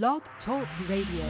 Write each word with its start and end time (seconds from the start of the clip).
Blog 0.00 0.22
Talk 0.46 0.66
Radio. 0.88 1.26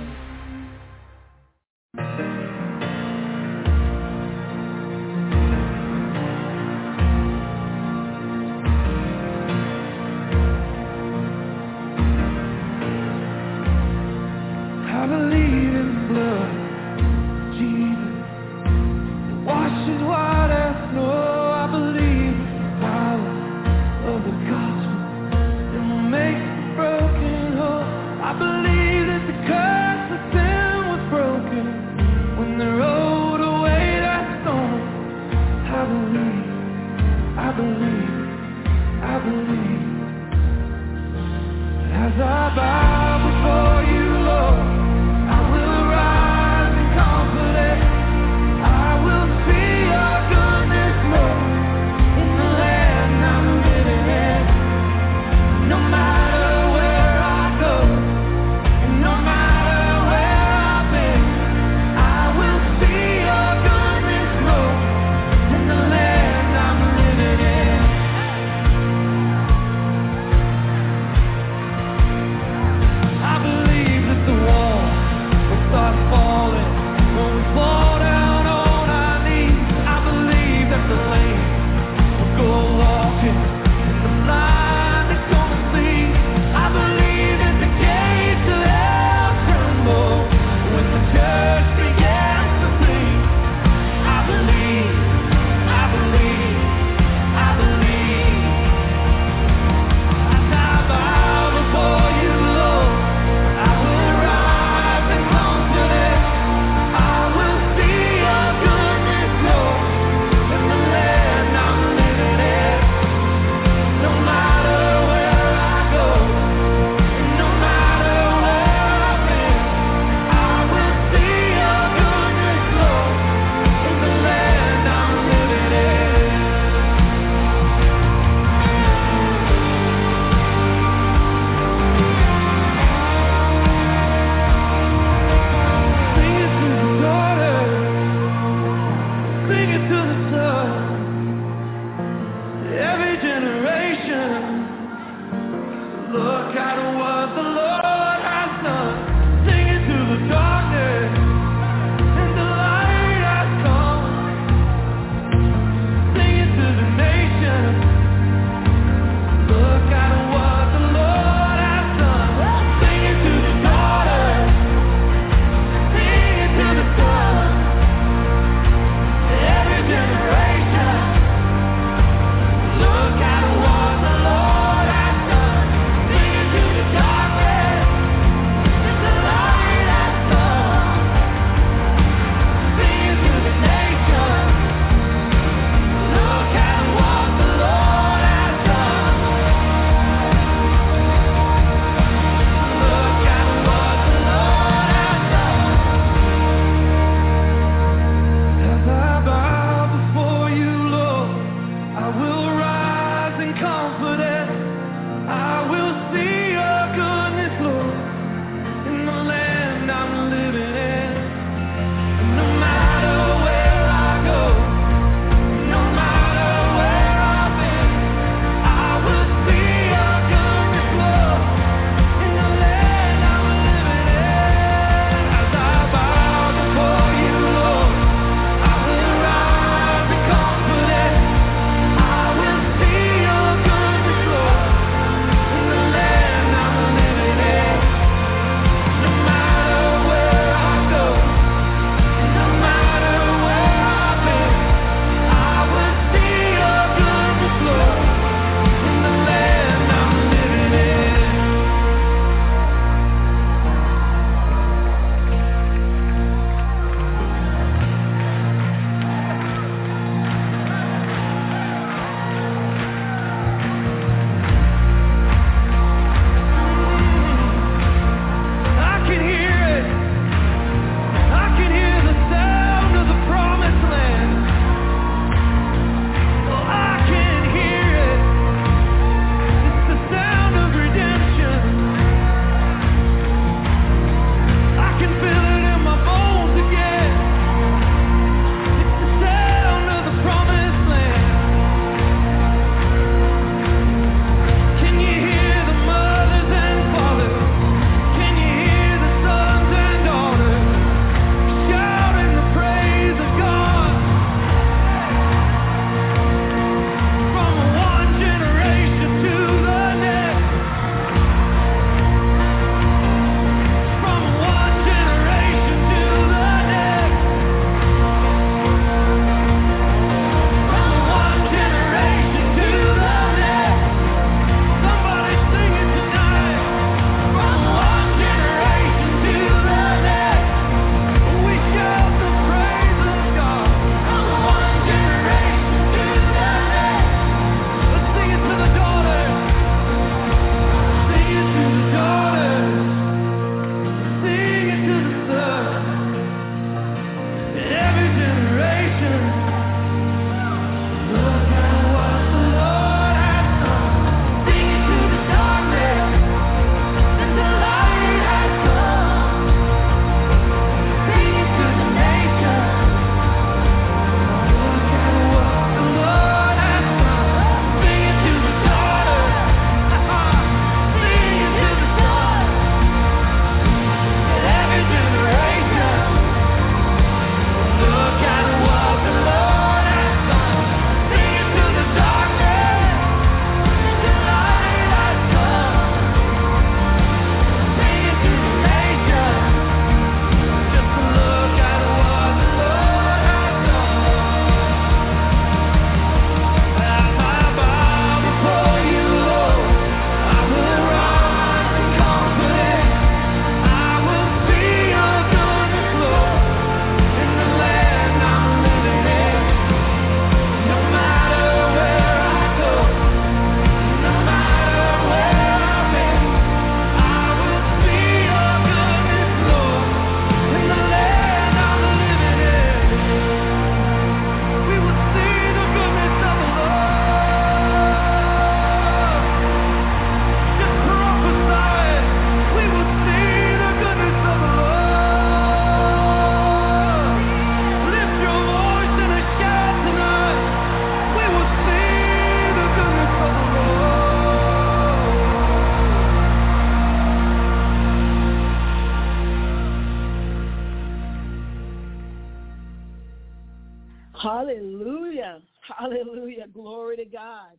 Hallelujah. 454.23 455.41
Hallelujah. 455.77 456.47
Glory 456.53 456.97
to 456.97 457.05
God. 457.05 457.57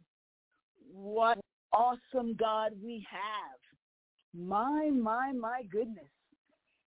What 0.93 1.39
awesome 1.73 2.35
God 2.39 2.71
we 2.81 3.05
have. 3.09 3.59
My, 4.47 4.89
my, 4.89 5.33
my 5.33 5.63
goodness. 5.71 6.05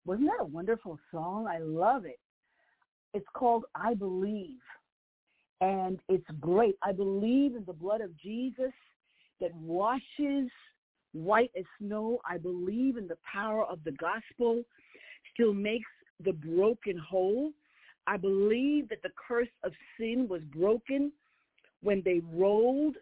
Wasn't 0.06 0.28
that 0.28 0.42
a 0.42 0.46
wonderful 0.46 0.98
song? 1.12 1.48
I 1.48 1.58
love 1.60 2.06
it. 2.06 2.20
It's 3.14 3.26
called 3.34 3.66
I 3.76 3.96
Believe. 3.96 4.60
And 5.62 6.00
it's 6.10 6.26
great. 6.40 6.76
I 6.84 6.92
believe 6.92 7.56
in 7.56 7.66
the 7.66 7.74
blood 7.74 8.02
of 8.02 8.16
Jesus 8.20 8.74
that 9.42 9.54
washes 9.56 10.50
white 11.14 11.52
as 11.58 11.66
snow. 11.80 12.20
I 12.30 12.38
believe 12.38 12.98
in 12.98 13.08
the 13.08 13.18
power 13.32 13.66
of 13.66 13.80
the 13.84 13.94
gospel, 13.94 14.64
still 15.34 15.54
makes 15.54 15.90
the 16.24 16.34
broken 16.34 16.98
whole. 16.98 17.52
I 18.08 18.18
believe 18.18 18.90
that 18.90 19.02
the 19.02 19.12
curse 19.28 19.50
of 19.64 19.72
sin 20.00 20.28
was 20.30 20.42
broken 20.54 21.12
when 21.82 22.02
they 22.06 22.22
rolled 22.32 22.96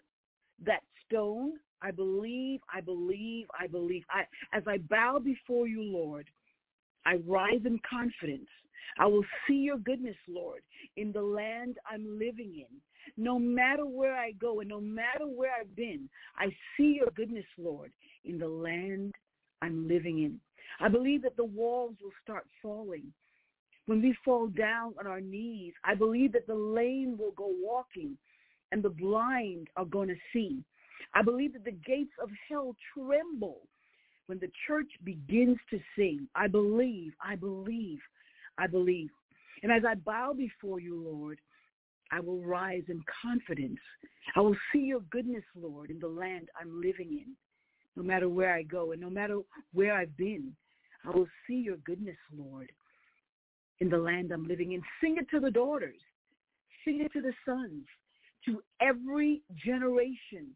that 0.65 0.81
stone. 1.05 1.53
I 1.81 1.91
believe, 1.91 2.61
I 2.73 2.79
believe, 2.79 3.47
I 3.59 3.67
believe. 3.67 4.03
I, 4.09 4.23
as 4.55 4.63
I 4.67 4.77
bow 4.89 5.19
before 5.19 5.67
you, 5.67 5.81
Lord, 5.83 6.29
I 7.05 7.15
rise 7.27 7.61
in 7.65 7.79
confidence. 7.89 8.47
I 8.97 9.05
will 9.05 9.25
see 9.47 9.55
your 9.55 9.77
goodness, 9.77 10.15
Lord, 10.27 10.61
in 10.97 11.11
the 11.11 11.21
land 11.21 11.77
I'm 11.89 12.17
living 12.17 12.53
in. 12.55 12.77
No 13.17 13.37
matter 13.37 13.85
where 13.85 14.15
I 14.15 14.31
go 14.31 14.61
and 14.61 14.69
no 14.69 14.79
matter 14.79 15.25
where 15.25 15.51
I've 15.59 15.75
been, 15.75 16.09
I 16.37 16.47
see 16.77 16.97
your 16.99 17.09
goodness, 17.15 17.45
Lord, 17.57 17.91
in 18.23 18.37
the 18.37 18.47
land 18.47 19.13
I'm 19.61 19.87
living 19.87 20.19
in. 20.19 20.39
I 20.79 20.87
believe 20.87 21.21
that 21.23 21.35
the 21.35 21.43
walls 21.43 21.95
will 22.01 22.13
start 22.23 22.45
falling. 22.61 23.11
When 23.85 24.01
we 24.01 24.15
fall 24.23 24.47
down 24.47 24.93
on 24.99 25.07
our 25.07 25.19
knees, 25.19 25.73
I 25.83 25.95
believe 25.95 26.31
that 26.33 26.47
the 26.47 26.55
lame 26.55 27.17
will 27.17 27.31
go 27.31 27.51
walking 27.61 28.17
and 28.71 28.81
the 28.81 28.89
blind 28.89 29.67
are 29.75 29.85
going 29.85 30.07
to 30.07 30.15
see. 30.31 30.63
I 31.13 31.21
believe 31.21 31.53
that 31.53 31.65
the 31.65 31.77
gates 31.85 32.13
of 32.21 32.29
hell 32.49 32.75
tremble 32.93 33.61
when 34.27 34.39
the 34.39 34.51
church 34.65 34.87
begins 35.03 35.57
to 35.69 35.79
sing. 35.97 36.27
I 36.33 36.47
believe, 36.47 37.13
I 37.21 37.35
believe, 37.35 37.99
I 38.57 38.67
believe. 38.67 39.09
And 39.61 39.71
as 39.71 39.83
I 39.87 39.95
bow 39.95 40.33
before 40.33 40.79
you, 40.79 40.95
Lord, 40.95 41.39
I 42.11 42.19
will 42.19 42.41
rise 42.41 42.83
in 42.87 43.03
confidence. 43.21 43.79
I 44.35 44.41
will 44.41 44.55
see 44.71 44.79
your 44.79 45.01
goodness, 45.11 45.43
Lord, 45.55 45.89
in 45.89 45.99
the 45.99 46.07
land 46.07 46.49
I'm 46.59 46.81
living 46.81 47.11
in, 47.11 47.35
no 47.95 48.03
matter 48.03 48.29
where 48.29 48.53
I 48.53 48.63
go 48.63 48.91
and 48.91 49.01
no 49.01 49.09
matter 49.09 49.39
where 49.73 49.93
I've 49.93 50.15
been. 50.15 50.53
I 51.05 51.09
will 51.09 51.27
see 51.47 51.55
your 51.55 51.77
goodness, 51.77 52.17
Lord, 52.35 52.71
in 53.79 53.89
the 53.89 53.97
land 53.97 54.31
I'm 54.31 54.47
living 54.47 54.73
in. 54.73 54.81
Sing 55.01 55.17
it 55.17 55.29
to 55.31 55.39
the 55.39 55.51
daughters. 55.51 55.99
Sing 56.85 57.01
it 57.01 57.11
to 57.13 57.21
the 57.21 57.33
sons, 57.45 57.85
to 58.45 58.61
every 58.81 59.41
generation. 59.65 60.47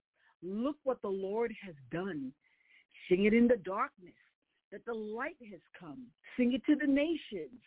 Look 0.43 0.75
what 0.83 1.01
the 1.01 1.07
Lord 1.09 1.53
has 1.65 1.75
done. 1.91 2.31
Sing 3.09 3.25
it 3.25 3.33
in 3.33 3.47
the 3.47 3.57
darkness 3.57 4.13
that 4.71 4.85
the 4.85 4.93
light 4.93 5.37
has 5.51 5.61
come. 5.79 6.07
Sing 6.35 6.53
it 6.53 6.65
to 6.65 6.75
the 6.75 6.91
nations. 6.91 7.61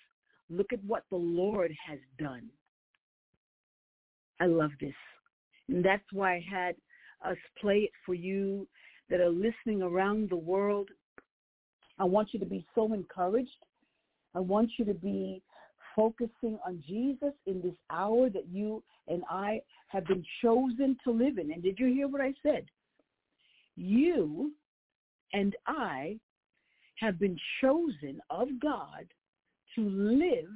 Look 0.51 0.73
at 0.73 0.85
what 0.85 1.05
the 1.11 1.17
Lord 1.17 1.73
has 1.87 1.99
done. 2.19 2.49
I 4.41 4.47
love 4.47 4.73
this. 4.81 4.95
And 5.69 5.85
that's 5.85 6.13
why 6.13 6.35
I 6.35 6.45
had 6.51 6.75
us 7.25 7.37
play 7.61 7.79
it 7.79 7.93
for 8.05 8.15
you 8.15 8.67
that 9.09 9.21
are 9.21 9.31
listening 9.31 9.83
around 9.83 10.31
the 10.31 10.37
world. 10.37 10.89
I 11.99 12.05
want 12.05 12.29
you 12.33 12.41
to 12.41 12.47
be 12.47 12.65
so 12.75 12.93
encouraged. 12.93 13.51
I 14.35 14.41
want 14.41 14.71
you 14.79 14.85
to 14.85 14.95
be 14.95 15.43
focusing 15.97 16.59
on 16.67 16.83
Jesus 16.87 17.33
in 17.47 17.61
this 17.63 17.75
hour 17.91 18.31
that 18.31 18.49
you 18.51 18.83
and 19.09 19.23
I 19.29 19.61
have 19.89 20.07
been 20.07 20.25
chosen 20.43 20.97
to 21.05 21.11
live 21.11 21.39
in. 21.39 21.53
And 21.53 21.63
did 21.63 21.79
you 21.79 21.87
hear 21.87 22.09
what 22.09 22.21
I 22.21 22.33
said? 22.43 22.67
You 23.77 24.53
and 25.33 25.57
I 25.67 26.19
have 26.97 27.19
been 27.19 27.37
chosen 27.61 28.21
of 28.31 28.49
God 28.61 29.07
to 29.75 29.89
live 29.89 30.49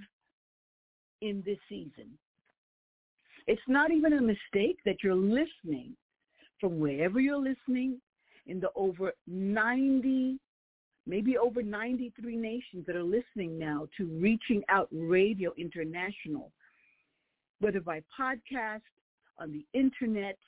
in 1.21 1.43
this 1.45 1.59
season. 1.69 2.19
It's 3.47 3.63
not 3.69 3.91
even 3.91 4.15
a 4.15 4.23
mistake 4.23 4.79
that 4.85 4.97
you're 5.03 5.15
listening 5.15 5.97
from 6.61 6.79
wherever 6.79 7.21
you're 7.21 7.37
listening 7.37 8.01
in 8.47 8.61
the 8.61 8.71
over 8.75 9.13
90, 9.27 10.39
maybe 11.07 11.37
over 11.37 11.63
93 11.63 12.37
nations 12.37 12.87
that 12.87 12.97
are 12.97 13.03
listening 13.03 13.59
now 13.59 13.87
to 13.97 14.07
Reaching 14.07 14.63
Out 14.69 14.89
Radio 14.91 15.53
International, 15.57 16.51
whether 17.61 17.81
by 17.81 18.03
podcast, 18.19 18.81
on 19.39 19.53
the 19.53 19.65
internet. 19.79 20.39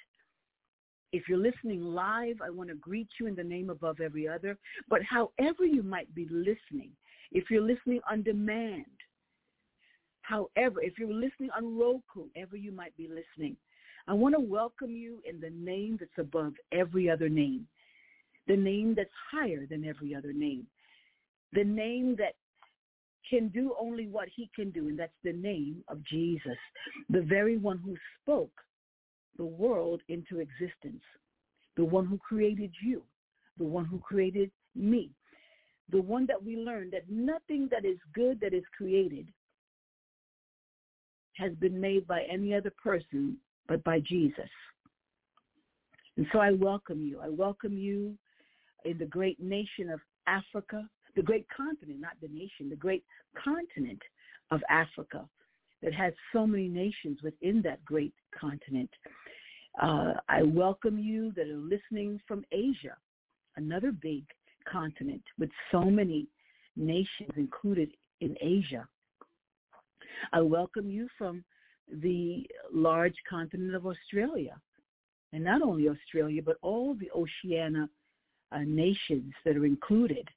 If 1.13 1.29
you're 1.29 1.39
listening 1.39 1.83
live, 1.83 2.41
I 2.43 2.51
want 2.51 2.69
to 2.69 2.77
greet 2.77 3.09
you 3.19 3.27
in 3.27 3.35
the 3.35 3.45
name 3.45 3.71
above 3.71 4.01
every 4.01 4.29
other. 4.29 4.57
But 4.89 5.03
however 5.03 5.65
you 5.65 5.83
might 5.83 6.13
be 6.15 6.27
listening, 6.31 6.91
if 7.33 7.51
you're 7.51 7.63
listening 7.63 8.01
on 8.11 8.23
demand, 8.23 8.85
however, 10.23 10.81
if 10.83 10.99
you're 10.99 11.13
listening 11.13 11.51
on 11.57 11.79
Roku, 11.79 12.29
ever 12.37 12.57
you 12.57 12.73
might 12.73 12.97
be 12.97 13.09
listening, 13.09 13.57
I 14.09 14.15
want 14.15 14.35
to 14.35 14.41
welcome 14.41 14.91
you 14.91 15.21
in 15.29 15.41
the 15.41 15.51
name 15.51 15.97
that's 15.99 16.19
above 16.19 16.55
every 16.73 17.11
other 17.11 17.29
name, 17.29 17.67
the 18.47 18.57
name 18.57 18.95
that's 18.97 19.11
higher 19.31 19.67
than 19.69 19.85
every 19.85 20.15
other 20.15 20.33
name, 20.33 20.67
the 21.53 21.65
name 21.65 22.17
that 22.17 22.35
can 23.29 23.49
do 23.49 23.75
only 23.81 24.07
what 24.07 24.29
he 24.35 24.49
can 24.55 24.71
do, 24.71 24.89
and 24.89 24.99
that's 24.99 25.13
the 25.25 25.33
name 25.33 25.83
of 25.89 26.03
Jesus, 26.05 26.59
the 27.11 27.23
very 27.23 27.57
one 27.57 27.79
who 27.79 27.97
spoke 28.21 28.53
the 29.37 29.45
world 29.45 30.01
into 30.09 30.39
existence, 30.39 31.03
the 31.77 31.85
one 31.85 32.07
who 32.07 32.19
created 32.19 32.71
you, 32.83 33.03
the 33.59 33.65
one 33.65 33.85
who 33.85 33.99
created 33.99 34.51
me, 34.75 35.11
the 35.91 36.01
one 36.01 36.27
that 36.27 36.43
we 36.43 36.57
learned 36.57 36.93
that 36.93 37.09
nothing 37.09 37.69
that 37.71 37.85
is 37.85 37.99
good 38.15 38.41
that 38.41 38.55
is 38.55 38.65
created 38.77 39.27
has 41.37 41.53
been 41.55 41.79
made 41.79 42.07
by 42.07 42.23
any 42.31 42.55
other 42.55 42.73
person 42.83 43.37
but 43.69 43.83
by 43.85 44.01
Jesus. 44.01 44.49
And 46.17 46.27
so 46.33 46.39
I 46.39 46.53
welcome 46.53 47.05
you. 47.05 47.21
I 47.21 47.29
welcome 47.29 47.77
you 47.77 48.17
in 48.85 48.99
the 48.99 49.07
great 49.07 49.41
nation 49.41 49.91
of 49.91 50.01
Africa, 50.27 50.89
the 51.15 51.23
great 51.23 51.47
continent, 51.55 52.01
not 52.01 52.13
the 52.21 52.29
nation, 52.29 52.69
the 52.69 52.77
great 52.77 53.05
continent 53.43 54.01
of 54.51 54.61
Africa 54.69 55.27
that 55.83 55.95
has 55.95 56.13
so 56.33 56.47
many 56.47 56.69
nations 56.69 57.19
within 57.23 57.63
that 57.63 57.85
great 57.85 58.15
continent. 58.39 58.91
Uh, 59.81 60.15
I 60.29 60.43
welcome 60.43 60.99
you 60.99 61.33
that 61.33 61.49
are 61.49 61.57
listening 61.57 62.21
from 62.27 62.45
Asia, 62.53 62.97
another 63.57 63.93
big 63.93 64.25
continent 64.71 65.23
with 65.39 65.51
so 65.71 65.83
many 65.83 66.27
nations 66.77 67.31
included 67.37 67.91
in 68.21 68.37
Asia. 68.41 68.87
I 70.33 70.41
welcome 70.41 70.91
you 70.91 71.09
from 71.19 71.45
the 72.03 72.47
large 72.73 73.17
continent 73.29 73.75
of 73.75 73.87
Australia, 73.87 74.57
and 75.33 75.45
not 75.45 75.63
only 75.63 75.89
Australia, 75.89 76.43
but 76.45 76.57
all 76.63 76.95
the 76.95 77.11
Oceania 77.15 77.89
uh, 78.53 78.61
nations 78.67 79.33
that 79.45 79.57
are 79.57 79.67
included. 79.67 80.29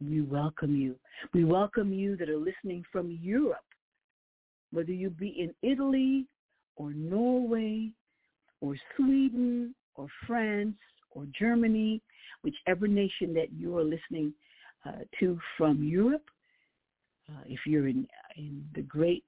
We 0.00 0.22
welcome 0.22 0.76
you. 0.76 0.96
We 1.32 1.44
welcome 1.44 1.92
you 1.92 2.16
that 2.16 2.28
are 2.28 2.36
listening 2.36 2.84
from 2.90 3.18
Europe, 3.22 3.64
whether 4.72 4.92
you 4.92 5.10
be 5.10 5.28
in 5.28 5.54
Italy 5.68 6.26
or 6.76 6.92
Norway 6.92 7.90
or 8.60 8.76
Sweden 8.96 9.74
or 9.94 10.08
France 10.26 10.76
or 11.10 11.26
Germany, 11.38 12.02
whichever 12.42 12.88
nation 12.88 13.32
that 13.34 13.52
you 13.52 13.76
are 13.78 13.84
listening 13.84 14.32
uh, 14.86 15.04
to 15.20 15.38
from 15.56 15.82
Europe. 15.82 16.24
Uh, 17.30 17.42
if 17.46 17.60
you're 17.66 17.88
in, 17.88 18.06
in 18.36 18.62
the 18.74 18.82
great 18.82 19.24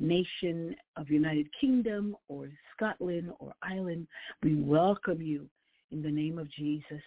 nation 0.00 0.74
of 0.96 1.10
United 1.10 1.46
Kingdom 1.60 2.16
or 2.28 2.48
Scotland 2.74 3.30
or 3.38 3.52
Ireland, 3.62 4.06
we 4.42 4.56
welcome 4.56 5.22
you 5.22 5.48
in 5.90 6.02
the 6.02 6.10
name 6.10 6.38
of 6.38 6.50
Jesus. 6.50 7.02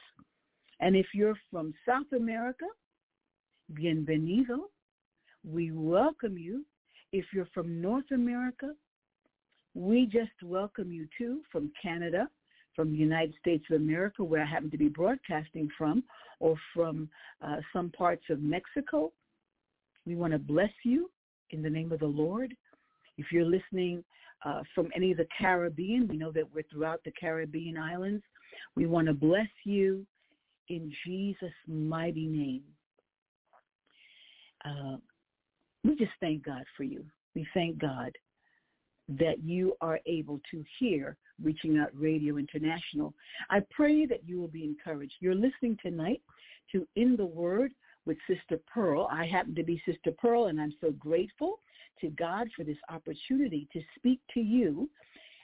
And 0.80 0.96
if 0.96 1.08
you're 1.14 1.38
from 1.52 1.74
South 1.86 2.12
America, 2.16 2.66
bienvenido. 3.74 4.70
We 5.44 5.72
welcome 5.72 6.38
you. 6.38 6.66
If 7.12 7.26
you're 7.34 7.50
from 7.54 7.82
North 7.82 8.12
America, 8.12 8.74
we 9.74 10.06
just 10.06 10.32
welcome 10.42 10.92
you 10.92 11.08
too 11.18 11.42
from 11.52 11.72
Canada, 11.82 12.30
from 12.76 12.92
the 12.92 12.98
United 12.98 13.36
States 13.40 13.66
of 13.70 13.82
America, 13.82 14.24
where 14.24 14.42
I 14.42 14.46
happen 14.46 14.72
to 14.72 14.78
be 14.78 14.88
broadcasting 14.88 15.70
from, 15.78 16.04
or 16.40 16.56
from 16.74 17.10
uh, 17.42 17.58
some 17.74 17.90
parts 17.92 18.24
of 18.30 18.42
Mexico. 18.42 19.12
We 20.06 20.16
want 20.16 20.32
to 20.34 20.40
bless 20.40 20.72
you 20.86 21.12
in 21.52 21.62
the 21.62 21.70
name 21.70 21.92
of 21.92 22.00
the 22.00 22.06
Lord. 22.06 22.54
If 23.18 23.34
you're 23.34 23.46
listening 23.46 24.04
uh, 24.46 24.62
from 24.74 24.90
any 24.96 25.12
of 25.12 25.18
the 25.18 25.28
Caribbean, 25.38 26.08
we 26.08 26.16
know 26.16 26.32
that 26.32 26.54
we're 26.54 26.64
throughout 26.72 27.02
the 27.04 27.12
Caribbean 27.20 27.78
islands. 27.78 28.24
We 28.76 28.86
want 28.86 29.08
to 29.08 29.14
bless 29.14 29.50
you 29.66 30.06
in 30.70 30.92
Jesus' 31.06 31.50
mighty 31.68 32.28
name. 32.28 32.64
Uh, 34.66 34.98
we 35.84 35.96
just 35.96 36.12
thank 36.20 36.46
God 36.46 36.64
for 36.76 36.84
you. 36.84 37.04
We 37.36 37.48
thank 37.54 37.80
God 37.80 38.12
that 39.08 39.44
you 39.44 39.76
are 39.82 40.00
able 40.06 40.40
to 40.52 40.64
hear 40.78 41.18
Reaching 41.42 41.80
Out 41.80 41.90
Radio 41.94 42.38
International. 42.38 43.14
I 43.50 43.62
pray 43.72 44.06
that 44.06 44.28
you 44.28 44.40
will 44.40 44.50
be 44.50 44.64
encouraged. 44.64 45.14
You're 45.20 45.36
listening 45.36 45.78
tonight 45.82 46.22
to 46.72 46.88
In 46.96 47.16
the 47.16 47.26
Word 47.26 47.72
with 48.06 48.18
Sister 48.28 48.60
Pearl. 48.72 49.08
I 49.12 49.26
happen 49.26 49.56
to 49.56 49.64
be 49.64 49.82
Sister 49.86 50.12
Pearl, 50.12 50.48
and 50.48 50.60
I'm 50.60 50.74
so 50.82 50.92
grateful 50.92 51.60
to 52.02 52.10
God 52.10 52.50
for 52.56 52.64
this 52.64 52.78
opportunity 52.90 53.68
to 53.74 53.82
speak 53.96 54.20
to 54.34 54.42
you. 54.42 54.90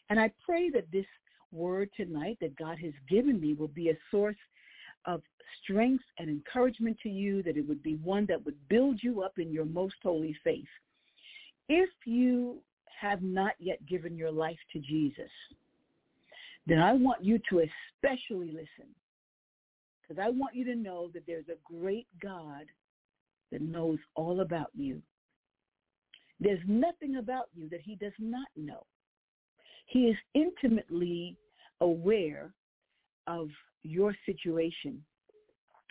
And 0.10 0.20
I 0.20 0.32
pray 0.46 0.70
that 0.72 0.92
this 0.92 1.06
word 1.52 1.90
tonight 1.96 2.38
that 2.42 2.58
God 2.58 2.78
has 2.80 2.94
given 3.10 3.40
me 3.40 3.54
will 3.54 3.70
be 3.70 3.90
a 3.90 3.98
source 4.12 4.36
of 5.06 5.22
strength 5.62 6.04
and 6.18 6.30
encouragement 6.30 6.98
to 7.04 7.10
you, 7.10 7.44
that 7.44 7.58
it 7.58 7.68
would 7.68 7.84
be 7.84 7.96
one 7.96 8.26
that 8.28 8.44
would 8.46 8.56
build 8.70 9.00
you 9.02 9.22
up 9.22 9.38
in 9.38 9.52
your 9.52 9.66
most 9.66 9.96
holy 10.04 10.36
faith. 10.44 10.66
If 11.70 11.90
you 12.06 12.58
have 13.00 13.22
not 13.22 13.54
yet 13.60 13.86
given 13.88 14.18
your 14.18 14.32
life 14.32 14.58
to 14.74 14.80
Jesus, 14.80 15.32
then 16.68 16.80
I 16.80 16.94
want 16.94 17.24
you 17.24 17.40
to 17.50 17.60
especially 17.60 18.48
listen 18.48 18.90
because 20.02 20.22
I 20.24 20.30
want 20.30 20.56
you 20.56 20.66
to 20.66 20.76
know 20.76 21.10
that 21.14 21.24
there's 21.26 21.50
a 21.50 21.74
great 21.74 22.08
God 22.22 22.66
that 23.52 23.62
knows 23.62 24.00
all 24.16 24.42
about 24.42 24.70
you. 24.76 25.02
There's 26.40 26.60
nothing 26.68 27.18
about 27.18 27.46
you 27.56 27.70
that 27.70 27.82
he 27.82 27.96
does 27.96 28.14
not 28.20 28.48
know. 28.56 28.86
He 29.88 30.08
is 30.08 30.18
intimately 30.34 31.38
aware 31.82 32.52
of 33.28 33.50
your 33.86 34.16
situation. 34.26 35.02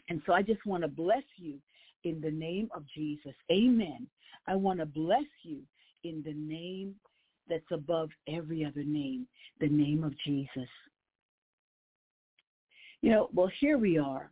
And 0.09 0.21
so 0.27 0.33
I 0.33 0.43
just 0.43 0.65
want 0.67 0.83
to 0.83 0.89
bless 0.89 1.25
you 1.37 1.59
in 2.05 2.21
the 2.21 2.31
name 2.31 2.69
of 2.75 2.85
Jesus. 2.95 3.35
Amen. 3.51 4.07
I 4.47 4.55
want 4.57 4.81
to 4.81 4.87
bless 4.87 5.25
you 5.43 5.61
in 6.03 6.23
the 6.25 6.35
name 6.35 6.95
that's 7.49 7.63
above 7.71 8.11
every 8.29 8.65
other 8.65 8.85
name, 8.85 9.27
the 9.61 9.69
name 9.69 10.05
of 10.05 10.13
Jesus. 10.25 10.69
You 13.01 13.11
know, 13.11 13.29
well, 13.33 13.51
here 13.61 13.79
we 13.79 13.99
are 13.99 14.31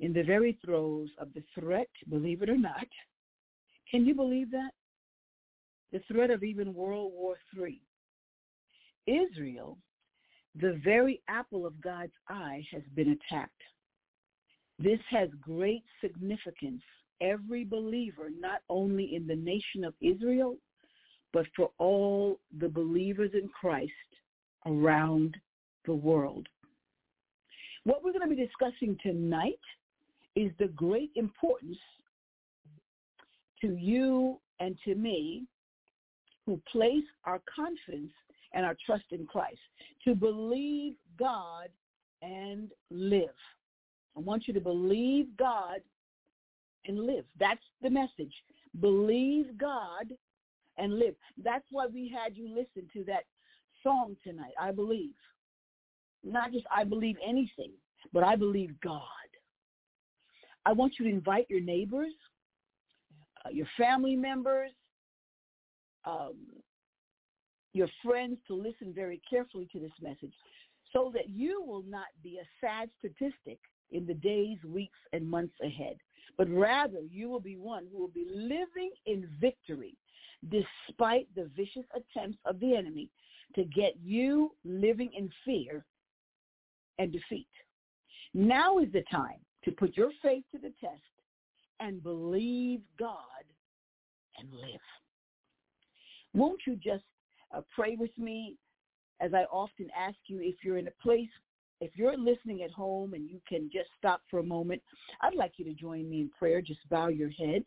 in 0.00 0.12
the 0.12 0.22
very 0.22 0.58
throes 0.64 1.08
of 1.18 1.28
the 1.34 1.42
threat, 1.58 1.88
believe 2.08 2.42
it 2.42 2.50
or 2.50 2.56
not. 2.56 2.86
Can 3.90 4.04
you 4.04 4.14
believe 4.14 4.50
that? 4.50 4.70
The 5.92 6.00
threat 6.10 6.30
of 6.30 6.42
even 6.42 6.74
World 6.74 7.12
War 7.14 7.36
III. 7.56 7.80
Israel, 9.06 9.78
the 10.60 10.80
very 10.84 11.20
apple 11.28 11.66
of 11.66 11.80
God's 11.80 12.12
eye, 12.28 12.64
has 12.72 12.82
been 12.94 13.10
attacked. 13.10 13.50
This 14.78 15.00
has 15.10 15.28
great 15.40 15.84
significance. 16.00 16.82
Every 17.20 17.64
believer, 17.64 18.30
not 18.38 18.60
only 18.68 19.14
in 19.14 19.26
the 19.26 19.36
nation 19.36 19.84
of 19.84 19.94
Israel, 20.00 20.56
but 21.32 21.46
for 21.56 21.70
all 21.78 22.38
the 22.58 22.68
believers 22.68 23.30
in 23.34 23.48
Christ 23.48 23.92
around 24.66 25.36
the 25.84 25.94
world. 25.94 26.48
What 27.84 28.02
we're 28.02 28.12
going 28.12 28.28
to 28.28 28.34
be 28.34 28.46
discussing 28.46 28.96
tonight 29.02 29.58
is 30.36 30.50
the 30.58 30.68
great 30.68 31.10
importance 31.16 31.78
to 33.60 33.76
you 33.76 34.40
and 34.60 34.76
to 34.84 34.94
me 34.94 35.44
who 36.46 36.60
place 36.70 37.04
our 37.24 37.40
confidence 37.54 38.12
and 38.54 38.64
our 38.64 38.76
trust 38.86 39.04
in 39.10 39.26
Christ 39.26 39.58
to 40.04 40.14
believe 40.14 40.94
God 41.18 41.68
and 42.22 42.70
live. 42.90 43.28
I 44.16 44.20
want 44.20 44.46
you 44.46 44.54
to 44.54 44.60
believe 44.60 45.26
God 45.36 45.80
and 46.86 47.00
live. 47.00 47.24
That's 47.38 47.62
the 47.82 47.90
message. 47.90 48.32
Believe 48.80 49.58
God 49.58 50.06
and 50.78 50.98
live. 50.98 51.14
That's 51.42 51.64
why 51.70 51.86
we 51.86 52.08
had 52.08 52.36
you 52.36 52.48
listen 52.48 52.88
to 52.92 53.04
that 53.04 53.24
song 53.82 54.16
tonight, 54.24 54.54
I 54.60 54.70
believe. 54.70 55.14
Not 56.22 56.52
just 56.52 56.66
I 56.74 56.84
believe 56.84 57.16
anything, 57.26 57.72
but 58.12 58.22
I 58.24 58.36
believe 58.36 58.70
God. 58.80 59.02
I 60.64 60.72
want 60.72 60.94
you 60.98 61.04
to 61.06 61.10
invite 61.10 61.46
your 61.50 61.60
neighbors, 61.60 62.14
uh, 63.44 63.50
your 63.50 63.66
family 63.76 64.16
members, 64.16 64.70
um, 66.06 66.36
your 67.74 67.88
friends 68.02 68.38
to 68.46 68.54
listen 68.54 68.94
very 68.94 69.20
carefully 69.28 69.68
to 69.72 69.78
this 69.78 69.92
message 70.00 70.32
so 70.92 71.10
that 71.12 71.28
you 71.28 71.62
will 71.66 71.82
not 71.82 72.06
be 72.22 72.38
a 72.38 72.64
sad 72.64 72.88
statistic 72.98 73.58
in 73.90 74.06
the 74.06 74.14
days, 74.14 74.58
weeks, 74.66 74.98
and 75.12 75.28
months 75.28 75.54
ahead, 75.62 75.96
but 76.38 76.48
rather 76.48 77.00
you 77.10 77.28
will 77.28 77.40
be 77.40 77.56
one 77.56 77.86
who 77.92 77.98
will 77.98 78.08
be 78.08 78.26
living 78.32 78.90
in 79.06 79.28
victory 79.40 79.96
despite 80.50 81.26
the 81.34 81.50
vicious 81.56 81.84
attempts 81.94 82.38
of 82.44 82.60
the 82.60 82.74
enemy 82.74 83.08
to 83.54 83.64
get 83.64 83.94
you 84.02 84.52
living 84.64 85.10
in 85.16 85.30
fear 85.44 85.84
and 86.98 87.12
defeat. 87.12 87.48
Now 88.34 88.78
is 88.78 88.92
the 88.92 89.04
time 89.10 89.40
to 89.64 89.72
put 89.72 89.96
your 89.96 90.10
faith 90.22 90.44
to 90.52 90.58
the 90.58 90.72
test 90.80 91.02
and 91.80 92.02
believe 92.02 92.80
God 92.98 93.18
and 94.38 94.52
live. 94.52 94.80
Won't 96.34 96.60
you 96.66 96.76
just 96.76 97.04
uh, 97.54 97.60
pray 97.74 97.96
with 97.98 98.16
me 98.18 98.56
as 99.20 99.32
I 99.34 99.44
often 99.44 99.88
ask 99.96 100.16
you 100.26 100.40
if 100.40 100.56
you're 100.62 100.78
in 100.78 100.88
a 100.88 101.02
place, 101.02 101.28
if 101.80 101.92
you're 101.94 102.16
listening 102.16 102.62
at 102.62 102.70
home 102.70 103.14
and 103.14 103.28
you 103.28 103.40
can 103.48 103.70
just 103.72 103.88
stop 103.98 104.22
for 104.30 104.38
a 104.38 104.44
moment, 104.44 104.82
I'd 105.20 105.34
like 105.34 105.52
you 105.56 105.64
to 105.66 105.74
join 105.74 106.08
me 106.08 106.20
in 106.20 106.30
prayer. 106.36 106.60
Just 106.60 106.80
bow 106.88 107.08
your 107.08 107.30
head 107.30 107.64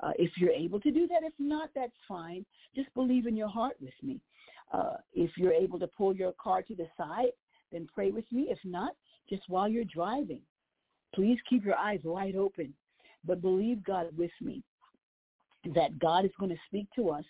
uh, 0.00 0.12
if 0.18 0.30
you're 0.36 0.50
able 0.50 0.80
to 0.80 0.90
do 0.90 1.06
that. 1.08 1.22
If 1.22 1.34
not, 1.38 1.70
that's 1.74 1.92
fine. 2.08 2.44
Just 2.74 2.92
believe 2.94 3.26
in 3.26 3.36
your 3.36 3.48
heart 3.48 3.76
with 3.80 3.94
me. 4.02 4.20
Uh, 4.72 4.96
if 5.12 5.30
you're 5.36 5.52
able 5.52 5.78
to 5.78 5.86
pull 5.86 6.14
your 6.14 6.32
car 6.42 6.62
to 6.62 6.74
the 6.74 6.86
side, 6.96 7.32
then 7.70 7.86
pray 7.94 8.10
with 8.10 8.30
me. 8.32 8.48
If 8.50 8.58
not, 8.64 8.92
just 9.28 9.42
while 9.48 9.68
you're 9.68 9.84
driving, 9.84 10.40
please 11.14 11.38
keep 11.48 11.64
your 11.64 11.76
eyes 11.76 12.00
wide 12.04 12.36
open. 12.36 12.74
But 13.24 13.40
believe 13.40 13.84
God 13.84 14.06
with 14.16 14.32
me 14.40 14.62
that 15.74 15.98
God 15.98 16.24
is 16.24 16.32
going 16.40 16.50
to 16.50 16.56
speak 16.66 16.88
to 16.96 17.10
us 17.10 17.24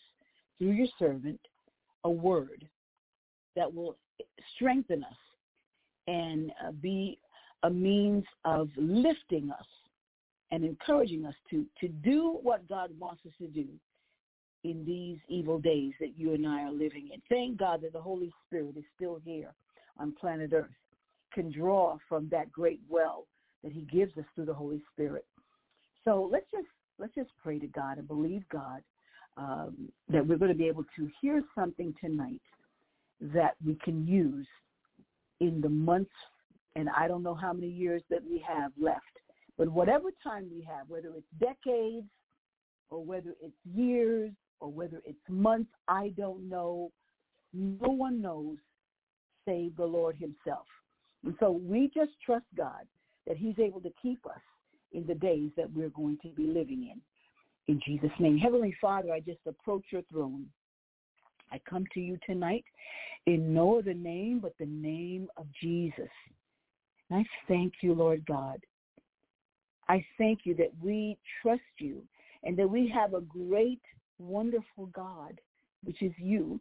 through 0.59 0.71
your 0.71 0.87
servant 0.99 1.41
a 2.05 2.11
word 2.11 2.67
that 3.57 3.73
will 3.73 3.97
strengthen 4.55 5.05
us 5.05 5.17
and 6.07 6.51
uh, 6.67 6.73
be 6.73 7.19
a 7.63 7.71
means 7.71 8.25
of 8.45 8.69
lifting 8.77 9.51
us 9.51 9.67
and 10.51 10.65
encouraging 10.65 11.25
us 11.25 11.35
to, 11.51 11.65
to 11.81 11.89
do 11.89 12.39
what 12.43 12.69
God 12.69 12.91
wants 12.99 13.23
us 13.27 13.33
to 13.39 13.47
do 13.47 13.67
in 14.65 14.85
these 14.85 15.19
evil 15.29 15.59
days 15.59 15.93
that 16.01 16.17
you 16.17 16.35
and 16.35 16.47
I 16.47 16.63
are 16.63 16.73
living 16.73 17.11
in. 17.13 17.21
Thank 17.29 17.59
God 17.59 17.83
that 17.83 17.93
the 17.93 18.01
Holy 18.01 18.33
Spirit 18.47 18.77
is 18.77 18.85
still 18.97 19.21
here 19.25 19.55
on 19.99 20.15
planet 20.21 20.53
Earth, 20.53 20.71
can 21.33 21.51
draw 21.51 21.97
from 22.09 22.29
that 22.31 22.53
great 22.53 22.81
well 22.89 23.27
that 23.63 23.73
he 23.73 23.83
gives 23.83 24.17
us 24.19 24.25
through 24.35 24.47
the 24.47 24.55
Holy 24.55 24.81
Spirit. 24.93 25.25
So 26.05 26.29
let's 26.31 26.51
just 26.51 26.67
let's 26.99 27.15
just 27.15 27.31
pray 27.43 27.59
to 27.59 27.67
God 27.67 27.99
and 27.99 28.07
believe 28.07 28.43
God 28.51 28.83
um, 29.37 29.89
that 30.09 30.27
we're 30.27 30.37
going 30.37 30.51
to 30.51 30.57
be 30.57 30.69
able 30.69 30.85
to 30.97 31.11
hear 31.21 31.43
something 31.55 31.95
tonight 32.01 32.41
that 33.21 33.55
we 33.65 33.77
can 33.85 34.07
use 34.07 34.47
in 35.41 35.61
the 35.61 35.69
months 35.69 36.11
and 36.77 36.89
I 36.97 37.09
don't 37.09 37.23
know 37.23 37.35
how 37.35 37.53
many 37.53 37.69
years 37.69 38.03
that 38.11 38.23
we 38.25 38.43
have 38.47 38.73
left. 38.81 39.01
But 39.59 39.69
whatever 39.69 40.09
time 40.23 40.49
we 40.51 40.63
have, 40.63 40.89
whether 40.89 41.09
it's 41.17 41.27
decades 41.39 42.07
or 42.91 43.05
whether 43.05 43.35
it's 43.41 43.55
years 43.75 44.33
or 44.61 44.71
whether 44.71 45.03
it's 45.05 45.19
months, 45.29 45.71
I 45.89 46.13
don't 46.17 46.49
know. 46.49 46.91
No 47.53 47.91
one 47.91 48.23
knows 48.23 48.57
save 49.45 49.77
the 49.77 49.85
Lord 49.85 50.17
himself. 50.17 50.67
And 51.25 51.35
so 51.39 51.51
we 51.51 51.91
just 51.95 52.13
trust 52.25 52.47
God 52.57 52.87
that 53.27 53.37
he's 53.37 53.59
able 53.59 53.81
to 53.81 53.93
keep 54.01 54.25
us 54.27 54.41
in 54.93 55.07
the 55.07 55.15
days 55.15 55.51
that 55.57 55.71
we're 55.73 55.91
going 55.91 56.19
to 56.23 56.29
be 56.29 56.45
living 56.45 56.91
in. 56.91 57.01
In 57.69 57.81
Jesus' 57.85 58.11
name. 58.19 58.39
Heavenly 58.39 58.75
Father, 58.81 59.13
I 59.13 59.21
just 59.21 59.41
approach 59.47 59.85
your 59.91 60.03
throne. 60.11 60.47
I 61.51 61.61
come 61.69 61.85
to 61.95 62.01
you 62.01 62.19
tonight 62.27 62.65
in 63.27 63.55
no 63.55 63.79
other 63.79 63.95
name 63.95 64.41
but 64.41 64.55
the 64.59 64.67
name 64.67 65.29
of 65.37 65.47
Jesus. 65.61 66.09
And 67.11 67.21
I 67.21 67.25
thank 67.47 67.75
you, 67.83 67.95
Lord 67.95 68.25
God. 68.27 68.59
I 69.89 70.05
thank 70.17 70.41
you 70.45 70.55
that 70.57 70.73
we 70.83 71.19
trust 71.43 71.61
you 71.79 72.03
and 72.43 72.57
that 72.57 72.69
we 72.69 72.89
have 72.89 73.15
a 73.15 73.21
great, 73.21 73.83
wonderful 74.19 74.87
God, 74.93 75.41
which 75.85 76.03
is 76.03 76.13
you, 76.17 76.61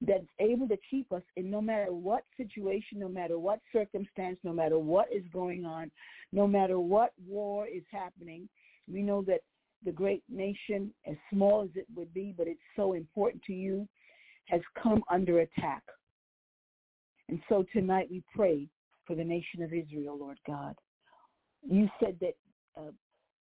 that's 0.00 0.24
able 0.40 0.68
to 0.68 0.76
keep 0.90 1.10
us 1.12 1.22
in 1.36 1.50
no 1.50 1.60
matter 1.60 1.92
what 1.92 2.24
situation, 2.36 2.98
no 2.98 3.08
matter 3.08 3.38
what 3.38 3.60
circumstance, 3.72 4.38
no 4.42 4.52
matter 4.52 4.78
what 4.78 5.06
is 5.12 5.24
going 5.32 5.64
on, 5.64 5.90
no 6.32 6.46
matter 6.46 6.78
what 6.78 7.12
war 7.26 7.66
is 7.66 7.82
happening. 7.90 8.48
We 8.90 9.02
know 9.02 9.22
that 9.22 9.40
the 9.86 9.92
great 9.92 10.22
nation, 10.28 10.92
as 11.10 11.16
small 11.32 11.62
as 11.62 11.70
it 11.74 11.86
would 11.96 12.12
be, 12.12 12.34
but 12.36 12.46
it's 12.46 12.68
so 12.74 12.92
important 12.92 13.42
to 13.44 13.54
you, 13.54 13.88
has 14.46 14.60
come 14.82 15.02
under 15.10 15.40
attack. 15.40 15.82
And 17.28 17.40
so 17.48 17.64
tonight 17.72 18.08
we 18.10 18.22
pray 18.34 18.68
for 19.06 19.14
the 19.16 19.24
nation 19.24 19.62
of 19.62 19.72
Israel, 19.72 20.18
Lord 20.18 20.38
God. 20.46 20.74
You 21.62 21.88
said 22.00 22.16
that 22.20 22.36
uh, 22.78 22.92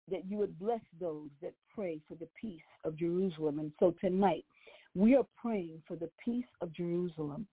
that 0.09 0.23
you 0.29 0.37
would 0.37 0.57
bless 0.57 0.85
those 1.01 1.29
that 1.41 1.53
pray 1.75 1.99
for 2.07 2.15
the 2.15 2.29
peace 2.39 2.69
of 2.85 2.95
Jerusalem. 2.95 3.59
And 3.59 3.71
so 3.79 3.93
tonight 3.99 4.45
We 4.97 5.15
are 5.15 5.27
praying 5.39 5.83
for 5.87 5.95
the 5.95 6.09
peace 6.23 6.51
of 6.61 6.73
Jerusalem. 6.73 7.45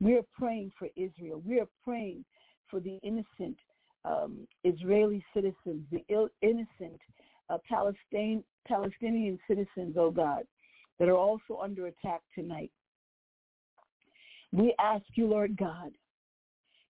We 0.00 0.16
are 0.16 0.24
praying 0.32 0.72
for 0.78 0.88
Israel. 0.96 1.42
We 1.46 1.60
are 1.60 1.68
praying 1.84 2.24
for 2.70 2.80
the 2.80 2.98
innocent 3.02 3.58
um, 4.06 4.48
Israeli 4.64 5.22
citizens, 5.34 5.84
the 5.90 6.02
Ill, 6.08 6.28
innocent 6.40 6.98
uh, 7.52 7.58
Palestine, 7.68 8.42
Palestinian 8.66 9.38
citizens, 9.46 9.96
oh 9.98 10.10
God, 10.10 10.44
that 10.98 11.08
are 11.08 11.16
also 11.16 11.58
under 11.62 11.86
attack 11.86 12.22
tonight. 12.34 12.70
We 14.52 14.74
ask 14.80 15.04
you, 15.14 15.26
Lord 15.26 15.56
God, 15.56 15.92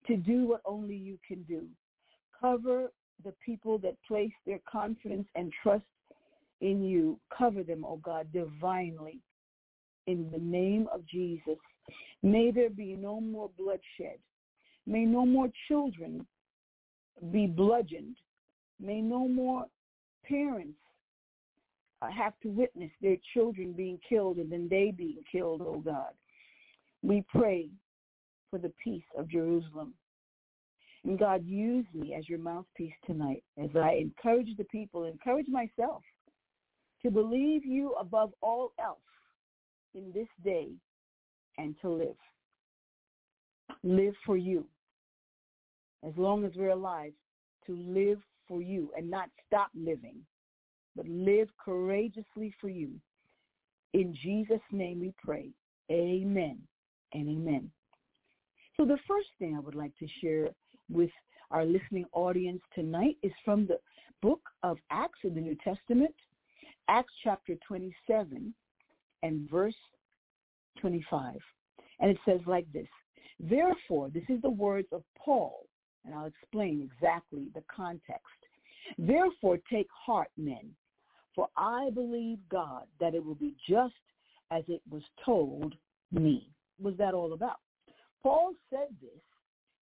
to 0.06 0.16
do 0.16 0.46
what 0.46 0.62
only 0.64 0.96
you 0.96 1.18
can 1.26 1.42
do. 1.44 1.64
Cover 2.40 2.92
the 3.24 3.34
people 3.44 3.78
that 3.78 3.96
place 4.06 4.32
their 4.46 4.60
confidence 4.70 5.26
and 5.34 5.52
trust 5.62 5.84
in 6.60 6.82
you. 6.82 7.18
Cover 7.36 7.62
them, 7.62 7.84
oh 7.86 8.00
God, 8.02 8.26
divinely. 8.32 9.20
In 10.06 10.28
the 10.32 10.38
name 10.38 10.88
of 10.92 11.06
Jesus. 11.06 11.58
May 12.24 12.50
there 12.50 12.70
be 12.70 12.96
no 12.98 13.20
more 13.20 13.50
bloodshed. 13.56 14.18
May 14.86 15.04
no 15.04 15.24
more 15.24 15.48
children 15.68 16.26
be 17.30 17.46
bludgeoned. 17.46 18.16
May 18.80 19.00
no 19.00 19.28
more 19.28 19.66
parents 20.32 20.78
uh, 22.00 22.10
have 22.10 22.32
to 22.42 22.48
witness 22.48 22.90
their 23.00 23.16
children 23.34 23.72
being 23.72 23.98
killed 24.08 24.38
and 24.38 24.50
then 24.50 24.66
they 24.70 24.92
being 24.96 25.22
killed, 25.30 25.62
oh 25.62 25.80
God. 25.84 26.12
We 27.02 27.24
pray 27.28 27.68
for 28.50 28.58
the 28.58 28.72
peace 28.82 29.04
of 29.16 29.28
Jerusalem. 29.28 29.94
And 31.04 31.18
God, 31.18 31.44
use 31.44 31.86
me 31.92 32.14
as 32.14 32.28
your 32.28 32.38
mouthpiece 32.38 32.94
tonight 33.06 33.42
as 33.62 33.70
I 33.74 33.94
encourage 33.94 34.56
the 34.56 34.64
people, 34.64 35.04
encourage 35.04 35.48
myself 35.48 36.02
to 37.02 37.10
believe 37.10 37.64
you 37.64 37.94
above 38.00 38.32
all 38.40 38.72
else 38.82 38.98
in 39.94 40.12
this 40.14 40.28
day 40.44 40.68
and 41.58 41.74
to 41.82 41.90
live. 41.90 42.16
Live 43.82 44.14
for 44.24 44.36
you. 44.36 44.64
As 46.06 46.12
long 46.16 46.44
as 46.44 46.52
we're 46.56 46.70
alive, 46.70 47.12
to 47.66 47.76
live 47.76 48.18
for 48.48 48.62
you 48.62 48.90
and 48.96 49.10
not 49.10 49.28
stop 49.46 49.70
living, 49.74 50.16
but 50.96 51.06
live 51.08 51.48
courageously 51.62 52.54
for 52.60 52.68
you. 52.68 52.90
In 53.92 54.14
Jesus' 54.22 54.60
name 54.70 55.00
we 55.00 55.12
pray. 55.22 55.50
Amen 55.90 56.58
and 57.12 57.28
amen. 57.28 57.70
So 58.76 58.84
the 58.84 58.98
first 59.06 59.28
thing 59.38 59.54
I 59.56 59.60
would 59.60 59.74
like 59.74 59.96
to 59.98 60.06
share 60.20 60.48
with 60.90 61.10
our 61.50 61.64
listening 61.64 62.06
audience 62.12 62.62
tonight 62.74 63.16
is 63.22 63.32
from 63.44 63.66
the 63.66 63.78
book 64.22 64.40
of 64.62 64.78
Acts 64.90 65.18
in 65.24 65.34
the 65.34 65.40
New 65.40 65.56
Testament, 65.62 66.14
Acts 66.88 67.12
chapter 67.22 67.54
27 67.66 68.54
and 69.22 69.50
verse 69.50 69.74
25. 70.80 71.34
And 72.00 72.10
it 72.10 72.18
says 72.24 72.40
like 72.46 72.66
this, 72.72 72.88
Therefore, 73.38 74.08
this 74.08 74.24
is 74.28 74.40
the 74.42 74.50
words 74.50 74.88
of 74.92 75.02
Paul, 75.16 75.66
and 76.04 76.14
I'll 76.14 76.26
explain 76.26 76.80
exactly 76.82 77.48
the 77.54 77.62
context. 77.74 78.26
Therefore, 78.98 79.58
take 79.70 79.88
heart, 79.90 80.30
men, 80.36 80.70
for 81.34 81.48
I 81.56 81.90
believe 81.94 82.38
God 82.50 82.84
that 83.00 83.14
it 83.14 83.24
will 83.24 83.34
be 83.34 83.54
just 83.68 83.94
as 84.50 84.64
it 84.68 84.82
was 84.90 85.02
told 85.24 85.74
me. 86.10 86.48
Was 86.80 86.94
that 86.98 87.14
all 87.14 87.32
about? 87.32 87.58
Paul 88.22 88.52
said 88.70 88.88
this 89.00 89.20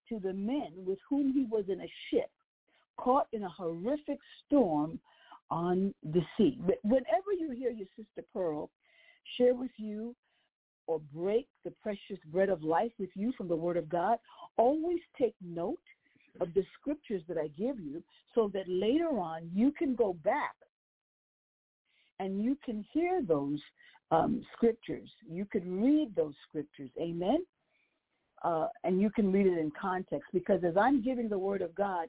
to 0.08 0.18
the 0.18 0.32
men 0.32 0.72
with 0.76 0.98
whom 1.08 1.32
he 1.32 1.44
was 1.44 1.64
in 1.68 1.80
a 1.80 1.92
ship, 2.10 2.30
caught 2.96 3.26
in 3.32 3.42
a 3.42 3.48
horrific 3.48 4.18
storm 4.44 4.98
on 5.50 5.94
the 6.02 6.22
sea. 6.36 6.58
Whenever 6.82 7.32
you 7.38 7.50
hear 7.50 7.70
your 7.70 7.88
sister 7.96 8.22
Pearl 8.32 8.70
share 9.36 9.54
with 9.54 9.70
you 9.76 10.14
or 10.86 11.00
break 11.12 11.46
the 11.64 11.72
precious 11.82 12.18
bread 12.26 12.48
of 12.48 12.62
life 12.62 12.92
with 12.98 13.10
you 13.14 13.32
from 13.36 13.48
the 13.48 13.56
Word 13.56 13.76
of 13.76 13.88
God, 13.88 14.18
always 14.56 15.00
take 15.18 15.34
note 15.40 15.78
of 16.40 16.52
the 16.54 16.64
scriptures 16.78 17.22
that 17.28 17.38
I 17.38 17.48
give 17.48 17.78
you 17.80 18.02
so 18.34 18.50
that 18.54 18.68
later 18.68 19.18
on 19.18 19.50
you 19.52 19.72
can 19.72 19.94
go 19.94 20.14
back 20.24 20.54
and 22.18 22.42
you 22.42 22.56
can 22.64 22.84
hear 22.92 23.22
those 23.26 23.58
um, 24.10 24.44
scriptures. 24.52 25.08
You 25.28 25.44
can 25.44 25.82
read 25.82 26.14
those 26.14 26.34
scriptures. 26.48 26.90
Amen? 27.00 27.44
uh, 28.42 28.66
and 28.84 29.00
you 29.00 29.10
can 29.10 29.32
read 29.32 29.46
it 29.46 29.58
in 29.58 29.70
context 29.80 30.28
because 30.32 30.62
as 30.64 30.76
I'm 30.76 31.02
giving 31.02 31.28
the 31.28 31.38
word 31.38 31.62
of 31.62 31.74
God, 31.74 32.08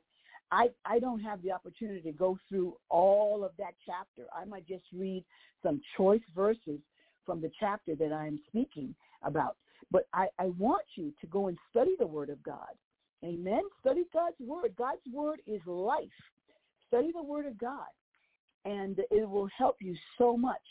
I, 0.51 0.67
I 0.85 0.99
don't 0.99 1.21
have 1.21 1.41
the 1.41 1.51
opportunity 1.51 2.01
to 2.01 2.11
go 2.11 2.37
through 2.49 2.75
all 2.89 3.43
of 3.43 3.51
that 3.57 3.73
chapter. 3.85 4.27
I 4.35 4.45
might 4.45 4.67
just 4.67 4.83
read 4.93 5.23
some 5.63 5.81
choice 5.95 6.21
verses 6.35 6.79
from 7.25 7.41
the 7.41 7.51
chapter 7.59 7.95
that 7.95 8.11
I'm 8.11 8.39
speaking 8.47 8.93
about. 9.23 9.55
But 9.91 10.07
I, 10.13 10.27
I 10.39 10.47
want 10.57 10.83
you 10.95 11.13
to 11.21 11.27
go 11.27 11.47
and 11.47 11.57
study 11.69 11.95
the 11.99 12.07
word 12.07 12.29
of 12.29 12.41
God. 12.43 12.75
Amen. 13.23 13.61
Study 13.79 14.03
God's 14.13 14.35
word. 14.39 14.73
God's 14.77 15.01
word 15.13 15.41
is 15.47 15.61
life. 15.65 16.09
Study 16.87 17.11
the 17.13 17.23
word 17.23 17.45
of 17.45 17.57
God 17.57 17.87
and 18.65 18.99
it 19.09 19.29
will 19.29 19.49
help 19.57 19.77
you 19.79 19.95
so 20.17 20.37
much. 20.37 20.61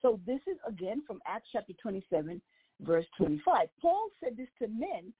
So 0.00 0.20
this 0.26 0.40
is 0.46 0.56
again 0.66 1.02
from 1.06 1.20
Acts 1.26 1.48
chapter 1.52 1.72
27, 1.80 2.40
verse 2.80 3.06
25. 3.16 3.68
Paul 3.80 4.08
said 4.22 4.36
this 4.36 4.48
to 4.60 4.68
men 4.68 5.12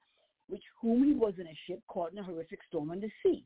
which 0.47 0.63
whom 0.81 1.03
he 1.03 1.13
was 1.13 1.33
in 1.39 1.47
a 1.47 1.57
ship 1.67 1.81
caught 1.87 2.11
in 2.11 2.19
a 2.19 2.23
horrific 2.23 2.59
storm 2.67 2.91
on 2.91 2.99
the 2.99 3.09
sea. 3.23 3.45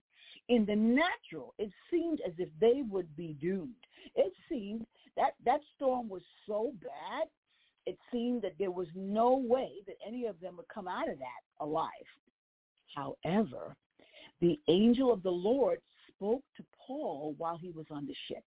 In 0.50 0.65
the 0.65 0.76
natural, 0.76 1.54
it 1.58 1.71
seemed 1.91 2.21
as 2.26 2.34
if 2.38 2.50
they 2.60 2.84
would 2.89 3.15
be 3.15 3.36
doomed. 3.39 3.76
It 4.15 4.34
seemed 4.50 4.86
that 5.15 5.34
that 5.45 5.62
storm 5.76 6.10
was 6.10 6.23
so 6.47 6.71
bad, 6.82 7.28
it 7.86 7.97
seemed 8.12 8.41
that 8.41 8.56
there 8.58 8.71
was 8.71 8.88
no 8.95 9.36
way 9.36 9.71
that 9.86 9.95
any 10.06 10.26
of 10.26 10.39
them 10.39 10.58
would 10.58 10.67
come 10.67 10.88
out 10.88 11.10
of 11.10 11.19
that 11.19 11.63
alive. 11.63 11.91
However, 12.95 13.76
the 14.41 14.60
angel 14.67 15.12
of 15.12 15.23
the 15.23 15.30
Lord 15.32 15.80
spoke 16.10 16.43
to 16.58 16.63
Paul 16.86 17.36
while 17.38 17.58
he 17.58 17.71
was 17.71 17.86
on 17.91 18.06
the 18.06 18.15
ship 18.28 18.43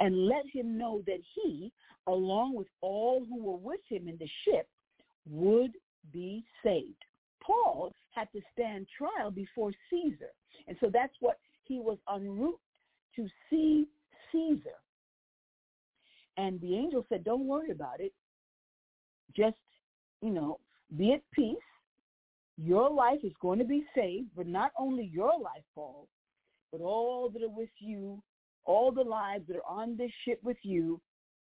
and 0.00 0.26
let 0.26 0.44
him 0.52 0.76
know 0.76 1.02
that 1.06 1.20
he, 1.34 1.72
along 2.06 2.54
with 2.54 2.68
all 2.80 3.24
who 3.28 3.42
were 3.42 3.56
with 3.56 3.80
him 3.88 4.08
in 4.08 4.16
the 4.18 4.28
ship, 4.44 4.68
would 5.28 5.72
be 6.12 6.44
saved. 6.64 7.04
Paul 7.40 7.92
had 8.10 8.28
to 8.32 8.40
stand 8.52 8.86
trial 8.96 9.30
before 9.30 9.72
Caesar. 9.90 10.32
And 10.66 10.76
so 10.80 10.90
that's 10.92 11.14
what 11.20 11.38
he 11.64 11.78
was 11.78 11.98
en 12.12 12.28
route 12.28 12.58
to 13.16 13.28
see 13.48 13.86
Caesar. 14.32 14.78
And 16.36 16.60
the 16.60 16.74
angel 16.74 17.04
said, 17.08 17.24
don't 17.24 17.46
worry 17.46 17.70
about 17.70 18.00
it. 18.00 18.12
Just, 19.36 19.56
you 20.22 20.30
know, 20.30 20.58
be 20.96 21.12
at 21.12 21.22
peace. 21.32 21.56
Your 22.60 22.90
life 22.90 23.20
is 23.22 23.32
going 23.40 23.60
to 23.60 23.64
be 23.64 23.84
saved, 23.94 24.28
but 24.36 24.46
not 24.46 24.72
only 24.78 25.04
your 25.04 25.38
life, 25.38 25.62
Paul, 25.74 26.08
but 26.72 26.80
all 26.80 27.30
that 27.30 27.42
are 27.42 27.48
with 27.48 27.68
you, 27.78 28.20
all 28.64 28.90
the 28.90 29.02
lives 29.02 29.44
that 29.48 29.56
are 29.56 29.68
on 29.68 29.96
this 29.96 30.10
ship 30.24 30.40
with 30.42 30.56
you, 30.62 31.00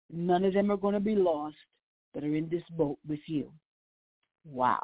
none 0.09 0.45
of 0.45 0.53
them 0.53 0.71
are 0.71 0.77
going 0.77 0.93
to 0.93 1.01
be 1.01 1.15
lost 1.15 1.55
that 2.13 2.23
are 2.23 2.35
in 2.35 2.49
this 2.49 2.63
boat 2.71 2.97
with 3.07 3.19
you. 3.27 3.51
Wow. 4.45 4.81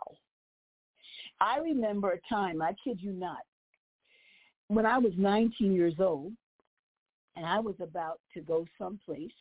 I 1.40 1.60
remember 1.60 2.12
a 2.12 2.34
time, 2.34 2.62
I 2.62 2.74
kid 2.84 3.00
you 3.02 3.13
not, 3.13 3.42
when 4.68 4.86
I 4.86 4.98
was 4.98 5.13
19 5.18 5.74
years 5.74 5.96
old, 6.00 6.34
and 7.36 7.46
I 7.46 7.60
was 7.60 7.76
about 7.80 8.20
to 8.34 8.42
go 8.42 8.66
someplace. 8.78 9.32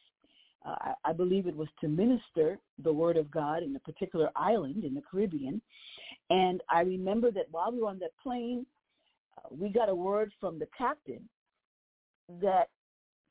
Uh, 0.64 0.75
I, 0.81 0.94
I 1.07 1.12
believe 1.12 1.46
it 1.46 1.57
was 1.57 1.68
to 1.81 1.88
minister 1.88 2.59
the 2.83 2.92
word 2.92 3.16
of 3.16 3.31
God 3.31 3.62
in 3.62 3.75
a 3.75 3.81
particular 3.81 4.31
island 4.37 4.85
in 4.85 4.94
the 4.94 5.03
Caribbean. 5.11 5.61
And 6.30 6.60
I 6.68 6.80
remember 6.80 7.30
that 7.32 7.46
while 7.50 7.70
we 7.72 7.80
were 7.80 7.88
on 7.88 7.98
that 8.00 8.16
plane, 8.22 8.66
uh, 9.38 9.48
we 9.50 9.68
got 9.68 9.88
a 9.88 9.94
word 9.94 10.32
from 10.40 10.58
the 10.58 10.68
captain 10.76 11.28
that 12.40 12.68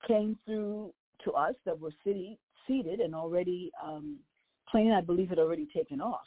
came 0.08 0.38
through 0.46 0.94
to 1.24 1.32
us 1.32 1.56
that 1.66 1.80
were 1.80 1.92
city, 2.04 2.38
seated 2.68 3.00
and 3.00 3.14
already, 3.14 3.72
um, 3.84 4.18
plane 4.70 4.92
I 4.92 5.02
believe 5.02 5.30
had 5.30 5.40
already 5.40 5.68
taken 5.74 6.00
off 6.00 6.26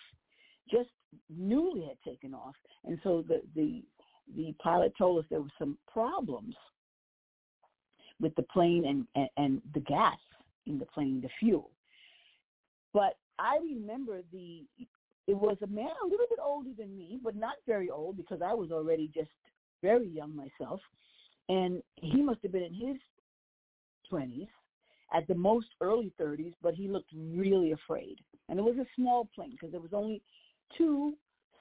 just 0.70 0.90
newly 1.31 1.87
had 1.87 1.96
taken 2.04 2.35
off, 2.35 2.54
and 2.85 2.98
so 3.02 3.24
the 3.26 3.42
the 3.54 3.83
the 4.37 4.54
pilot 4.62 4.92
told 4.96 5.18
us 5.18 5.24
there 5.31 5.40
were 5.40 5.48
some 5.59 5.78
problems 5.90 6.54
with 8.20 8.35
the 8.35 8.42
plane 8.42 8.85
and, 8.85 9.07
and, 9.14 9.28
and 9.37 9.62
the 9.72 9.81
gas 9.81 10.18
in 10.66 10.78
the 10.78 10.85
plane, 10.85 11.20
the 11.22 11.31
fuel. 11.40 11.70
But 12.92 13.16
I 13.38 13.59
remember 13.62 14.20
the 14.33 14.64
it 15.29 15.37
was 15.37 15.59
a 15.62 15.67
man 15.67 15.91
a 16.03 16.07
little 16.07 16.27
bit 16.29 16.38
older 16.43 16.71
than 16.77 16.97
me, 16.97 17.21
but 17.23 17.37
not 17.37 17.55
very 17.67 17.91
old 17.91 18.17
because 18.17 18.41
I 18.43 18.55
was 18.55 18.73
already 18.73 19.11
just 19.14 19.31
very 19.83 20.09
young 20.09 20.35
myself, 20.35 20.81
and 21.49 21.83
he 21.97 22.23
must 22.23 22.41
have 22.43 22.51
been 22.51 22.64
in 22.64 22.75
his 22.75 22.97
twenties, 24.09 24.49
at 25.12 25.27
the 25.29 25.35
most 25.35 25.69
early 25.81 26.12
30s, 26.21 26.55
but 26.62 26.75
he 26.75 26.88
looked 26.88 27.11
really 27.14 27.73
afraid. 27.73 28.17
And 28.49 28.59
it 28.59 28.62
was 28.62 28.77
a 28.79 28.87
small 28.97 29.29
plane 29.35 29.53
because 29.53 29.71
there 29.71 29.81
was 29.81 29.93
only 29.93 30.23
two 30.77 31.14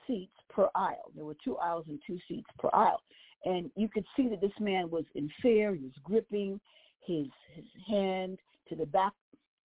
seats 0.05 0.33
per 0.49 0.69
aisle. 0.75 1.11
There 1.15 1.25
were 1.25 1.35
two 1.43 1.57
aisles 1.57 1.85
and 1.87 1.99
two 2.05 2.19
seats 2.27 2.47
per 2.57 2.69
aisle. 2.73 3.01
And 3.45 3.69
you 3.75 3.87
could 3.87 4.05
see 4.15 4.27
that 4.29 4.41
this 4.41 4.51
man 4.59 4.89
was 4.89 5.05
in 5.15 5.29
fear. 5.41 5.75
He 5.75 5.83
was 5.83 5.93
gripping 6.03 6.59
his, 7.05 7.27
his 7.53 7.65
hand 7.87 8.39
to 8.69 8.75
the 8.75 8.85
back 8.85 9.13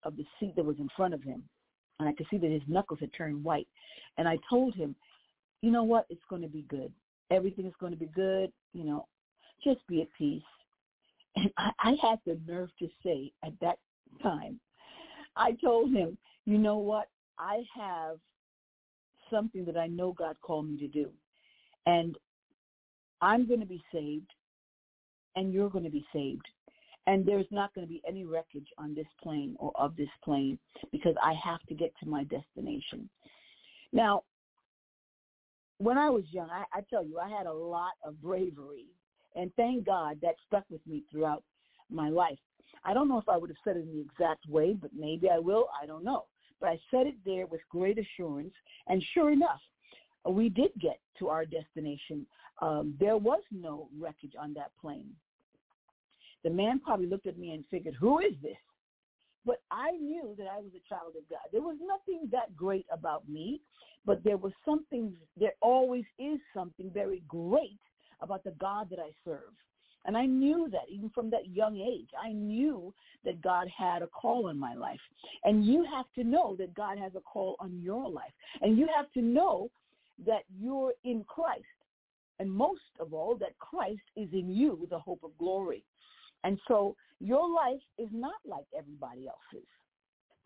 of 0.05 0.17
the 0.17 0.25
seat 0.39 0.55
that 0.57 0.65
was 0.65 0.79
in 0.79 0.89
front 0.97 1.15
of 1.15 1.23
him. 1.23 1.43
And 2.03 2.09
I 2.11 2.15
could 2.15 2.27
see 2.31 2.39
that 2.39 2.51
his 2.51 2.63
knuckles 2.67 2.99
had 3.01 3.13
turned 3.17 3.45
white. 3.45 3.69
And 4.19 4.29
I 4.29 4.39
told 4.51 4.75
him, 4.75 4.95
you 5.61 5.71
know 5.71 5.85
what? 5.85 6.07
It's 6.11 6.25
going 6.29 6.43
to 6.43 6.49
be 6.49 6.63
good. 6.63 6.93
Everything 7.31 7.65
is 7.65 7.73
going 7.81 7.93
to 7.93 7.99
be 7.99 8.11
good. 8.15 8.53
You 8.73 8.85
know, 8.85 9.07
just 9.63 9.87
be 9.87 10.03
at 10.03 10.09
peace. 10.19 10.43
And 11.37 11.51
I, 11.57 11.71
I 11.79 11.97
had 12.03 12.19
the 12.27 12.39
nerve 12.47 12.71
to 12.81 12.89
say 13.05 13.33
at 13.45 13.53
that 13.61 13.79
time, 14.23 14.59
I 15.37 15.53
told 15.53 15.93
him, 15.93 16.19
you 16.45 16.59
know 16.59 16.77
what? 16.77 17.09
I 17.39 17.63
have 17.75 18.19
something 19.31 19.65
that 19.65 19.77
I 19.77 19.87
know 19.87 20.13
God 20.13 20.37
called 20.43 20.69
me 20.69 20.77
to 20.79 20.89
do. 20.89 21.09
And 21.87 22.19
I'm 23.21 23.47
going 23.47 23.61
to 23.61 23.67
be 23.67 23.83
saved 23.93 24.31
and 25.37 25.53
you're 25.53 25.71
going 25.71 25.85
to 25.85 25.91
be 25.91 26.05
saved. 26.13 26.47
And 27.07 27.27
there's 27.27 27.47
not 27.51 27.75
going 27.75 27.87
to 27.87 27.93
be 27.93 28.03
any 28.07 28.25
wreckage 28.25 28.69
on 28.79 28.95
this 28.95 29.07
plane 29.23 29.57
or 29.59 29.73
of 29.75 29.97
this 29.97 30.09
plane 30.25 30.59
because 30.93 31.17
I 31.23 31.35
have 31.35 31.61
to 31.69 31.75
get 31.75 31.93
to 32.01 32.09
my 32.09 32.25
destination. 32.25 33.09
Now, 33.93 34.23
when 35.79 35.99
I 35.99 36.11
was 36.11 36.23
young, 36.31 36.49
I, 36.49 36.65
I 36.73 36.83
tell 36.89 37.05
you, 37.05 37.19
I 37.19 37.29
had 37.29 37.47
a 37.47 37.53
lot 37.53 37.93
of 38.05 38.23
bravery. 38.23 38.87
And 39.35 39.51
thank 39.57 39.87
God 39.87 40.19
that 40.23 40.37
stuck 40.47 40.65
with 40.71 40.87
me 40.87 41.03
throughout 41.11 41.43
my 41.91 42.09
life. 42.09 42.39
I 42.85 42.95
don't 42.95 43.09
know 43.09 43.19
if 43.19 43.29
I 43.29 43.37
would 43.37 43.51
have 43.51 43.57
said 43.65 43.77
it 43.77 43.81
in 43.81 43.93
the 43.93 44.01
exact 44.01 44.47
way, 44.49 44.77
but 44.81 44.91
maybe 44.95 45.29
I 45.29 45.39
will. 45.39 45.69
I 45.81 45.87
don't 45.87 46.05
know. 46.05 46.27
But 46.61 46.69
I 46.71 46.81
said 46.91 47.07
it 47.07 47.17
there 47.25 47.47
with 47.47 47.61
great 47.71 47.99
assurance. 47.99 48.55
And 48.87 49.03
sure 49.15 49.33
enough, 49.33 49.61
we 50.29 50.49
did 50.49 50.71
get 50.81 51.01
to 51.19 51.29
our 51.29 51.45
destination. 51.45 52.27
Um, 52.61 52.95
there 53.01 53.17
was 53.17 53.43
no 53.51 53.89
wreckage 53.99 54.35
on 54.39 54.55
that 54.55 54.71
plane. 54.81 55.11
The 56.45 56.51
man 56.51 56.81
probably 56.81 57.07
looked 57.07 57.27
at 57.27 57.39
me 57.39 57.53
and 57.53 57.65
figured, 57.71 57.95
who 57.99 58.19
is 58.19 58.33
this? 58.43 58.57
But 59.45 59.61
I 59.71 59.93
knew 59.93 60.35
that 60.39 60.47
I 60.47 60.59
was 60.59 60.71
a 60.77 60.89
child 60.89 61.15
of 61.17 61.29
God. 61.29 61.41
There 61.53 61.63
was 61.63 61.77
nothing 61.81 62.29
that 62.31 62.55
great 62.57 62.87
about 62.93 63.29
me, 63.29 63.61
but 64.05 64.23
there 64.25 64.37
was 64.37 64.53
something, 64.65 65.13
there 65.37 65.55
always 65.61 66.05
is 66.19 66.39
something 66.55 66.91
very 66.93 67.23
great 67.27 67.81
about 68.21 68.45
the 68.45 68.53
God 68.53 68.89
that 68.91 68.99
I 69.01 69.11
serve. 69.25 69.53
And 70.05 70.17
I 70.17 70.27
knew 70.27 70.69
that 70.71 70.89
even 70.89 71.11
from 71.11 71.31
that 71.31 71.49
young 71.49 71.77
age. 71.77 72.09
I 72.21 72.33
knew 72.33 72.93
that 73.25 73.41
God 73.41 73.69
had 73.77 74.03
a 74.03 74.09
call 74.09 74.49
on 74.49 74.59
my 74.59 74.75
life. 74.75 75.01
And 75.45 75.65
you 75.65 75.85
have 75.85 76.07
to 76.17 76.25
know 76.25 76.57
that 76.57 76.75
God 76.75 76.99
has 76.99 77.13
a 77.15 77.21
call 77.21 77.57
on 77.61 77.81
your 77.81 78.09
life. 78.09 78.33
And 78.61 78.77
you 78.77 78.89
have 78.97 79.11
to 79.13 79.23
know 79.23 79.71
that 80.27 80.43
you're 80.61 80.93
in 81.05 81.25
Christ. 81.25 81.65
And 82.39 82.51
most 82.51 82.81
of 82.99 83.15
all, 83.15 83.37
that 83.37 83.57
Christ 83.59 84.03
is 84.17 84.29
in 84.33 84.51
you, 84.51 84.87
the 84.91 84.99
hope 84.99 85.21
of 85.23 85.37
glory. 85.39 85.85
And 86.45 86.59
so 86.69 86.97
your 87.21 87.49
life 87.49 87.83
is 87.99 88.09
not 88.13 88.41
like 88.45 88.67
everybody 88.77 89.29
else's. 89.29 89.69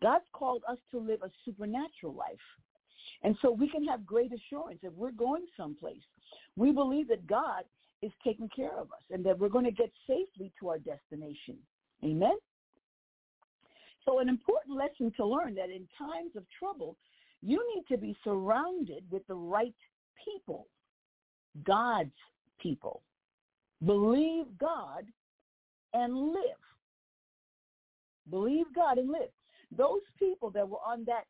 God's 0.01 0.25
called 0.33 0.63
us 0.69 0.77
to 0.91 0.99
live 0.99 1.21
a 1.23 1.31
supernatural 1.43 2.13
life. 2.13 2.37
And 3.23 3.35
so 3.41 3.51
we 3.51 3.67
can 3.67 3.83
have 3.85 4.05
great 4.05 4.31
assurance 4.31 4.79
if 4.83 4.93
we're 4.93 5.11
going 5.11 5.45
someplace. 5.55 6.03
We 6.55 6.71
believe 6.71 7.07
that 7.07 7.25
God 7.25 7.63
is 8.03 8.11
taking 8.23 8.49
care 8.55 8.77
of 8.77 8.91
us 8.91 9.01
and 9.09 9.25
that 9.25 9.39
we're 9.39 9.49
going 9.49 9.65
to 9.65 9.71
get 9.71 9.91
safely 10.05 10.51
to 10.59 10.69
our 10.69 10.77
destination. 10.77 11.57
Amen? 12.03 12.37
So 14.05 14.19
an 14.19 14.29
important 14.29 14.77
lesson 14.77 15.11
to 15.17 15.25
learn 15.25 15.55
that 15.55 15.69
in 15.69 15.87
times 15.97 16.31
of 16.35 16.43
trouble, 16.59 16.95
you 17.41 17.59
need 17.75 17.83
to 17.93 17.99
be 17.99 18.15
surrounded 18.23 19.03
with 19.09 19.25
the 19.27 19.35
right 19.35 19.75
people, 20.23 20.67
God's 21.65 22.11
people. 22.61 23.01
Believe 23.85 24.45
God 24.59 25.05
and 25.97 26.15
live. 26.15 26.63
Believe 28.29 28.65
God 28.75 28.97
and 28.97 29.09
live. 29.09 29.29
Those 29.75 30.01
people 30.19 30.49
that 30.51 30.67
were 30.67 30.79
on 30.85 31.03
that 31.05 31.25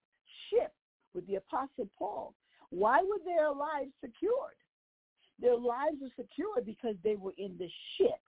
ship 0.49 0.73
with 1.13 1.25
the 1.27 1.35
Apostle 1.35 1.89
Paul, 1.97 2.33
why 2.69 3.01
were 3.01 3.19
their 3.25 3.51
lives 3.51 3.91
secured? 4.01 4.57
Their 5.39 5.55
lives 5.55 5.97
were 6.01 6.09
secured 6.15 6.65
because 6.65 6.95
they 7.03 7.15
were 7.15 7.33
in 7.37 7.55
the 7.57 7.69
ship 7.97 8.19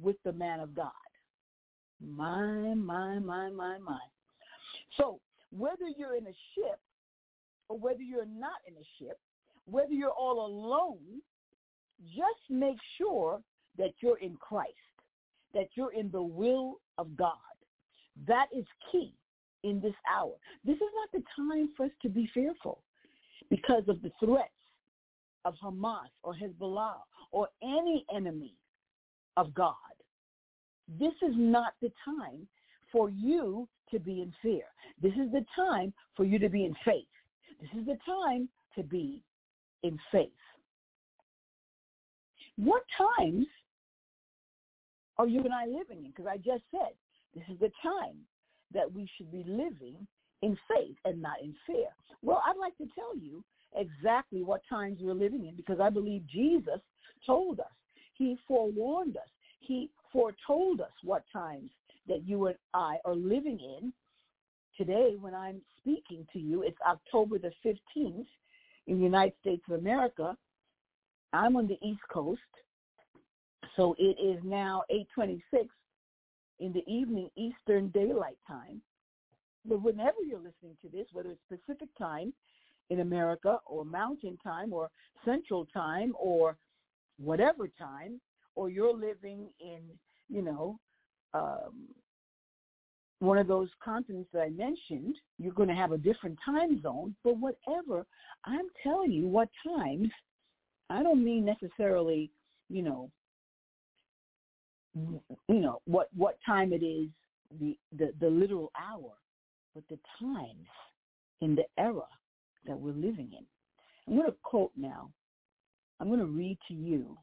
with 0.00 0.16
the 0.24 0.32
man 0.32 0.60
of 0.60 0.74
God. 0.74 0.90
My, 2.00 2.74
my, 2.74 3.18
my, 3.18 3.50
my, 3.50 3.78
my. 3.78 3.98
So 4.96 5.20
whether 5.50 5.88
you're 5.96 6.16
in 6.16 6.26
a 6.26 6.36
ship 6.54 6.78
or 7.68 7.78
whether 7.78 8.02
you're 8.02 8.26
not 8.26 8.58
in 8.66 8.74
a 8.74 8.86
ship, 8.98 9.18
whether 9.64 9.92
you're 9.92 10.10
all 10.10 10.46
alone, 10.46 11.20
just 12.06 12.50
make 12.50 12.78
sure 12.96 13.40
that 13.76 13.92
you're 14.00 14.18
in 14.18 14.36
Christ, 14.36 14.72
that 15.54 15.68
you're 15.74 15.92
in 15.92 16.10
the 16.10 16.22
will 16.22 16.80
of 16.98 17.16
God. 17.16 17.32
That 18.26 18.46
is 18.56 18.64
key 18.90 19.14
in 19.64 19.80
this 19.80 19.94
hour. 20.12 20.32
This 20.64 20.76
is 20.76 20.82
not 20.94 21.12
the 21.12 21.24
time 21.36 21.70
for 21.76 21.86
us 21.86 21.92
to 22.02 22.08
be 22.08 22.28
fearful 22.34 22.82
because 23.50 23.84
of 23.88 24.02
the 24.02 24.12
threats 24.20 24.50
of 25.44 25.54
Hamas 25.62 26.08
or 26.22 26.34
Hezbollah 26.34 26.96
or 27.32 27.48
any 27.62 28.04
enemy 28.14 28.54
of 29.36 29.54
God. 29.54 29.74
This 30.98 31.14
is 31.22 31.34
not 31.36 31.74
the 31.80 31.92
time 32.04 32.46
for 32.90 33.10
you 33.10 33.68
to 33.90 33.98
be 33.98 34.22
in 34.22 34.32
fear. 34.42 34.64
This 35.02 35.12
is 35.12 35.30
the 35.32 35.44
time 35.54 35.92
for 36.16 36.24
you 36.24 36.38
to 36.38 36.48
be 36.48 36.64
in 36.64 36.74
faith. 36.84 37.04
This 37.60 37.70
is 37.78 37.86
the 37.86 37.98
time 38.06 38.48
to 38.74 38.82
be 38.82 39.22
in 39.82 39.98
faith. 40.10 40.30
What 42.56 42.82
times 42.96 43.46
are 45.18 45.26
you 45.26 45.40
and 45.40 45.52
I 45.52 45.66
living 45.66 46.04
in? 46.04 46.10
Because 46.10 46.26
I 46.26 46.36
just 46.36 46.64
said 46.70 46.94
this 47.34 47.44
is 47.50 47.58
the 47.60 47.70
time 47.82 48.16
that 48.72 48.92
we 48.92 49.08
should 49.16 49.30
be 49.30 49.44
living 49.46 50.06
in 50.42 50.56
faith 50.68 50.96
and 51.04 51.20
not 51.20 51.40
in 51.42 51.54
fear. 51.66 51.88
Well, 52.22 52.42
I'd 52.46 52.58
like 52.58 52.76
to 52.78 52.86
tell 52.94 53.16
you 53.16 53.42
exactly 53.76 54.42
what 54.42 54.62
times 54.68 54.98
we're 55.00 55.14
living 55.14 55.46
in 55.46 55.56
because 55.56 55.80
I 55.80 55.90
believe 55.90 56.26
Jesus 56.26 56.80
told 57.26 57.60
us. 57.60 57.66
He 58.14 58.36
forewarned 58.46 59.16
us. 59.16 59.28
He 59.60 59.90
foretold 60.12 60.80
us 60.80 60.92
what 61.02 61.24
times 61.32 61.70
that 62.08 62.26
you 62.26 62.46
and 62.46 62.56
I 62.74 62.96
are 63.04 63.14
living 63.14 63.60
in. 63.60 63.92
Today, 64.76 65.16
when 65.20 65.34
I'm 65.34 65.60
speaking 65.80 66.26
to 66.32 66.38
you, 66.38 66.62
it's 66.62 66.78
October 66.86 67.38
the 67.38 67.52
15th 67.64 68.26
in 68.86 68.98
the 68.98 69.04
United 69.04 69.34
States 69.40 69.62
of 69.68 69.78
America. 69.78 70.36
I'm 71.32 71.56
on 71.56 71.66
the 71.66 71.78
East 71.82 72.00
Coast, 72.10 72.40
so 73.78 73.94
it 73.96 74.18
is 74.20 74.40
now 74.42 74.82
826 74.90 75.68
in 76.58 76.72
the 76.72 76.82
evening 76.92 77.30
Eastern 77.36 77.88
Daylight 77.90 78.36
Time. 78.46 78.82
But 79.64 79.82
whenever 79.82 80.16
you're 80.26 80.38
listening 80.38 80.76
to 80.82 80.88
this, 80.88 81.06
whether 81.12 81.30
it's 81.30 81.40
Pacific 81.48 81.88
Time 81.96 82.32
in 82.90 83.00
America 83.00 83.60
or 83.66 83.84
Mountain 83.84 84.36
Time 84.42 84.72
or 84.72 84.90
Central 85.24 85.64
Time 85.66 86.12
or 86.18 86.56
whatever 87.20 87.68
time, 87.78 88.20
or 88.56 88.68
you're 88.68 88.92
living 88.92 89.46
in, 89.60 89.82
you 90.28 90.42
know, 90.42 90.80
um, 91.32 91.86
one 93.20 93.38
of 93.38 93.46
those 93.46 93.68
continents 93.84 94.28
that 94.32 94.40
I 94.40 94.48
mentioned, 94.48 95.14
you're 95.38 95.52
going 95.52 95.68
to 95.68 95.74
have 95.76 95.92
a 95.92 95.98
different 95.98 96.36
time 96.44 96.82
zone. 96.82 97.14
But 97.22 97.36
whatever, 97.38 98.04
I'm 98.44 98.66
telling 98.82 99.12
you 99.12 99.28
what 99.28 99.48
times. 99.64 100.08
I 100.90 101.04
don't 101.04 101.22
mean 101.22 101.44
necessarily, 101.44 102.32
you 102.68 102.82
know, 102.82 103.10
you 104.94 105.20
know 105.48 105.80
what 105.84 106.08
what 106.16 106.38
time 106.44 106.72
it 106.72 106.84
is, 106.84 107.08
the 107.60 107.76
the, 107.96 108.12
the 108.20 108.28
literal 108.28 108.72
hour, 108.78 109.12
but 109.74 109.84
the 109.88 109.98
times 110.20 110.66
in 111.40 111.54
the 111.54 111.64
era 111.78 112.06
that 112.66 112.78
we're 112.78 112.92
living 112.92 113.30
in. 113.32 113.44
I'm 114.06 114.18
going 114.18 114.30
to 114.30 114.36
quote 114.42 114.72
now. 114.76 115.10
I'm 116.00 116.08
going 116.08 116.20
to 116.20 116.26
read 116.26 116.58
to 116.68 116.74
you 116.74 117.16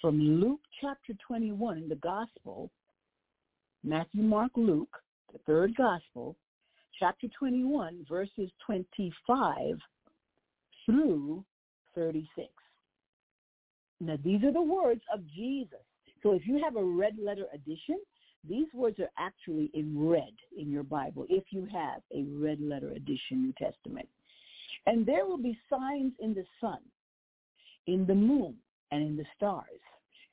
from 0.00 0.18
Luke 0.20 0.60
chapter 0.80 1.14
21 1.26 1.78
in 1.78 1.88
the 1.88 1.94
Gospel, 1.96 2.70
Matthew, 3.84 4.22
Mark, 4.22 4.52
Luke, 4.56 4.94
the 5.32 5.38
third 5.46 5.74
Gospel, 5.76 6.36
chapter 6.98 7.26
21, 7.38 8.04
verses 8.08 8.50
25 8.66 9.76
through 10.84 11.44
36. 11.94 12.48
Now, 14.00 14.16
these 14.24 14.42
are 14.42 14.52
the 14.52 14.60
words 14.60 15.02
of 15.12 15.20
Jesus. 15.34 15.78
So 16.22 16.32
if 16.32 16.46
you 16.46 16.60
have 16.62 16.76
a 16.76 16.84
red 16.84 17.18
letter 17.18 17.46
edition, 17.52 17.98
these 18.48 18.66
words 18.74 18.98
are 19.00 19.10
actually 19.18 19.70
in 19.74 20.08
red 20.08 20.32
in 20.56 20.70
your 20.70 20.82
Bible 20.82 21.26
if 21.28 21.44
you 21.50 21.66
have 21.72 22.02
a 22.14 22.24
red 22.24 22.60
letter 22.60 22.90
edition 22.90 23.42
New 23.42 23.52
Testament. 23.58 24.08
And 24.86 25.06
there 25.06 25.26
will 25.26 25.38
be 25.38 25.58
signs 25.70 26.12
in 26.20 26.34
the 26.34 26.44
sun, 26.60 26.78
in 27.86 28.06
the 28.06 28.14
moon, 28.14 28.56
and 28.90 29.02
in 29.02 29.16
the 29.16 29.24
stars, 29.36 29.80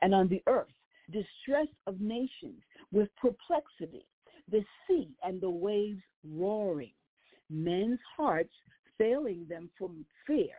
and 0.02 0.14
on 0.14 0.28
the 0.28 0.42
earth, 0.48 0.74
distress 1.12 1.68
of 1.88 2.02
nations 2.02 2.62
with 2.92 3.10
perplexity, 3.16 4.06
the 4.52 4.64
sea 4.88 5.10
and 5.24 5.40
the 5.40 5.50
waves 5.50 6.02
roaring, 6.24 6.94
men's 7.50 8.00
hearts 8.18 8.54
failing 8.98 9.46
them 9.48 9.70
from 9.78 10.06
fear 10.26 10.56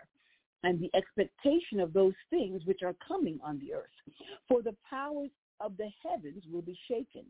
and 0.63 0.81
the 0.81 0.91
expectation 0.95 1.81
of 1.81 1.93
those 1.93 2.15
things 2.29 2.63
which 2.65 2.83
are 2.83 2.95
coming 3.07 3.39
on 3.45 3.59
the 3.59 3.75
earth. 3.75 4.15
For 4.49 4.63
the 4.63 4.77
powers 4.89 5.31
of 5.61 5.77
the 5.77 5.91
heavens 6.03 6.43
will 6.53 6.63
be 6.63 6.79
shaken. 6.89 7.25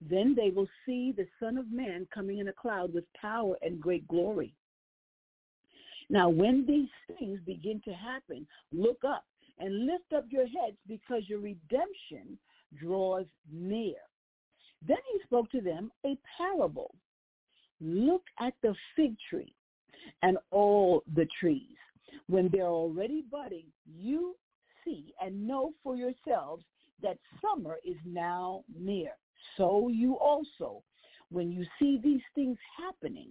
Then 0.00 0.34
they 0.34 0.50
will 0.50 0.68
see 0.86 1.12
the 1.12 1.26
Son 1.38 1.58
of 1.58 1.70
Man 1.70 2.06
coming 2.12 2.38
in 2.38 2.48
a 2.48 2.52
cloud 2.52 2.94
with 2.94 3.04
power 3.20 3.56
and 3.62 3.80
great 3.80 4.06
glory. 4.08 4.54
Now, 6.08 6.28
when 6.28 6.66
these 6.66 6.88
things 7.18 7.38
begin 7.46 7.80
to 7.84 7.92
happen, 7.92 8.46
look 8.72 9.04
up 9.06 9.24
and 9.58 9.86
lift 9.86 10.12
up 10.16 10.26
your 10.30 10.46
heads 10.46 10.76
because 10.88 11.28
your 11.28 11.38
redemption 11.38 12.38
draws 12.76 13.26
near. 13.52 13.96
Then 14.86 14.96
he 15.12 15.20
spoke 15.24 15.50
to 15.50 15.60
them 15.60 15.92
a 16.06 16.16
parable. 16.38 16.94
Look 17.80 18.22
at 18.40 18.54
the 18.62 18.74
fig 18.96 19.14
tree 19.28 19.54
and 20.22 20.38
all 20.50 21.02
the 21.14 21.28
trees. 21.38 21.76
When 22.26 22.48
they're 22.50 22.66
already 22.66 23.24
budding, 23.30 23.66
you 23.86 24.36
see 24.84 25.12
and 25.20 25.46
know 25.46 25.72
for 25.82 25.96
yourselves 25.96 26.64
that 27.02 27.18
summer 27.40 27.76
is 27.84 27.96
now 28.04 28.64
near. 28.78 29.12
So 29.56 29.88
you 29.88 30.14
also, 30.14 30.82
when 31.30 31.50
you 31.50 31.64
see 31.78 32.00
these 32.02 32.22
things 32.34 32.58
happening, 32.76 33.28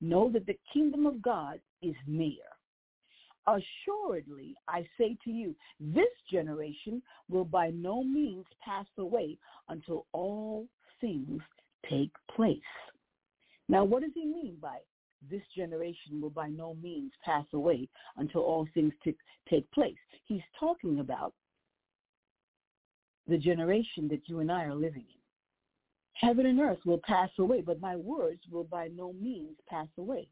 know 0.00 0.30
that 0.30 0.46
the 0.46 0.58
kingdom 0.72 1.06
of 1.06 1.20
God 1.22 1.60
is 1.82 1.94
near. 2.06 2.44
Assuredly, 3.46 4.54
I 4.68 4.86
say 4.98 5.16
to 5.24 5.30
you, 5.30 5.54
this 5.80 6.08
generation 6.30 7.02
will 7.30 7.46
by 7.46 7.70
no 7.70 8.04
means 8.04 8.44
pass 8.62 8.86
away 8.98 9.38
until 9.68 10.06
all 10.12 10.66
things 11.00 11.40
take 11.88 12.12
place. 12.34 12.58
Now, 13.68 13.84
what 13.84 14.02
does 14.02 14.12
he 14.14 14.26
mean 14.26 14.56
by 14.60 14.78
this 15.30 15.42
generation 15.56 16.20
will 16.20 16.30
by 16.30 16.48
no 16.48 16.74
means 16.74 17.12
pass 17.24 17.44
away 17.52 17.88
until 18.16 18.42
all 18.42 18.66
things 18.74 18.92
t- 19.02 19.16
take 19.48 19.70
place? 19.72 19.96
He's 20.26 20.42
talking 20.58 21.00
about 21.00 21.34
the 23.26 23.38
generation 23.38 24.08
that 24.08 24.28
you 24.28 24.40
and 24.40 24.50
I 24.50 24.64
are 24.64 24.74
living 24.74 25.04
in. 25.08 25.18
Heaven 26.14 26.46
and 26.46 26.60
earth 26.60 26.78
will 26.84 27.00
pass 27.04 27.30
away, 27.38 27.60
but 27.60 27.80
my 27.80 27.94
words 27.94 28.40
will 28.50 28.64
by 28.64 28.88
no 28.88 29.12
means 29.12 29.56
pass 29.68 29.88
away. 29.98 30.28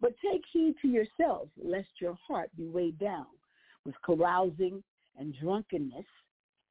But 0.00 0.14
take 0.20 0.42
heed 0.52 0.74
to 0.82 0.88
yourselves, 0.88 1.50
lest 1.56 1.88
your 2.00 2.18
heart 2.26 2.50
be 2.56 2.68
weighed 2.68 2.98
down 2.98 3.26
with 3.86 3.94
carousing 4.04 4.82
and 5.18 5.34
drunkenness 5.40 6.04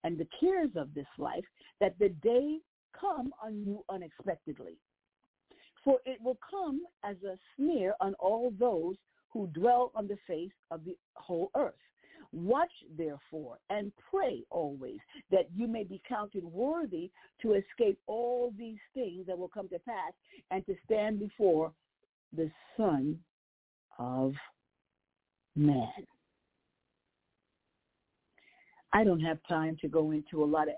and 0.03 0.17
the 0.17 0.27
cares 0.39 0.69
of 0.75 0.93
this 0.93 1.07
life, 1.17 1.45
that 1.79 1.97
the 1.97 2.09
day 2.09 2.59
come 2.99 3.33
on 3.41 3.63
you 3.63 3.83
unexpectedly. 3.89 4.77
For 5.83 5.99
it 6.05 6.21
will 6.21 6.37
come 6.49 6.81
as 7.03 7.17
a 7.23 7.37
sneer 7.55 7.93
on 7.99 8.13
all 8.15 8.53
those 8.57 8.95
who 9.31 9.47
dwell 9.47 9.91
on 9.95 10.07
the 10.07 10.17
face 10.27 10.51
of 10.71 10.85
the 10.85 10.95
whole 11.15 11.51
earth. 11.55 11.73
Watch 12.31 12.71
therefore 12.97 13.57
and 13.69 13.91
pray 14.09 14.43
always 14.49 14.97
that 15.29 15.49
you 15.55 15.67
may 15.67 15.83
be 15.83 16.01
counted 16.07 16.43
worthy 16.43 17.11
to 17.41 17.53
escape 17.53 17.99
all 18.07 18.51
these 18.57 18.79
things 18.93 19.27
that 19.27 19.37
will 19.37 19.49
come 19.49 19.69
to 19.69 19.79
pass 19.79 20.13
and 20.49 20.65
to 20.65 20.75
stand 20.85 21.19
before 21.19 21.71
the 22.35 22.49
Son 22.75 23.19
of 23.99 24.33
Man. 25.55 25.91
I 28.93 29.03
don't 29.03 29.19
have 29.19 29.39
time 29.47 29.77
to 29.81 29.87
go 29.87 30.11
into 30.11 30.43
a 30.43 30.45
lot 30.45 30.67
of 30.67 30.75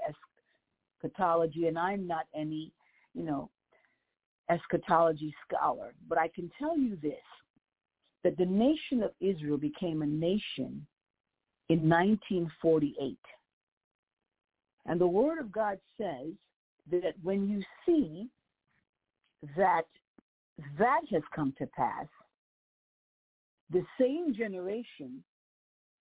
eschatology, 1.03 1.67
and 1.67 1.77
I'm 1.77 2.07
not 2.07 2.25
any, 2.33 2.71
you 3.13 3.23
know, 3.23 3.49
eschatology 4.49 5.33
scholar, 5.47 5.93
but 6.07 6.17
I 6.17 6.27
can 6.27 6.51
tell 6.59 6.77
you 6.77 6.97
this, 7.01 7.13
that 8.23 8.37
the 8.37 8.45
nation 8.45 9.03
of 9.03 9.11
Israel 9.19 9.57
became 9.57 10.01
a 10.01 10.07
nation 10.07 10.85
in 11.69 11.89
1948. 11.89 13.17
And 14.87 15.01
the 15.01 15.07
Word 15.07 15.39
of 15.39 15.51
God 15.51 15.79
says 15.97 16.33
that 16.91 17.13
when 17.23 17.49
you 17.49 17.63
see 17.85 18.27
that 19.55 19.85
that 20.77 21.01
has 21.11 21.23
come 21.35 21.53
to 21.57 21.67
pass, 21.67 22.07
the 23.71 23.83
same 23.99 24.33
generation 24.33 25.23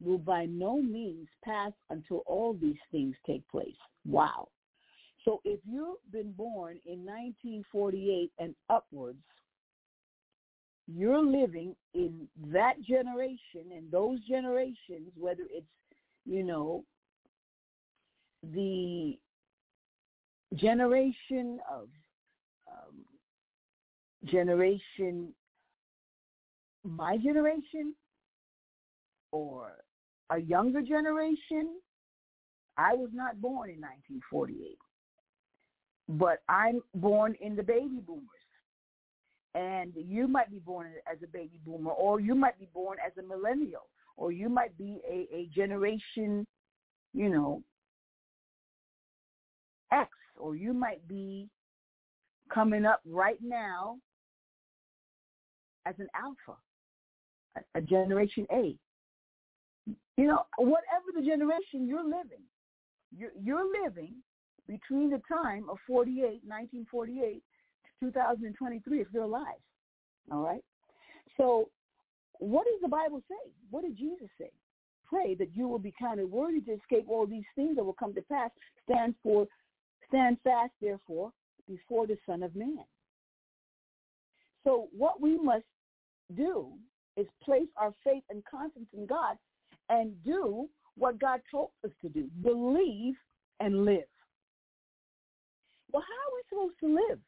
will 0.03 0.19
by 0.19 0.45
no 0.47 0.83
means 0.83 1.29
pass 1.45 1.73
until 1.91 2.23
all 2.27 2.55
these 2.55 2.79
things 2.91 3.17
take 3.27 3.47
place. 3.49 3.75
Wow. 4.07 4.49
So 5.25 5.41
if 5.45 5.61
you've 5.65 5.97
been 6.13 6.33
born 6.33 6.79
in 6.85 6.99
1948 7.05 8.31
and 8.39 8.55
upwards, 8.69 9.19
you're 10.87 11.25
living 11.25 11.75
in 11.95 12.29
that 12.53 12.81
generation 12.83 13.73
and 13.75 13.91
those 13.91 14.21
generations, 14.29 15.11
whether 15.17 15.45
it's, 15.51 15.67
you 16.27 16.43
know, 16.43 16.85
the 18.53 19.19
generation 20.55 21.59
of 21.73 21.89
um, 22.71 22.97
generation, 24.27 25.33
my 26.85 27.17
generation, 27.17 27.95
or 29.33 29.73
a 30.31 30.39
younger 30.39 30.83
generation. 30.83 31.81
I 32.77 32.95
was 32.95 33.11
not 33.13 33.41
born 33.41 33.71
in 33.71 33.81
1948, 33.81 34.77
but 36.09 36.43
I'm 36.49 36.83
born 36.95 37.37
in 37.41 37.57
the 37.57 37.63
baby 37.63 38.01
boomers. 38.07 38.29
And 39.55 39.93
you 39.97 40.27
might 40.27 40.51
be 40.51 40.59
born 40.59 40.89
as 41.11 41.19
a 41.23 41.29
baby 41.29 41.61
boomer 41.65 41.93
or 41.93 42.21
you 42.21 42.35
might 42.35 42.59
be 42.59 42.69
born 42.75 42.99
as 43.05 43.13
a 43.19 43.27
millennial 43.27 43.89
or 44.17 44.33
you 44.33 44.49
might 44.49 44.77
be 44.77 45.01
a, 45.09 45.29
a 45.35 45.49
generation 45.55 46.47
you 47.13 47.29
know 47.29 47.63
x 49.93 50.11
or 50.37 50.57
you 50.57 50.73
might 50.73 51.07
be 51.07 51.49
coming 52.53 52.85
up 52.85 53.01
right 53.07 53.39
now 53.43 53.97
as 55.87 55.95
an 55.99 56.09
alpha 56.17 56.59
a, 57.57 57.79
a 57.79 57.81
generation 57.81 58.47
a. 58.51 58.77
You 60.17 60.27
know 60.27 60.47
whatever 60.59 61.07
the 61.15 61.23
generation 61.23 61.87
you're 61.87 62.05
living 62.05 62.43
you're, 63.17 63.33
you're 63.41 63.85
living 63.85 64.15
between 64.67 65.11
the 65.11 65.21
time 65.29 65.69
of 65.69 65.79
48 65.87 66.41
1948 66.47 67.43
to 68.01 68.07
2023 68.07 69.01
if 69.01 69.09
you're 69.13 69.25
alive. 69.25 69.61
All 70.31 70.41
right? 70.41 70.65
So 71.37 71.69
what 72.39 72.65
does 72.65 72.81
the 72.83 72.89
Bible 72.89 73.23
say? 73.29 73.51
What 73.71 73.85
did 73.85 73.97
Jesus 73.97 74.29
say? 74.39 74.51
Pray 75.07 75.35
that 75.35 75.55
you 75.55 75.69
will 75.69 75.79
be 75.79 75.95
counted 75.99 76.31
worthy 76.31 76.61
to 76.63 76.73
escape 76.73 77.07
all 77.09 77.27
these 77.27 77.45
things 77.55 77.77
that 77.77 77.85
will 77.85 77.93
come 77.93 78.15
to 78.15 78.23
pass. 78.23 78.51
Stand 78.85 79.15
for 79.23 79.47
stand 80.09 80.39
fast, 80.45 80.73
therefore, 80.81 81.33
before 81.69 82.07
the 82.07 82.17
Son 82.27 82.43
of 82.43 82.55
Man. 82.55 82.85
So 84.65 84.89
what 84.97 85.21
we 85.21 85.37
must 85.39 85.65
do 86.37 86.73
is 87.17 87.27
place 87.43 87.69
our 87.77 87.93
faith 88.03 88.23
and 88.31 88.43
confidence 88.45 88.89
in 88.97 89.07
God 89.07 89.37
and 89.89 90.13
do 90.25 90.69
what 90.97 91.21
God 91.21 91.41
told 91.51 91.71
us 91.85 91.91
to 92.03 92.09
do. 92.09 92.29
Believe 92.43 93.15
and 93.61 93.85
live. 93.85 94.05
Well, 95.95 96.03
how 96.03 96.27
are 96.27 96.35
we 96.35 96.43
supposed 96.51 96.81
to 96.81 97.09
live? 97.09 97.21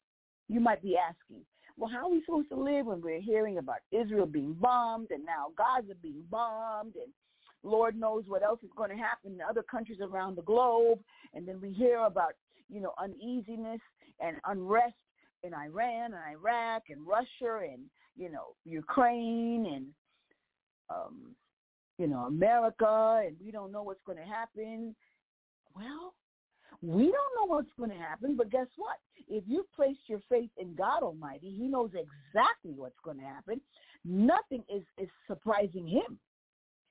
You 0.48 0.58
might 0.58 0.82
be 0.82 0.96
asking, 0.96 1.42
well, 1.76 1.88
how 1.88 2.08
are 2.08 2.10
we 2.10 2.20
supposed 2.24 2.48
to 2.48 2.56
live 2.56 2.86
when 2.86 3.00
we're 3.00 3.20
hearing 3.20 3.58
about 3.58 3.76
Israel 3.92 4.26
being 4.26 4.54
bombed 4.54 5.12
and 5.12 5.24
now 5.24 5.52
Gaza 5.56 5.94
being 6.02 6.24
bombed 6.28 6.96
and 6.96 7.12
Lord 7.62 7.94
knows 7.94 8.24
what 8.26 8.42
else 8.42 8.58
is 8.64 8.70
going 8.76 8.90
to 8.90 8.96
happen 8.96 9.34
in 9.34 9.40
other 9.40 9.62
countries 9.62 9.98
around 10.02 10.36
the 10.36 10.42
globe. 10.42 10.98
And 11.32 11.46
then 11.46 11.60
we 11.60 11.72
hear 11.72 11.98
about, 11.98 12.32
you 12.68 12.80
know, 12.80 12.92
uneasiness 13.00 13.80
and 14.18 14.36
unrest 14.46 14.94
in 15.44 15.54
Iran 15.54 16.14
and 16.14 16.22
Iraq 16.32 16.84
and 16.88 17.06
Russia 17.06 17.60
and, 17.72 17.82
you 18.16 18.32
know, 18.32 18.56
Ukraine 18.64 19.66
and, 19.66 19.86
um, 20.90 21.36
you 21.98 22.08
know, 22.08 22.24
America 22.26 23.22
and 23.24 23.36
we 23.44 23.52
don't 23.52 23.70
know 23.70 23.84
what's 23.84 24.02
going 24.04 24.18
to 24.18 24.24
happen. 24.24 24.96
Well, 25.72 26.14
we 26.86 27.02
don't 27.04 27.12
know 27.12 27.46
what's 27.46 27.72
going 27.76 27.90
to 27.90 27.96
happen, 27.96 28.36
but 28.36 28.50
guess 28.50 28.68
what? 28.76 28.96
If 29.28 29.42
you've 29.48 29.70
placed 29.74 30.00
your 30.06 30.20
faith 30.28 30.50
in 30.56 30.76
God 30.76 31.02
Almighty, 31.02 31.50
he 31.50 31.66
knows 31.66 31.90
exactly 31.90 32.72
what's 32.76 32.98
going 33.04 33.18
to 33.18 33.24
happen. 33.24 33.60
Nothing 34.04 34.62
is, 34.72 34.82
is 34.96 35.08
surprising 35.26 35.88
him. 35.88 36.16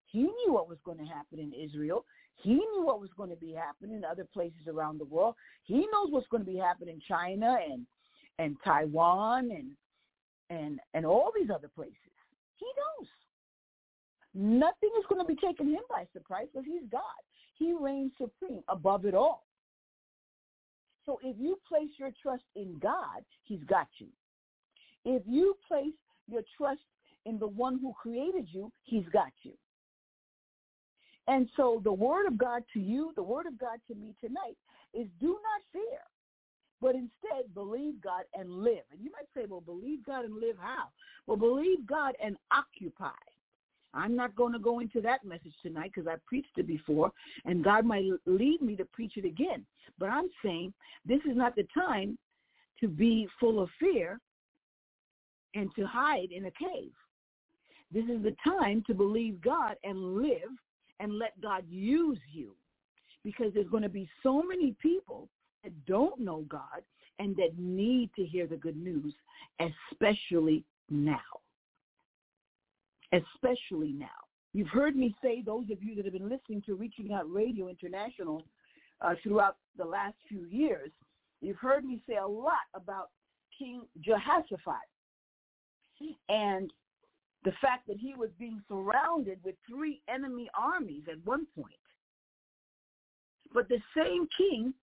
He 0.07 0.23
knew 0.23 0.51
what 0.51 0.67
was 0.67 0.79
going 0.83 0.97
to 0.97 1.05
happen 1.05 1.39
in 1.39 1.53
Israel. 1.53 2.03
He 2.35 2.55
knew 2.55 2.83
what 2.83 2.99
was 2.99 3.09
going 3.15 3.29
to 3.29 3.37
be 3.37 3.53
happening 3.53 3.95
in 3.95 4.03
other 4.03 4.27
places 4.33 4.67
around 4.67 4.99
the 4.99 5.05
world. 5.05 5.35
He 5.63 5.87
knows 5.93 6.09
what's 6.09 6.27
going 6.27 6.43
to 6.45 6.51
be 6.51 6.57
happening 6.57 6.95
in 6.95 7.01
China 7.07 7.57
and 7.69 7.85
and 8.37 8.57
Taiwan 8.65 9.49
and 9.51 9.71
and 10.49 10.81
and 10.93 11.05
all 11.05 11.31
these 11.33 11.49
other 11.49 11.69
places. 11.73 11.95
He 12.57 12.65
knows. 12.77 13.07
Nothing 14.33 14.89
is 14.99 15.05
going 15.07 15.25
to 15.25 15.27
be 15.27 15.39
taken 15.39 15.69
him 15.69 15.83
by 15.89 16.05
surprise 16.11 16.47
because 16.51 16.65
he's 16.65 16.89
God. 16.91 17.01
He 17.57 17.73
reigns 17.73 18.11
supreme 18.17 18.61
above 18.67 19.05
it 19.05 19.13
all. 19.13 19.44
So 21.05 21.19
if 21.23 21.35
you 21.39 21.57
place 21.67 21.89
your 21.97 22.11
trust 22.21 22.43
in 22.55 22.77
God, 22.81 23.23
he's 23.43 23.63
got 23.67 23.87
you. 23.99 24.07
If 25.05 25.21
you 25.27 25.55
place 25.67 25.93
your 26.27 26.41
trust 26.57 26.81
in 27.25 27.37
the 27.37 27.47
one 27.47 27.79
who 27.79 27.93
created 27.93 28.47
you, 28.51 28.71
he's 28.83 29.05
got 29.13 29.31
you. 29.43 29.53
And 31.27 31.49
so 31.55 31.81
the 31.83 31.93
word 31.93 32.27
of 32.27 32.37
God 32.37 32.63
to 32.73 32.79
you, 32.79 33.11
the 33.15 33.23
word 33.23 33.45
of 33.47 33.57
God 33.57 33.79
to 33.87 33.95
me 33.95 34.13
tonight 34.21 34.57
is 34.93 35.07
do 35.19 35.27
not 35.27 35.61
fear, 35.73 35.99
but 36.81 36.95
instead 36.95 37.53
believe 37.53 38.01
God 38.01 38.23
and 38.33 38.49
live. 38.49 38.83
And 38.91 39.01
you 39.01 39.11
might 39.11 39.27
say, 39.35 39.47
well, 39.47 39.61
believe 39.61 40.05
God 40.05 40.25
and 40.25 40.35
live 40.35 40.55
how? 40.59 40.85
Well, 41.25 41.37
believe 41.37 41.85
God 41.87 42.15
and 42.23 42.37
occupy. 42.51 43.09
I'm 43.95 44.15
not 44.15 44.35
going 44.35 44.53
to 44.53 44.59
go 44.59 44.79
into 44.79 45.01
that 45.01 45.23
message 45.23 45.53
tonight 45.61 45.91
because 45.93 46.07
I 46.07 46.15
preached 46.25 46.57
it 46.57 46.67
before, 46.67 47.11
and 47.45 47.63
God 47.63 47.85
might 47.85 48.05
lead 48.25 48.61
me 48.61 48.75
to 48.75 48.85
preach 48.85 49.13
it 49.17 49.25
again. 49.25 49.65
But 49.97 50.09
I'm 50.09 50.29
saying 50.43 50.73
this 51.05 51.21
is 51.29 51.35
not 51.35 51.55
the 51.55 51.67
time 51.73 52.17
to 52.81 52.87
be 52.87 53.27
full 53.39 53.61
of 53.61 53.69
fear 53.79 54.19
and 55.53 55.69
to 55.75 55.85
hide 55.85 56.31
in 56.31 56.45
a 56.45 56.51
cave. 56.51 56.91
This 57.91 58.05
is 58.05 58.21
the 58.23 58.35
time 58.43 58.83
to 58.87 58.93
believe 58.93 59.41
God 59.41 59.77
and 59.83 60.17
live 60.21 60.51
and 60.99 61.17
let 61.17 61.39
God 61.41 61.63
use 61.69 62.19
you 62.31 62.51
because 63.23 63.53
there's 63.53 63.69
going 63.69 63.83
to 63.83 63.89
be 63.89 64.09
so 64.21 64.43
many 64.43 64.75
people 64.81 65.29
that 65.63 65.73
don't 65.85 66.19
know 66.19 66.45
God 66.49 66.83
and 67.19 67.35
that 67.37 67.57
need 67.57 68.09
to 68.15 68.25
hear 68.25 68.45
the 68.47 68.57
good 68.57 68.75
news, 68.75 69.13
especially 69.59 70.63
now 70.89 71.19
especially 73.13 73.93
now. 73.93 74.07
You've 74.53 74.69
heard 74.69 74.95
me 74.95 75.13
say, 75.21 75.41
those 75.45 75.65
of 75.71 75.83
you 75.83 75.95
that 75.95 76.05
have 76.05 76.13
been 76.13 76.29
listening 76.29 76.61
to 76.65 76.75
Reaching 76.75 77.11
Out 77.13 77.31
Radio 77.31 77.67
International 77.67 78.41
uh, 79.01 79.15
throughout 79.21 79.57
the 79.77 79.83
last 79.83 80.15
few 80.29 80.45
years, 80.45 80.91
you've 81.41 81.57
heard 81.57 81.83
me 81.83 82.01
say 82.07 82.15
a 82.15 82.27
lot 82.27 82.53
about 82.73 83.09
King 83.57 83.81
Jehoshaphat 84.01 84.75
and 86.29 86.71
the 87.43 87.51
fact 87.61 87.87
that 87.87 87.97
he 87.97 88.15
was 88.15 88.29
being 88.39 88.61
surrounded 88.67 89.39
with 89.43 89.55
three 89.69 90.01
enemy 90.07 90.49
armies 90.57 91.03
at 91.11 91.23
one 91.25 91.45
point. 91.57 91.75
But 93.53 93.69
the 93.69 93.79
same 93.95 94.27
king, 94.37 94.73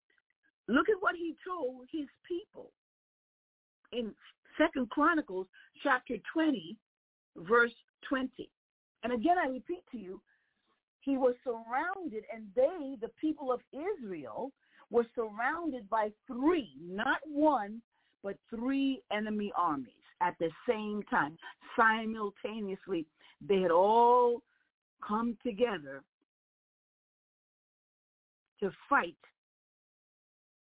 look 0.68 0.88
at 0.88 1.00
what 1.00 1.16
he 1.16 1.34
told 1.46 1.86
his 1.90 2.06
people 2.26 2.70
in 3.92 4.14
Second 4.56 4.90
Chronicles 4.90 5.46
chapter 5.82 6.16
20, 6.32 6.76
verse 7.36 7.72
20. 8.08 8.48
And 9.04 9.12
again, 9.12 9.36
I 9.42 9.48
repeat 9.48 9.82
to 9.92 9.98
you, 9.98 10.20
he 11.00 11.16
was 11.16 11.34
surrounded, 11.42 12.24
and 12.32 12.46
they, 12.54 12.96
the 13.00 13.10
people 13.20 13.52
of 13.52 13.60
Israel, 13.72 14.52
were 14.90 15.06
surrounded 15.14 15.88
by 15.90 16.10
three, 16.26 16.70
not 16.80 17.18
one, 17.26 17.82
but 18.22 18.36
three 18.50 19.02
enemy 19.10 19.52
armies 19.56 19.94
at 20.20 20.34
the 20.38 20.50
same 20.68 21.02
time. 21.10 21.36
Simultaneously, 21.76 23.06
they 23.46 23.60
had 23.60 23.72
all 23.72 24.42
come 25.06 25.36
together 25.44 26.04
to 28.60 28.70
fight 28.88 29.16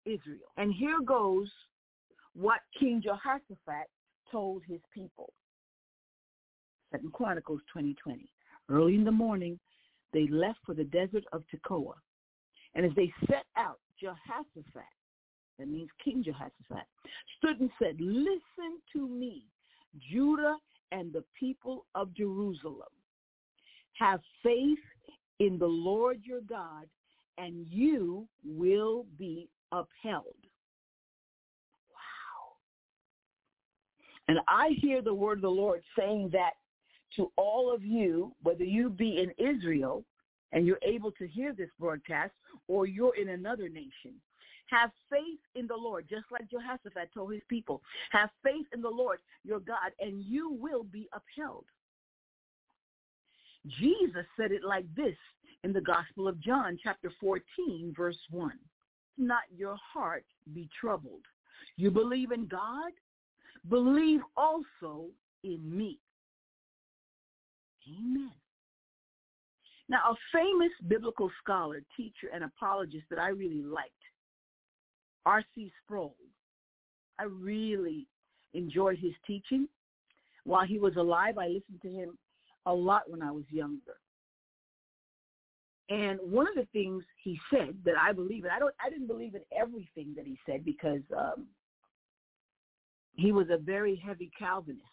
Israel. 0.05 0.49
And 0.57 0.73
here 0.73 0.99
goes 1.05 1.49
what 2.33 2.61
King 2.79 3.01
Jehoshaphat 3.03 3.87
told 4.31 4.63
his 4.67 4.79
people. 4.93 5.31
Second 6.91 7.13
Chronicles 7.13 7.61
2020. 7.73 8.29
Early 8.69 8.95
in 8.95 9.03
the 9.03 9.11
morning, 9.11 9.59
they 10.13 10.27
left 10.27 10.59
for 10.65 10.73
the 10.73 10.83
desert 10.83 11.23
of 11.31 11.43
Tekoa. 11.53 11.93
And 12.75 12.85
as 12.85 12.91
they 12.95 13.11
set 13.27 13.45
out, 13.57 13.79
Jehoshaphat, 13.99 14.83
that 15.59 15.67
means 15.67 15.89
King 16.03 16.23
Jehoshaphat, 16.23 16.85
stood 17.37 17.59
and 17.59 17.69
said, 17.79 17.95
listen 17.99 18.79
to 18.93 19.07
me, 19.07 19.45
Judah 20.11 20.57
and 20.91 21.13
the 21.13 21.23
people 21.39 21.85
of 21.95 22.13
Jerusalem. 22.13 22.89
Have 23.93 24.21
faith 24.41 24.79
in 25.39 25.57
the 25.57 25.67
Lord 25.67 26.21
your 26.23 26.41
God, 26.41 26.87
and 27.37 27.65
you 27.69 28.27
will 28.45 29.05
be 29.17 29.49
upheld. 29.71 30.35
Wow. 31.89 32.55
And 34.27 34.39
I 34.47 34.75
hear 34.79 35.01
the 35.01 35.13
word 35.13 35.39
of 35.39 35.43
the 35.43 35.49
Lord 35.49 35.81
saying 35.97 36.29
that 36.33 36.51
to 37.15 37.31
all 37.37 37.73
of 37.73 37.83
you, 37.83 38.33
whether 38.41 38.63
you 38.63 38.89
be 38.89 39.19
in 39.19 39.31
Israel 39.37 40.03
and 40.51 40.65
you're 40.65 40.79
able 40.81 41.11
to 41.13 41.27
hear 41.27 41.53
this 41.53 41.69
broadcast 41.79 42.31
or 42.67 42.85
you're 42.85 43.15
in 43.15 43.29
another 43.29 43.69
nation. 43.69 44.13
Have 44.67 44.91
faith 45.09 45.39
in 45.55 45.67
the 45.67 45.75
Lord, 45.75 46.07
just 46.09 46.25
like 46.31 46.49
Jehoshaphat 46.49 47.13
told 47.13 47.33
his 47.33 47.41
people. 47.49 47.81
Have 48.11 48.29
faith 48.43 48.65
in 48.73 48.81
the 48.81 48.89
Lord, 48.89 49.19
your 49.43 49.59
God, 49.59 49.91
and 49.99 50.23
you 50.23 50.53
will 50.53 50.83
be 50.83 51.09
upheld. 51.13 51.65
Jesus 53.79 54.25
said 54.37 54.51
it 54.51 54.63
like 54.63 54.85
this 54.95 55.15
in 55.63 55.73
the 55.73 55.81
Gospel 55.81 56.27
of 56.27 56.39
John, 56.41 56.77
chapter 56.81 57.11
14, 57.19 57.93
verse 57.95 58.17
1. 58.31 58.51
Not 59.17 59.43
your 59.55 59.75
heart 59.93 60.25
be 60.53 60.69
troubled. 60.79 61.25
You 61.75 61.91
believe 61.91 62.31
in 62.31 62.47
God? 62.47 62.91
Believe 63.69 64.21
also 64.35 65.07
in 65.43 65.59
me. 65.63 65.99
Amen. 67.87 68.31
Now, 69.89 70.11
a 70.11 70.15
famous 70.33 70.71
biblical 70.87 71.29
scholar, 71.43 71.81
teacher, 71.97 72.29
and 72.33 72.43
apologist 72.43 73.03
that 73.09 73.19
I 73.19 73.29
really 73.29 73.61
liked, 73.61 73.91
R.C. 75.25 75.71
Sproul. 75.83 76.15
I 77.19 77.23
really 77.23 78.07
enjoyed 78.53 78.97
his 78.97 79.13
teaching. 79.27 79.67
While 80.45 80.65
he 80.65 80.79
was 80.79 80.95
alive, 80.95 81.37
I 81.37 81.47
listened 81.47 81.81
to 81.83 81.89
him 81.89 82.17
a 82.65 82.73
lot 82.73 83.09
when 83.09 83.21
I 83.21 83.31
was 83.31 83.43
younger. 83.49 83.97
And 85.89 86.19
one 86.23 86.47
of 86.47 86.55
the 86.55 86.67
things 86.71 87.03
he 87.21 87.37
said 87.53 87.75
that 87.83 87.95
I 88.01 88.13
believe, 88.13 88.45
in, 88.45 88.51
I 88.51 88.59
don't, 88.59 88.73
I 88.83 88.89
didn't 88.89 89.07
believe 89.07 89.35
in 89.35 89.41
everything 89.55 90.13
that 90.15 90.25
he 90.25 90.39
said 90.45 90.63
because 90.63 91.01
um, 91.15 91.47
he 93.15 93.33
was 93.33 93.47
a 93.51 93.57
very 93.57 93.97
heavy 93.97 94.31
Calvinist. 94.39 94.85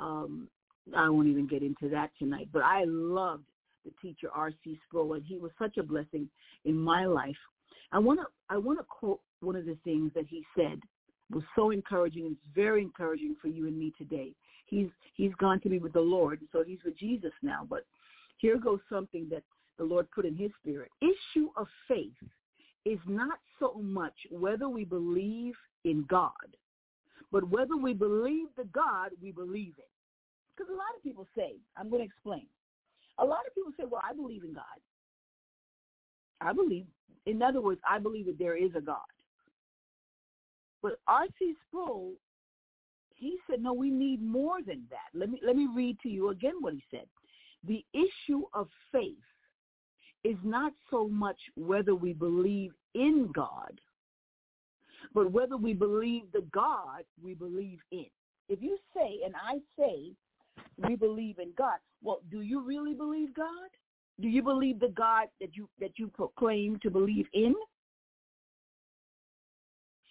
Um, 0.00 0.48
I 0.96 1.08
won't 1.08 1.28
even 1.28 1.46
get 1.46 1.62
into 1.62 1.88
that 1.90 2.10
tonight, 2.18 2.48
but 2.52 2.62
I 2.62 2.84
loved 2.86 3.44
the 3.84 3.92
teacher 4.02 4.28
R.C. 4.34 4.78
Sproul, 4.86 5.14
and 5.14 5.24
he 5.24 5.38
was 5.38 5.50
such 5.58 5.76
a 5.76 5.82
blessing 5.82 6.28
in 6.64 6.76
my 6.76 7.06
life. 7.06 7.36
I 7.92 7.98
want 7.98 8.20
to 8.20 8.26
I 8.50 8.58
want 8.58 8.78
to 8.78 8.84
quote 8.84 9.20
one 9.40 9.56
of 9.56 9.66
the 9.66 9.78
things 9.84 10.10
that 10.14 10.26
he 10.28 10.44
said 10.56 10.80
was 11.30 11.44
so 11.56 11.70
encouraging. 11.70 12.26
It's 12.26 12.54
very 12.54 12.82
encouraging 12.82 13.36
for 13.40 13.48
you 13.48 13.66
and 13.66 13.78
me 13.78 13.92
today. 13.96 14.32
He's 14.66 14.88
he's 15.14 15.34
gone 15.34 15.60
to 15.60 15.68
be 15.68 15.78
with 15.78 15.92
the 15.92 16.00
Lord, 16.00 16.40
so 16.52 16.64
he's 16.64 16.82
with 16.84 16.98
Jesus 16.98 17.32
now. 17.42 17.66
But 17.68 17.84
here 18.38 18.58
goes 18.58 18.80
something 18.90 19.28
that 19.30 19.42
the 19.78 19.84
Lord 19.84 20.10
put 20.10 20.26
in 20.26 20.36
his 20.36 20.50
spirit. 20.60 20.90
Issue 21.00 21.48
of 21.56 21.66
faith 21.88 22.12
is 22.84 22.98
not 23.06 23.38
so 23.58 23.80
much 23.80 24.14
whether 24.30 24.68
we 24.68 24.84
believe 24.84 25.54
in 25.84 26.04
God, 26.08 26.30
but 27.32 27.48
whether 27.48 27.76
we 27.76 27.94
believe 27.94 28.48
the 28.56 28.64
God 28.64 29.10
we 29.22 29.32
believe 29.32 29.74
in. 29.78 29.93
Because 30.56 30.70
a 30.70 30.76
lot 30.76 30.94
of 30.96 31.02
people 31.02 31.26
say, 31.36 31.54
I'm 31.76 31.90
going 31.90 32.02
to 32.02 32.06
explain. 32.06 32.46
A 33.18 33.24
lot 33.24 33.46
of 33.46 33.54
people 33.54 33.72
say, 33.78 33.84
well, 33.88 34.02
I 34.08 34.14
believe 34.14 34.44
in 34.44 34.52
God. 34.52 34.64
I 36.40 36.52
believe, 36.52 36.86
in 37.26 37.42
other 37.42 37.60
words, 37.60 37.80
I 37.88 37.98
believe 37.98 38.26
that 38.26 38.38
there 38.38 38.56
is 38.56 38.70
a 38.76 38.80
God. 38.80 38.98
But 40.82 40.98
R.C. 41.08 41.54
Sproul, 41.66 42.12
he 43.14 43.36
said, 43.48 43.62
no, 43.62 43.72
we 43.72 43.90
need 43.90 44.22
more 44.22 44.62
than 44.66 44.82
that. 44.90 45.18
Let 45.18 45.30
me, 45.30 45.40
let 45.44 45.56
me 45.56 45.66
read 45.74 45.98
to 46.02 46.08
you 46.08 46.30
again 46.30 46.54
what 46.60 46.74
he 46.74 46.82
said. 46.90 47.06
The 47.66 47.84
issue 47.94 48.42
of 48.52 48.68
faith 48.92 49.16
is 50.24 50.36
not 50.42 50.72
so 50.90 51.08
much 51.08 51.38
whether 51.56 51.94
we 51.94 52.12
believe 52.12 52.72
in 52.94 53.30
God, 53.34 53.80
but 55.14 55.30
whether 55.32 55.56
we 55.56 55.72
believe 55.72 56.24
the 56.32 56.44
God 56.52 57.04
we 57.22 57.34
believe 57.34 57.78
in. 57.92 58.06
If 58.48 58.60
you 58.60 58.76
say, 58.94 59.20
and 59.24 59.34
I 59.36 59.58
say, 59.78 60.12
we 60.78 60.96
believe 60.96 61.38
in 61.38 61.52
God. 61.56 61.78
Well, 62.02 62.20
do 62.30 62.40
you 62.40 62.62
really 62.62 62.94
believe 62.94 63.34
God? 63.34 63.70
Do 64.20 64.28
you 64.28 64.42
believe 64.42 64.78
the 64.80 64.88
God 64.88 65.28
that 65.40 65.56
you 65.56 65.68
that 65.80 65.98
you 65.98 66.08
proclaim 66.08 66.78
to 66.82 66.90
believe 66.90 67.26
in? 67.32 67.54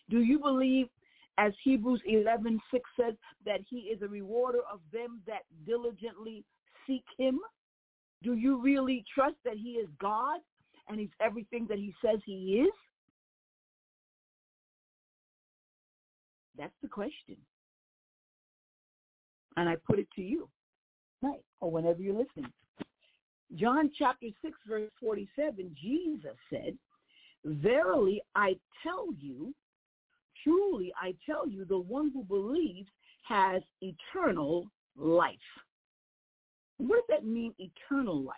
Do 0.09 0.19
you 0.19 0.39
believe, 0.39 0.87
as 1.37 1.53
Hebrews 1.63 2.01
11, 2.05 2.59
6 2.71 2.89
says, 2.99 3.13
that 3.45 3.61
he 3.69 3.77
is 3.77 4.01
a 4.01 4.07
rewarder 4.07 4.59
of 4.71 4.79
them 4.91 5.21
that 5.25 5.43
diligently 5.65 6.43
seek 6.85 7.05
him? 7.17 7.39
Do 8.21 8.33
you 8.35 8.61
really 8.61 9.03
trust 9.13 9.35
that 9.45 9.55
he 9.55 9.71
is 9.71 9.87
God 9.99 10.39
and 10.87 10.99
he's 10.99 11.09
everything 11.21 11.65
that 11.69 11.77
he 11.77 11.93
says 12.03 12.19
he 12.25 12.65
is? 12.65 12.73
That's 16.57 16.73
the 16.81 16.89
question. 16.89 17.37
And 19.57 19.69
I 19.69 19.75
put 19.87 19.99
it 19.99 20.07
to 20.15 20.21
you 20.21 20.49
tonight 21.19 21.43
or 21.61 21.71
whenever 21.71 22.01
you're 22.01 22.15
listening. 22.17 22.51
John 23.55 23.91
chapter 23.97 24.27
6 24.41 24.57
verse 24.67 24.89
47, 24.99 25.75
Jesus 25.79 26.35
said, 26.49 26.77
Verily 27.45 28.21
I 28.35 28.55
tell 28.81 29.07
you, 29.19 29.53
truly 30.43 30.91
I 30.99 31.13
tell 31.25 31.47
you, 31.47 31.65
the 31.65 31.77
one 31.77 32.11
who 32.13 32.23
believes 32.23 32.89
has 33.27 33.61
eternal 33.81 34.65
life. 34.97 35.35
What 36.77 37.07
does 37.07 37.17
that 37.17 37.25
mean, 37.25 37.53
eternal 37.59 38.21
life? 38.21 38.35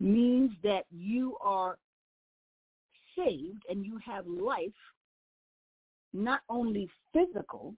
Means 0.00 0.52
that 0.64 0.84
you 0.90 1.36
are 1.40 1.78
saved 3.16 3.62
and 3.68 3.84
you 3.84 3.98
have 4.04 4.26
life 4.26 4.70
not 6.12 6.40
only 6.48 6.88
physical, 7.12 7.74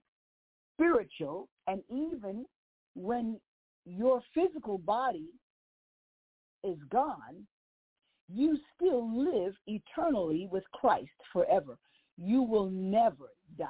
spiritual, 0.75 1.49
and 1.67 1.81
even 1.89 2.45
when 2.95 3.39
your 3.85 4.21
physical 4.33 4.77
body 4.77 5.29
is 6.63 6.77
gone, 6.89 7.45
you 8.27 8.57
still 8.75 9.07
live 9.15 9.53
eternally 9.67 10.47
with 10.51 10.63
Christ 10.73 11.09
forever. 11.31 11.77
You 12.17 12.41
will 12.41 12.69
never 12.69 13.29
die 13.57 13.67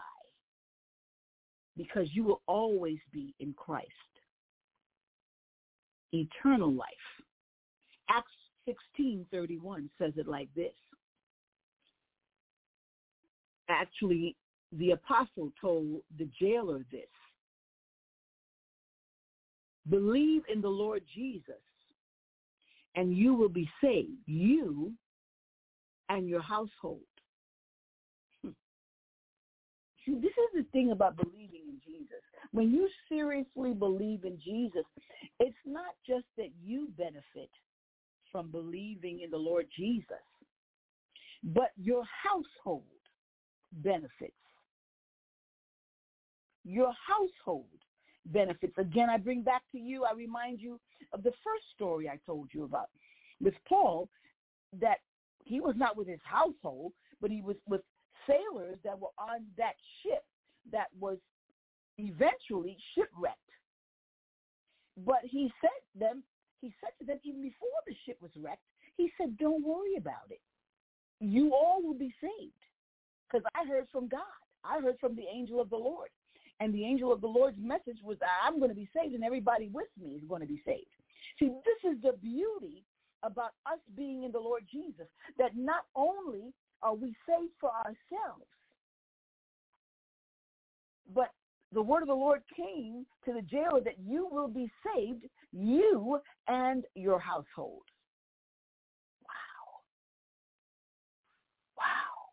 because 1.77 2.07
you 2.13 2.23
will 2.23 2.41
always 2.47 2.99
be 3.11 3.33
in 3.39 3.53
Christ. 3.53 3.89
Eternal 6.13 6.71
life. 6.71 6.87
Acts 8.09 8.31
16:31 8.65 9.89
says 9.97 10.13
it 10.15 10.27
like 10.27 10.53
this. 10.53 10.73
Actually, 13.67 14.35
the 14.71 14.91
apostle 14.91 15.51
told 15.59 16.01
the 16.17 16.27
jailer 16.39 16.85
this. 16.91 17.03
Believe 19.89 20.41
in 20.51 20.61
the 20.61 20.69
Lord 20.69 21.03
Jesus 21.13 21.55
and 22.95 23.15
you 23.15 23.33
will 23.33 23.49
be 23.49 23.69
saved, 23.81 24.17
you 24.25 24.91
and 26.09 26.27
your 26.27 26.41
household. 26.41 27.01
Hmm. 28.41 28.49
See, 30.05 30.15
this 30.15 30.31
is 30.31 30.55
the 30.55 30.65
thing 30.71 30.91
about 30.91 31.17
believing 31.17 31.63
in 31.67 31.79
Jesus. 31.85 32.21
When 32.51 32.71
you 32.71 32.87
seriously 33.09 33.73
believe 33.73 34.23
in 34.23 34.39
Jesus, 34.43 34.85
it's 35.39 35.55
not 35.65 35.93
just 36.07 36.25
that 36.37 36.49
you 36.63 36.87
benefit 36.97 37.49
from 38.31 38.49
believing 38.49 39.21
in 39.21 39.29
the 39.29 39.37
Lord 39.37 39.67
Jesus, 39.75 40.23
but 41.43 41.71
your 41.77 42.03
household 42.23 42.83
benefits. 43.71 44.33
Your 46.65 46.91
household 47.07 47.65
benefits. 48.25 48.73
Again, 48.77 49.09
I 49.09 49.17
bring 49.17 49.43
back 49.43 49.61
to 49.71 49.77
you, 49.77 50.03
I 50.03 50.13
remind 50.13 50.59
you 50.59 50.79
of 51.13 51.23
the 51.23 51.31
first 51.43 51.63
story 51.75 52.09
I 52.09 52.19
told 52.25 52.49
you 52.51 52.63
about 52.63 52.89
with 53.39 53.53
Paul, 53.67 54.09
that 54.79 54.97
he 55.43 55.61
was 55.61 55.75
not 55.77 55.95
with 55.95 56.07
his 56.07 56.19
household, 56.23 56.93
but 57.21 57.29
he 57.29 57.41
was 57.41 57.55
with 57.67 57.81
sailors 58.25 58.77
that 58.83 58.99
were 58.99 59.13
on 59.19 59.45
that 59.57 59.75
ship 60.01 60.23
that 60.71 60.87
was 60.99 61.17
eventually 61.97 62.77
shipwrecked. 62.95 63.37
But 65.05 65.19
he 65.23 65.51
said 65.61 65.99
them, 65.99 66.23
he 66.61 66.73
said 66.81 66.91
to 66.99 67.05
them 67.05 67.19
even 67.23 67.41
before 67.41 67.69
the 67.85 67.95
ship 68.05 68.17
was 68.21 68.31
wrecked, 68.35 68.63
he 68.97 69.11
said, 69.19 69.37
don't 69.37 69.63
worry 69.63 69.97
about 69.97 70.31
it. 70.31 70.41
You 71.19 71.53
all 71.53 71.83
will 71.83 71.97
be 71.97 72.13
saved. 72.21 72.53
Because 73.27 73.45
I 73.55 73.67
heard 73.67 73.87
from 73.91 74.07
God. 74.07 74.21
I 74.63 74.81
heard 74.81 74.97
from 74.99 75.15
the 75.15 75.25
angel 75.31 75.59
of 75.61 75.69
the 75.69 75.77
Lord. 75.77 76.09
And 76.59 76.73
the 76.73 76.85
angel 76.85 77.11
of 77.11 77.21
the 77.21 77.27
Lord's 77.27 77.57
message 77.59 77.97
was, 78.03 78.17
I'm 78.45 78.59
going 78.59 78.69
to 78.69 78.75
be 78.75 78.89
saved 78.95 79.13
and 79.13 79.23
everybody 79.23 79.69
with 79.73 79.89
me 80.01 80.11
is 80.11 80.23
going 80.27 80.41
to 80.41 80.47
be 80.47 80.61
saved. 80.65 80.87
See, 81.37 81.51
this 81.65 81.91
is 81.91 82.01
the 82.01 82.13
beauty 82.21 82.83
about 83.23 83.51
us 83.65 83.79
being 83.97 84.23
in 84.23 84.31
the 84.31 84.39
Lord 84.39 84.63
Jesus, 84.71 85.07
that 85.37 85.57
not 85.57 85.85
only 85.95 86.53
are 86.81 86.95
we 86.95 87.15
saved 87.27 87.51
for 87.59 87.71
ourselves, 87.71 88.45
but 91.13 91.31
the 91.73 91.81
word 91.81 92.03
of 92.03 92.07
the 92.07 92.13
Lord 92.13 92.41
came 92.55 93.05
to 93.25 93.33
the 93.33 93.41
jailer 93.41 93.81
that 93.81 93.99
you 93.99 94.29
will 94.31 94.47
be 94.47 94.71
saved, 94.95 95.25
you 95.51 96.19
and 96.47 96.85
your 96.95 97.19
household. 97.19 97.83
Wow. 99.23 99.81
Wow. 101.77 102.31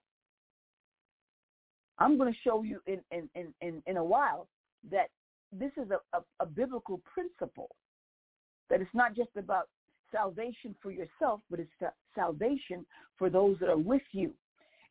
I'm 2.03 2.19
going 2.19 2.33
to 2.33 2.39
show 2.43 2.65
you 2.65 2.81
in, 2.87 3.01
in, 3.13 3.55
in, 3.61 3.83
in, 3.87 3.97
a 3.97 4.05
while 4.05 4.49
that 4.91 5.09
this 5.53 5.71
is 5.77 5.89
a, 5.91 6.17
a, 6.17 6.23
a 6.41 6.47
biblical 6.47 7.01
principle, 7.15 7.69
that 8.69 8.81
it's 8.81 8.91
not 8.93 9.15
just 9.15 9.31
about 9.39 9.69
salvation 10.11 10.75
for 10.83 10.91
yourself, 10.91 11.41
but 11.49 11.61
it's 11.61 11.71
salvation 12.13 12.85
for 13.17 13.31
those 13.31 13.57
that 13.61 13.69
are 13.69 13.79
with 13.79 14.03
you. 14.11 14.33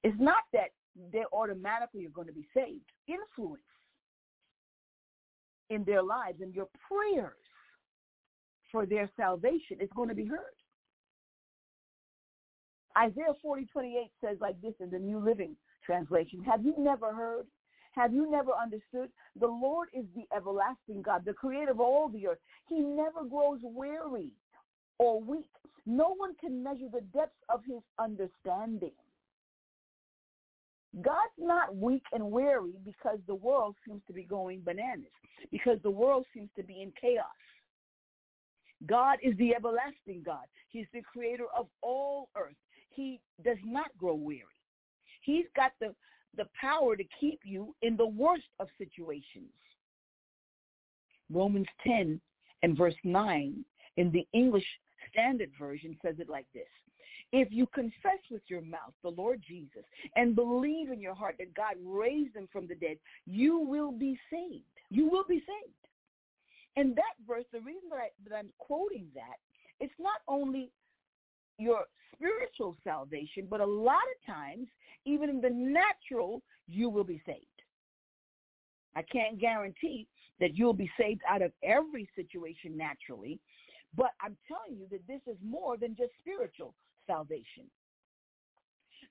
It's 0.06 0.16
not 0.22 0.44
that 0.54 0.70
they 1.12 1.24
automatically 1.34 2.06
are 2.06 2.12
going 2.12 2.28
to 2.28 2.34
be 2.34 2.48
saved. 2.54 2.86
Influence 3.08 3.62
in 5.70 5.84
their 5.84 6.02
lives 6.02 6.40
and 6.40 6.56
your 6.56 6.68
prayers 6.88 7.34
for 8.72 8.86
their 8.86 9.10
salvation 9.18 9.78
is 9.82 9.90
going 9.98 10.08
to 10.08 10.16
be 10.16 10.26
heard. 10.26 10.40
Isaiah 12.98 13.36
40, 13.42 13.66
28 13.66 14.12
says 14.24 14.38
like 14.40 14.62
this 14.62 14.74
in 14.80 14.90
the 14.90 15.00
New 15.00 15.20
Living 15.20 15.58
Translation. 15.86 16.44
Have 16.44 16.64
you 16.64 16.76
never 16.78 17.14
heard? 17.14 17.46
Have 17.94 18.14
you 18.14 18.30
never 18.30 18.52
understood? 18.52 19.10
The 19.40 19.48
Lord 19.48 19.90
is 19.94 20.06
the 20.16 20.24
everlasting 20.36 21.02
God, 21.02 21.24
the 21.26 21.34
creator 21.34 21.72
of 21.72 21.80
all 21.80 22.08
the 22.08 22.28
earth. 22.28 22.40
He 22.68 22.80
never 22.80 23.24
grows 23.30 23.60
weary 23.64 24.32
or 24.98 25.20
weak. 25.20 25.50
No 25.86 26.14
one 26.16 26.36
can 26.40 26.64
measure 26.64 26.88
the 26.92 27.02
depths 27.14 27.44
of 27.50 27.62
his 27.66 27.82
understanding. 28.00 28.94
God's 31.02 31.38
not 31.38 31.76
weak 31.76 32.04
and 32.12 32.32
weary 32.32 32.74
because 32.86 33.20
the 33.26 33.36
world 33.36 33.76
seems 33.86 34.02
to 34.08 34.14
be 34.14 34.24
going 34.24 34.62
bananas, 34.62 35.12
because 35.50 35.80
the 35.84 35.92
world 35.92 36.26
seems 36.34 36.50
to 36.58 36.64
be 36.64 36.82
in 36.82 36.92
chaos. 37.00 37.26
God 38.86 39.20
is 39.24 39.36
the 39.38 39.56
everlasting 39.56 40.24
God. 40.26 40.46
He's 40.70 40.88
the 40.94 41.02
creator 41.02 41.46
of 41.58 41.68
all 41.82 42.30
earth. 42.36 42.56
He 42.90 43.22
does 43.44 43.58
not 43.64 43.96
grow 43.98 44.16
weary. 44.16 44.44
He's 45.22 45.46
got 45.56 45.72
the, 45.80 45.94
the 46.38 46.48
power 46.60 46.96
to 46.96 47.04
keep 47.20 47.40
you 47.44 47.76
in 47.82 47.96
the 47.96 48.08
worst 48.08 48.48
of 48.60 48.68
situations. 48.78 49.52
Romans 51.32 51.68
10 51.86 52.20
and 52.64 52.78
verse 52.78 52.96
9 53.04 53.64
in 53.98 54.12
the 54.12 54.28
English 54.34 54.66
Standard 55.12 55.52
Version 55.60 55.98
says 56.02 56.16
it 56.20 56.30
like 56.30 56.48
this. 56.54 56.68
If 57.34 57.48
you 57.52 57.66
confess 57.68 58.20
with 58.30 58.42
your 58.48 58.62
mouth 58.62 58.94
the 59.04 59.10
Lord 59.10 59.42
Jesus 59.48 59.84
and 60.16 60.36
believe 60.36 60.92
in 60.92 61.00
your 61.00 61.16
heart 61.16 61.36
that 61.40 61.54
God 61.54 61.76
raised 61.84 62.36
him 62.36 62.50
from 62.52 62.68
the 62.68 62.76
dead, 62.76 62.98
you 63.26 63.60
will 63.60 63.92
be 63.92 64.20
saved. 64.30 64.66
You 64.90 65.10
will 65.10 65.24
be 65.28 65.40
saved. 65.40 65.74
And 66.76 66.96
that 66.96 67.16
verse, 67.28 67.46
the 67.54 67.60
reason 67.60 67.90
that, 67.90 67.98
I, 67.98 68.10
that 68.28 68.36
I'm 68.36 68.50
quoting 68.58 69.08
that, 69.16 69.38
it's 69.80 69.94
not 70.00 70.20
only 70.28 70.72
your 71.58 71.86
spiritual 72.14 72.76
salvation, 72.84 73.48
but 73.50 73.62
a 73.62 73.66
lot 73.66 73.96
of 73.96 74.34
times, 74.34 74.68
even 75.06 75.30
in 75.30 75.42
the 75.42 75.50
natural, 75.50 76.42
you 76.68 76.90
will 76.90 77.04
be 77.04 77.22
saved. 77.26 77.46
I 78.96 79.02
can't 79.04 79.40
guarantee 79.40 80.08
that 80.40 80.56
you'll 80.56 80.74
be 80.74 80.92
saved 81.00 81.22
out 81.30 81.42
of 81.42 81.52
every 81.64 82.10
situation 82.16 82.76
naturally, 82.76 83.40
but 83.96 84.12
I'm 84.22 84.38
telling 84.48 84.80
you 84.80 84.88
that 84.92 85.06
this 85.08 85.22
is 85.28 85.38
more 85.44 85.78
than 85.78 85.96
just 85.96 86.12
spiritual 86.20 86.74
salvation. 87.08 87.70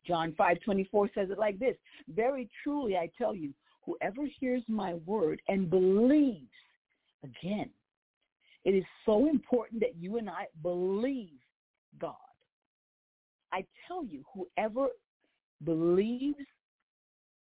John 0.06 0.32
5:24 0.34 1.12
says 1.12 1.30
it 1.30 1.38
like 1.38 1.58
this, 1.58 1.76
"Very 2.08 2.48
truly 2.62 2.96
I 2.96 3.08
tell 3.18 3.34
you, 3.34 3.54
whoever 3.82 4.26
hears 4.26 4.66
my 4.68 4.94
word 4.94 5.42
and 5.48 5.68
believes, 5.68 6.52
again, 7.22 7.72
it 8.64 8.74
is 8.74 8.84
so 9.04 9.26
important 9.28 9.80
that 9.80 9.96
you 9.96 10.18
and 10.18 10.28
I 10.28 10.46
believe 10.62 11.40
God. 11.98 12.16
I 13.52 13.66
tell 13.86 14.04
you, 14.04 14.24
whoever 14.32 14.88
believes, 15.64 16.38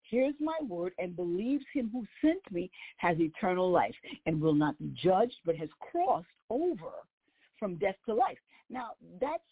hears 0.04 0.36
my 0.40 0.58
word, 0.62 0.94
and 0.98 1.16
believes 1.16 1.66
him 1.74 1.90
who 1.92 2.06
sent 2.22 2.40
me 2.52 2.70
has 2.98 3.20
eternal 3.20 3.72
life 3.72 3.96
and 4.26 4.40
will 4.40 4.54
not 4.54 4.78
be 4.80 4.94
judged, 5.02 5.38
but 5.46 5.56
has 5.56 5.70
crossed 5.92 6.28
over 6.50 6.92
from 7.60 7.76
death 7.76 7.96
to 8.06 8.14
life. 8.14 8.38
Now, 8.70 8.92
that's 9.20 9.44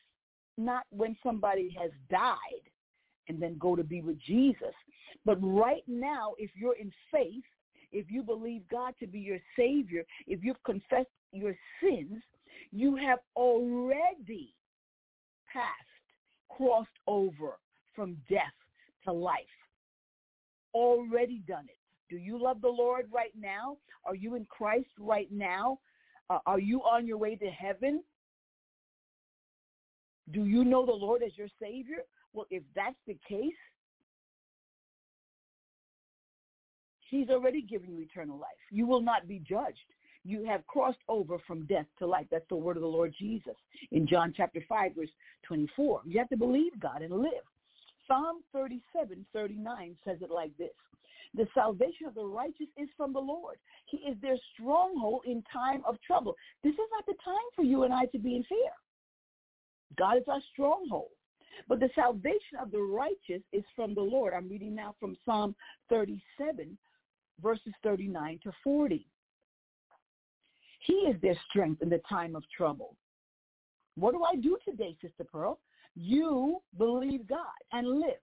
not 0.58 0.84
when 0.90 1.16
somebody 1.24 1.76
has 1.80 1.92
died 2.10 2.38
and 3.28 3.42
then 3.42 3.58
go 3.58 3.76
to 3.76 3.84
be 3.84 4.02
with 4.02 4.20
Jesus. 4.20 4.74
But 5.26 5.38
right 5.42 5.84
now, 5.88 6.34
if 6.38 6.52
you're 6.56 6.76
in 6.76 6.92
faith, 7.12 7.44
if 7.92 8.10
you 8.10 8.24
believe 8.24 8.62
God 8.70 8.94
to 9.00 9.08
be 9.08 9.20
your 9.20 9.40
Savior, 9.58 10.04
if 10.28 10.44
you've 10.44 10.64
confessed 10.64 11.10
your 11.32 11.56
sins, 11.82 12.22
you 12.72 12.96
have 12.96 13.20
already 13.36 14.54
passed, 15.52 15.68
crossed 16.50 16.90
over 17.08 17.58
from 17.96 18.18
death 18.30 18.42
to 19.06 19.12
life. 19.12 19.40
Already 20.74 21.44
done 21.48 21.66
it. 21.68 21.78
Do 22.10 22.18
you 22.18 22.42
love 22.42 22.62
the 22.62 22.70
Lord 22.70 23.08
right 23.14 23.34
now? 23.40 23.78
Are 24.06 24.16
you 24.16 24.36
in 24.36 24.46
Christ 24.46 24.90
right 25.00 25.30
now? 25.32 25.80
Uh, 26.30 26.40
are 26.46 26.60
you 26.60 26.82
on 26.82 27.08
your 27.08 27.18
way 27.18 27.36
to 27.36 27.48
heaven? 27.48 28.04
Do 30.32 30.46
you 30.46 30.64
know 30.64 30.86
the 30.86 30.92
Lord 30.92 31.24
as 31.24 31.38
your 31.38 31.48
Savior? 31.62 32.04
Well, 32.34 32.48
if 32.50 32.64
that's 32.76 32.96
the 33.08 33.18
case, 33.28 33.54
He's 37.10 37.30
already 37.30 37.62
given 37.62 37.92
you 37.92 38.02
eternal 38.02 38.38
life. 38.38 38.52
You 38.72 38.88
will 38.88 39.02
not 39.02 39.28
be 39.28 39.40
judged. 39.40 39.78
You 40.24 40.46
have 40.46 40.66
crossed 40.68 41.00
over 41.10 41.40
from 41.46 41.66
death 41.66 41.88
to 42.00 42.08
life. 42.08 42.28
That's 42.32 42.48
the 42.48 42.56
word 42.56 42.78
of 42.78 42.84
the 42.84 42.88
Lord 42.88 43.14
Jesus 43.20 43.56
in 43.92 44.08
John 44.08 44.34
chapter 44.36 44.64
5, 44.70 44.96
verse 44.96 45.10
24. 45.44 46.02
You 46.06 46.20
have 46.20 46.30
to 46.30 46.38
believe 46.38 46.80
God 46.80 47.02
and 47.02 47.12
live. 47.12 47.44
Psalm 48.12 48.44
37, 48.52 49.26
39 49.32 49.96
says 50.06 50.18
it 50.22 50.30
like 50.30 50.52
this. 50.58 50.74
The 51.34 51.48
salvation 51.54 52.08
of 52.08 52.16
the 52.16 52.26
righteous 52.26 52.68
is 52.76 52.90
from 52.98 53.14
the 53.14 53.20
Lord. 53.20 53.56
He 53.86 53.98
is 54.00 54.18
their 54.22 54.36
stronghold 54.54 55.22
in 55.26 55.42
time 55.52 55.82
of 55.88 55.96
trouble. 56.06 56.36
This 56.62 56.74
is 56.74 56.80
not 56.92 57.06
the 57.06 57.16
time 57.24 57.36
for 57.56 57.64
you 57.64 57.84
and 57.84 57.94
I 57.94 58.06
to 58.08 58.20
be 58.20 58.36
in 58.36 58.44
fear. 58.44 58.72
God 59.98 60.18
is 60.18 60.24
our 60.28 60.42
stronghold. 60.52 61.12
But 61.70 61.80
the 61.80 61.90
salvation 61.96 62.58
of 62.62 62.72
the 62.72 62.82
righteous 62.82 63.44
is 63.54 63.64
from 63.78 63.96
the 63.96 64.02
Lord. 64.02 64.34
I'm 64.34 64.50
reading 64.50 64.76
now 64.76 64.94
from 65.00 65.16
Psalm 65.24 65.56
37, 65.90 66.78
verses 67.42 67.74
39 67.82 68.40
to 68.44 68.52
40. 68.62 69.08
He 70.86 70.94
is 70.94 71.16
their 71.22 71.40
strength 71.50 71.82
in 71.82 71.88
the 71.88 72.02
time 72.10 72.36
of 72.36 72.44
trouble. 72.56 72.98
What 73.96 74.14
do 74.14 74.24
I 74.24 74.36
do 74.36 74.58
today, 74.66 74.98
Sister 75.02 75.24
Pearl? 75.24 75.60
You 75.96 76.62
believe 76.78 77.28
God 77.28 77.40
and 77.72 77.88
live. 77.88 78.22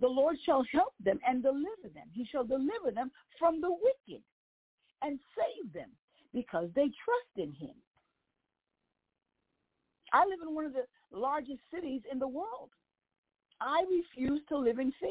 The 0.00 0.08
Lord 0.08 0.36
shall 0.44 0.64
help 0.72 0.94
them 1.02 1.20
and 1.26 1.42
deliver 1.42 1.88
them. 1.94 2.08
He 2.12 2.26
shall 2.30 2.44
deliver 2.44 2.90
them 2.92 3.10
from 3.38 3.60
the 3.60 3.70
wicked 3.70 4.22
and 5.02 5.18
save 5.36 5.72
them 5.72 5.90
because 6.32 6.68
they 6.74 6.82
trust 6.82 7.36
in 7.36 7.52
him. 7.52 7.74
I 10.12 10.24
live 10.26 10.40
in 10.46 10.54
one 10.54 10.64
of 10.64 10.72
the 10.72 10.84
largest 11.12 11.60
cities 11.72 12.02
in 12.10 12.18
the 12.18 12.28
world. 12.28 12.70
I 13.60 13.82
refuse 13.90 14.40
to 14.48 14.58
live 14.58 14.78
in 14.78 14.92
fear. 15.00 15.10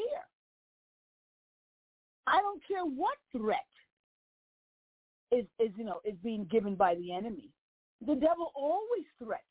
I 2.26 2.40
don't 2.40 2.62
care 2.66 2.84
what 2.84 3.16
threat 3.32 3.58
is, 5.30 5.44
is 5.58 5.72
you 5.76 5.84
know 5.84 6.00
is 6.04 6.14
being 6.22 6.44
given 6.50 6.74
by 6.74 6.94
the 6.94 7.12
enemy. 7.12 7.50
The 8.06 8.14
devil 8.14 8.52
always 8.54 9.04
threats. 9.22 9.42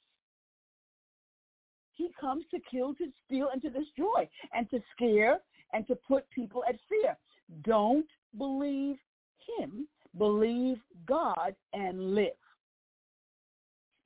He 1.96 2.10
comes 2.20 2.46
to 2.52 2.60
kill, 2.70 2.94
to 2.96 3.08
steal, 3.26 3.50
and 3.52 3.62
to 3.62 3.70
destroy, 3.70 4.28
and 4.54 4.70
to 4.72 4.80
scare, 4.96 5.40
and 5.74 5.86
to 5.88 5.96
put 5.96 6.30
people 6.32 6.64
at 6.68 6.76
fear. 6.90 7.18
Don't 7.64 8.08
believe 8.38 8.98
him. 9.58 9.88
Believe 10.18 10.78
God 11.08 11.56
and 11.74 12.16
live. 12.16 12.32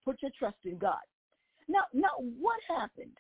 Put 0.05 0.21
your 0.21 0.31
trust 0.37 0.57
in 0.63 0.77
God. 0.77 0.95
Now, 1.67 1.83
now, 1.93 2.15
what 2.39 2.59
happened? 2.67 3.17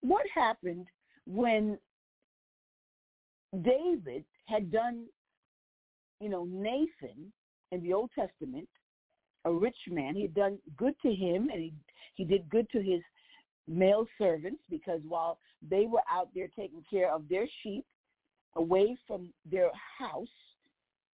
What 0.00 0.24
happened 0.34 0.86
when 1.26 1.78
David 3.62 4.24
had 4.46 4.70
done, 4.72 5.06
you 6.20 6.28
know, 6.28 6.44
Nathan 6.44 7.32
in 7.72 7.82
the 7.82 7.92
Old 7.92 8.10
Testament, 8.14 8.68
a 9.44 9.52
rich 9.52 9.76
man. 9.88 10.14
He 10.14 10.22
had 10.22 10.34
done 10.34 10.58
good 10.76 10.94
to 11.02 11.12
him, 11.12 11.50
and 11.52 11.60
he 11.62 11.72
he 12.14 12.24
did 12.24 12.48
good 12.48 12.68
to 12.70 12.82
his 12.82 13.00
male 13.66 14.06
servants 14.18 14.62
because 14.70 15.00
while 15.08 15.38
they 15.68 15.86
were 15.86 16.02
out 16.10 16.28
there 16.34 16.48
taking 16.54 16.84
care 16.90 17.12
of 17.12 17.28
their 17.28 17.46
sheep 17.62 17.84
away 18.56 18.96
from 19.06 19.32
their 19.50 19.70
house 19.98 20.28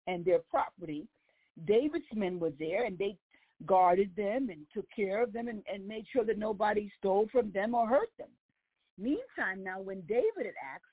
and 0.07 0.25
their 0.25 0.41
property, 0.51 1.07
David's 1.67 2.05
men 2.15 2.39
were 2.39 2.53
there, 2.59 2.85
and 2.85 2.99
they 2.99 3.17
guarded 3.67 4.11
them 4.17 4.49
and 4.51 4.67
took 4.73 4.87
care 4.95 5.23
of 5.23 5.33
them 5.33 5.49
and, 5.49 5.63
and 5.73 5.87
made 5.87 6.07
sure 6.13 6.25
that 6.25 6.39
nobody 6.39 6.91
stole 6.99 7.29
from 7.31 7.51
them 7.53 7.75
or 7.75 7.87
hurt 7.87 8.11
them. 8.19 8.29
Meantime, 8.99 9.63
now 9.63 9.81
when 9.81 10.01
David 10.03 10.47
had 10.47 10.55
asked 10.75 10.85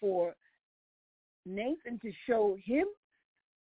for 0.00 0.34
Nathan 1.46 1.98
to 2.00 2.12
show 2.26 2.56
him, 2.64 2.86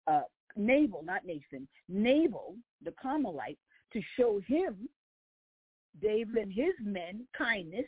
uh, 0.07 0.23
Nabal, 0.57 1.03
not 1.05 1.25
Nathan, 1.25 1.67
Nabal, 1.89 2.57
the 2.85 2.93
Carmelite, 3.03 3.59
to 3.93 4.01
show 4.17 4.41
him, 4.47 4.89
David 6.01 6.37
and 6.37 6.53
his 6.53 6.75
men, 6.83 7.27
kindness 7.37 7.87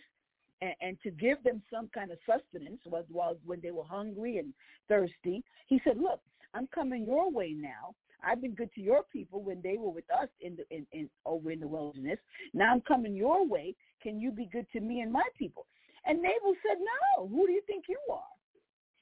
and, 0.61 0.75
and 0.81 1.01
to 1.03 1.11
give 1.11 1.43
them 1.43 1.63
some 1.73 1.89
kind 1.95 2.11
of 2.11 2.19
sustenance 2.27 2.81
was, 2.87 3.05
was 3.11 3.37
when 3.45 3.61
they 3.61 3.71
were 3.71 3.85
hungry 3.85 4.39
and 4.39 4.53
thirsty. 4.89 5.43
He 5.67 5.81
said, 5.85 5.99
look, 5.99 6.21
I'm 6.55 6.69
coming 6.69 7.05
your 7.07 7.31
way 7.31 7.53
now. 7.53 7.95
I've 8.27 8.41
been 8.41 8.55
good 8.55 8.73
to 8.75 8.81
your 8.81 9.03
people 9.13 9.43
when 9.43 9.61
they 9.63 9.77
were 9.77 9.91
with 9.91 10.11
us 10.11 10.29
in 10.41 10.57
the 10.57 10.65
in, 10.75 10.87
in 10.93 11.11
over 11.27 11.51
in 11.51 11.61
the 11.61 11.69
wilderness. 11.69 12.19
Now 12.55 12.73
I'm 12.73 12.81
coming 12.81 13.15
your 13.15 13.47
way. 13.47 13.75
Can 14.03 14.19
you 14.19 14.31
be 14.31 14.49
good 14.51 14.67
to 14.73 14.81
me 14.81 15.01
and 15.01 15.13
my 15.13 15.25
people? 15.39 15.67
And 16.07 16.23
Nabal 16.23 16.55
said, 16.67 16.79
No. 16.81 17.29
Who 17.29 17.47
do 17.47 17.53
you 17.53 17.63
think 17.67 17.85
you 17.89 17.99
are? 18.11 18.23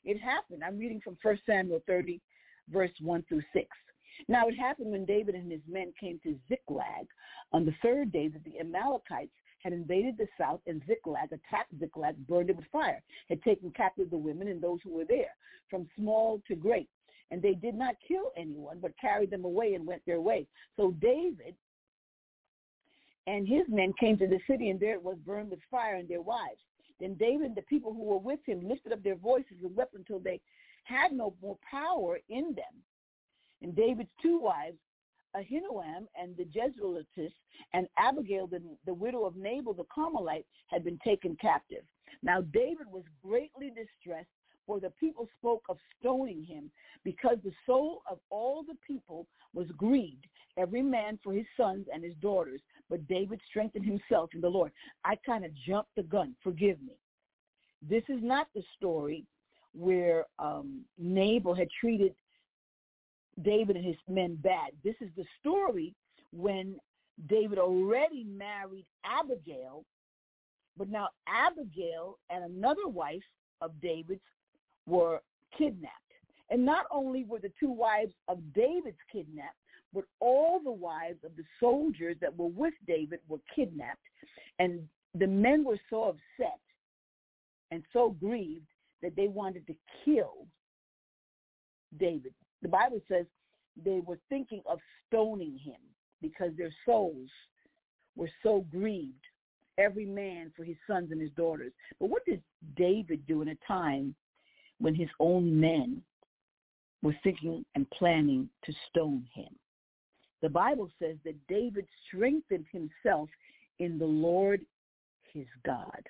It 0.05 0.21
happened. 0.21 0.63
I'm 0.65 0.79
reading 0.79 1.01
from 1.03 1.17
1 1.23 1.39
Samuel 1.47 1.83
30, 1.87 2.21
verse 2.69 2.91
1 3.01 3.25
through 3.29 3.43
6. 3.53 3.67
Now 4.29 4.49
it 4.49 4.55
happened 4.55 4.91
when 4.91 5.05
David 5.05 5.35
and 5.35 5.51
his 5.51 5.61
men 5.69 5.93
came 5.99 6.19
to 6.23 6.39
Ziklag 6.49 7.07
on 7.53 7.65
the 7.65 7.75
third 7.83 8.13
day 8.13 8.29
that 8.29 8.45
the 8.45 8.61
Amalekites 8.61 9.33
had 9.63 9.73
invaded 9.73 10.17
the 10.19 10.27
south 10.39 10.61
and 10.67 10.83
Ziklag, 10.87 11.33
attacked 11.33 11.79
Ziklag, 11.79 12.17
burned 12.27 12.51
it 12.51 12.57
with 12.57 12.67
fire, 12.73 13.03
had 13.29 13.43
taken 13.43 13.71
captive 13.71 14.11
the 14.11 14.19
women 14.19 14.49
and 14.49 14.61
those 14.61 14.81
who 14.83 14.93
were 14.93 15.05
there, 15.05 15.35
from 15.71 15.89
small 15.97 16.43
to 16.49 16.55
great. 16.55 16.89
And 17.31 17.41
they 17.41 17.55
did 17.55 17.75
not 17.75 17.95
kill 18.07 18.33
anyone, 18.37 18.79
but 18.81 18.99
carried 19.01 19.31
them 19.31 19.45
away 19.45 19.75
and 19.75 19.87
went 19.87 20.03
their 20.05 20.21
way. 20.21 20.47
So 20.77 20.91
David 21.01 21.55
and 23.27 23.47
his 23.47 23.63
men 23.69 23.93
came 23.99 24.19
to 24.19 24.27
the 24.27 24.41
city, 24.47 24.71
and 24.71 24.81
there 24.81 24.95
it 24.95 25.03
was 25.03 25.17
burned 25.25 25.51
with 25.51 25.61
fire 25.71 25.95
and 25.95 26.09
their 26.09 26.21
wives. 26.21 26.61
Then 27.01 27.15
David 27.15 27.47
and 27.47 27.57
the 27.57 27.63
people 27.63 27.95
who 27.95 28.05
were 28.05 28.19
with 28.19 28.41
him 28.45 28.69
lifted 28.69 28.93
up 28.93 29.03
their 29.03 29.17
voices 29.17 29.57
and 29.63 29.75
wept 29.75 29.95
until 29.95 30.19
they 30.19 30.41
had 30.85 31.13
no 31.13 31.35
more 31.41 31.57
power 31.69 32.19
in 32.29 32.55
them. 32.55 32.83
And 33.63 33.75
David's 33.75 34.11
two 34.21 34.39
wives, 34.41 34.79
Ahinoam 35.37 36.07
and 36.21 36.37
the 36.37 36.45
Jezreelitess, 36.45 37.33
and 37.73 37.87
Abigail, 37.97 38.47
the, 38.47 38.61
the 38.87 38.93
widow 38.95 39.25
of 39.25 39.37
Nabal 39.37 39.73
the 39.73 39.85
Carmelite, 39.85 40.47
had 40.67 40.85
been 40.85 40.99
taken 41.05 41.37
captive. 41.41 41.85
Now 42.23 42.43
David 42.53 42.87
was 42.91 43.05
greatly 43.25 43.69
distressed, 43.69 44.29
for 44.67 44.79
the 44.79 44.91
people 45.01 45.29
spoke 45.39 45.65
of 45.69 45.79
stoning 45.99 46.45
him, 46.45 46.71
because 47.05 47.39
the 47.43 47.53
soul 47.67 48.03
of 48.11 48.19
all 48.31 48.63
the 48.63 48.77
people 48.87 49.27
was 49.55 49.67
grieved, 49.77 50.27
every 50.57 50.83
man 50.83 51.19
for 51.23 51.33
his 51.33 51.47
sons 51.57 51.87
and 51.93 52.05
his 52.05 52.15
daughters. 52.21 52.61
But 52.91 53.07
David 53.09 53.41
strengthened 53.49 53.87
himself 53.87 54.31
in 54.35 54.41
the 54.41 54.49
Lord. 54.49 54.71
I 55.05 55.17
kind 55.25 55.45
of 55.45 55.51
jumped 55.67 55.95
the 55.97 56.03
gun. 56.03 56.35
Forgive 56.43 56.81
me. 56.83 56.97
This 57.81 58.03
is 58.09 58.23
not 58.23 58.49
the 58.55 58.63
story 58.77 59.25
where 59.73 60.27
um, 60.39 60.83
Nabal 60.99 61.55
had 61.55 61.69
treated 61.81 62.15
David 63.41 63.77
and 63.77 63.85
his 63.85 63.97
men 64.09 64.37
bad. 64.37 64.73
This 64.85 64.97
is 65.01 65.09
the 65.17 65.25
story 65.41 65.95
when 66.33 66.77
David 67.29 67.59
already 67.59 68.25
married 68.25 68.87
Abigail, 69.05 69.85
but 70.77 70.89
now 70.89 71.09
Abigail 71.27 72.19
and 72.31 72.45
another 72.45 72.89
wife 72.89 73.23
of 73.61 73.73
David's 73.81 74.21
were 74.87 75.21
kidnapped. 75.57 75.97
And 76.51 76.65
not 76.65 76.87
only 76.91 77.25
were 77.25 77.39
the 77.39 77.53
two 77.59 77.71
wives 77.71 78.13
of 78.29 78.39
David's 78.55 78.99
kidnapped, 79.11 79.57
but 79.95 80.05
all 80.21 80.61
the 80.63 80.73
wives 80.73 81.19
of 81.25 81.37
the 81.37 81.45
soldiers 81.61 82.17
that 82.21 82.37
were 82.37 82.49
with 82.49 82.75
David 82.87 83.21
were 83.29 83.41
kidnapped. 83.55 84.01
And 84.59 84.87
the 85.15 85.27
men 85.27 85.65
were 85.65 85.79
so 85.91 86.05
upset 86.05 86.61
and 87.71 87.83
so 87.93 88.11
grieved 88.11 88.67
that 89.03 89.17
they 89.17 89.29
wanted 89.29 89.67
to 89.67 89.75
kill 90.05 90.47
David. 91.99 92.35
The 92.63 92.69
Bible 92.69 93.01
says 93.09 93.27
they 93.85 94.01
were 94.07 94.19
thinking 94.29 94.63
of 94.67 94.79
stoning 95.07 95.59
him 95.59 95.81
because 96.21 96.53
their 96.57 96.73
souls 96.87 97.29
were 98.17 98.31
so 98.43 98.65
grieved, 98.71 99.25
every 99.79 100.07
man 100.07 100.53
for 100.57 100.65
his 100.65 100.77
sons 100.87 101.11
and 101.11 101.21
his 101.21 101.31
daughters. 101.37 101.73
But 101.99 102.11
what 102.11 102.25
did 102.25 102.43
David 102.77 103.27
do 103.27 103.43
in 103.43 103.49
a 103.49 103.57
time 103.67 104.15
when 104.79 104.95
his 104.95 105.09
own 105.19 105.59
men 105.59 106.03
were 107.03 107.17
thinking 107.25 107.65
and 107.75 107.89
planning 107.91 108.49
to 108.65 108.73
stone 108.91 109.27
him? 109.35 109.55
The 110.43 110.49
Bible 110.49 110.89
says 110.99 111.17
that 111.25 111.37
David 111.49 111.87
strengthened 112.07 112.67
himself 112.73 113.29
in 113.79 113.99
the 113.99 114.07
Lord 114.07 114.61
his 115.33 115.47
God. 115.65 116.03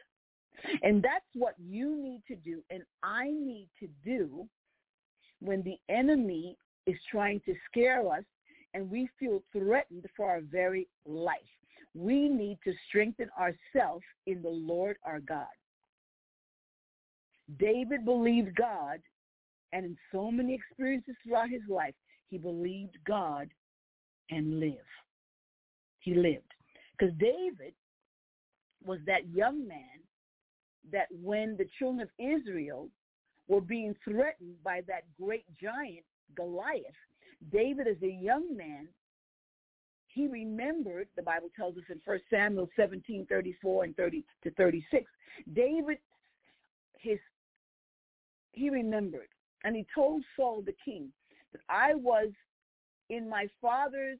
And 0.82 1.03
that's 1.03 1.24
what 1.34 1.55
you 1.59 1.96
need 1.96 2.22
to 2.28 2.36
do 2.36 2.62
and 2.70 2.82
I 3.03 3.24
need 3.24 3.68
to 3.80 3.88
do 4.05 4.46
when 5.43 5.62
the 5.62 5.76
enemy 5.88 6.57
is 6.86 6.97
trying 7.11 7.40
to 7.47 7.55
scare 7.70 8.07
us 8.12 8.24
and 8.74 8.90
we 8.90 9.09
feel 9.18 9.43
threatened 9.53 10.07
for 10.16 10.30
our 10.30 10.40
very 10.40 10.88
life. 11.07 11.40
We 11.95 12.28
need 12.28 12.59
to 12.64 12.72
strengthen 12.88 13.28
ourselves 13.38 14.05
in 14.26 14.40
the 14.43 14.49
Lord 14.49 14.97
our 15.05 15.20
God. 15.20 15.47
David 17.59 18.05
believed 18.05 18.57
God, 18.57 19.01
and 19.72 19.84
in 19.84 19.97
so 20.11 20.30
many 20.30 20.55
experiences 20.55 21.14
throughout 21.22 21.51
his 21.51 21.62
life, 21.68 21.95
he 22.30 22.38
believed 22.38 22.97
God 23.07 23.49
and 24.30 24.59
lived. 24.59 24.78
He 26.01 26.14
lived. 26.14 26.55
Because 26.99 27.14
David 27.18 27.74
was 28.84 29.01
that 29.07 29.28
young 29.28 29.66
man 29.66 30.01
that 30.93 31.09
when 31.22 31.57
the 31.57 31.66
children 31.78 32.01
of 32.01 32.09
Israel 32.18 32.88
were 33.53 33.61
being 33.61 33.94
threatened 34.03 34.55
by 34.64 34.80
that 34.88 35.03
great 35.20 35.44
giant, 35.61 36.05
Goliath, 36.34 36.84
David 37.53 37.86
as 37.86 38.03
a 38.03 38.11
young 38.11 38.57
man, 38.57 38.88
he 40.07 40.26
remembered, 40.26 41.07
the 41.16 41.22
Bible 41.22 41.50
tells 41.55 41.76
us 41.76 41.82
in 41.90 42.00
1 42.03 42.18
Samuel 42.30 42.70
17, 42.76 43.26
34 43.28 43.84
and 43.84 43.96
30 43.96 44.24
to 44.44 44.50
36, 44.53 45.05
David, 45.53 45.98
his, 46.98 47.18
he 48.53 48.70
remembered, 48.70 49.28
and 49.64 49.76
he 49.76 49.86
told 49.94 50.24
Saul 50.34 50.62
the 50.62 50.74
king 50.82 51.11
that 51.53 51.61
I 51.68 51.94
was 51.94 52.28
in 53.11 53.28
my 53.28 53.48
father's 53.61 54.18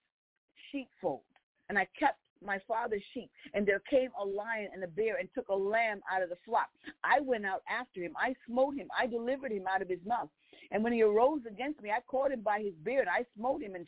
sheepfold, 0.71 1.23
and 1.71 1.79
I 1.79 1.89
kept 1.99 2.19
my 2.45 2.61
father's 2.67 3.03
sheep, 3.15 3.31
and 3.55 3.67
there 3.67 3.83
came 3.91 4.11
a 4.21 4.25
lion 4.25 4.69
and 4.73 4.83
a 4.85 4.89
bear 4.89 5.17
and 5.17 5.29
took 5.35 5.49
a 5.49 5.55
lamb 5.55 6.01
out 6.11 6.23
of 6.23 6.29
the 6.29 6.39
flock. 6.45 6.69
I 7.05 7.21
went 7.21 7.47
out 7.47 7.63
after 7.69 8.01
him. 8.01 8.15
I 8.17 8.35
smote 8.47 8.75
him. 8.75 8.89
I 8.99 9.07
delivered 9.07 9.53
him 9.53 9.67
out 9.73 9.83
of 9.83 9.89
his 9.89 10.05
mouth. 10.07 10.29
And 10.71 10.83
when 10.83 10.93
he 10.93 11.03
arose 11.03 11.41
against 11.47 11.83
me, 11.83 11.91
I 11.91 12.01
caught 12.07 12.33
him 12.33 12.41
by 12.41 12.61
his 12.61 12.75
beard. 12.83 13.07
I 13.09 13.25
smote 13.37 13.63
him 13.63 13.75
and 13.75 13.87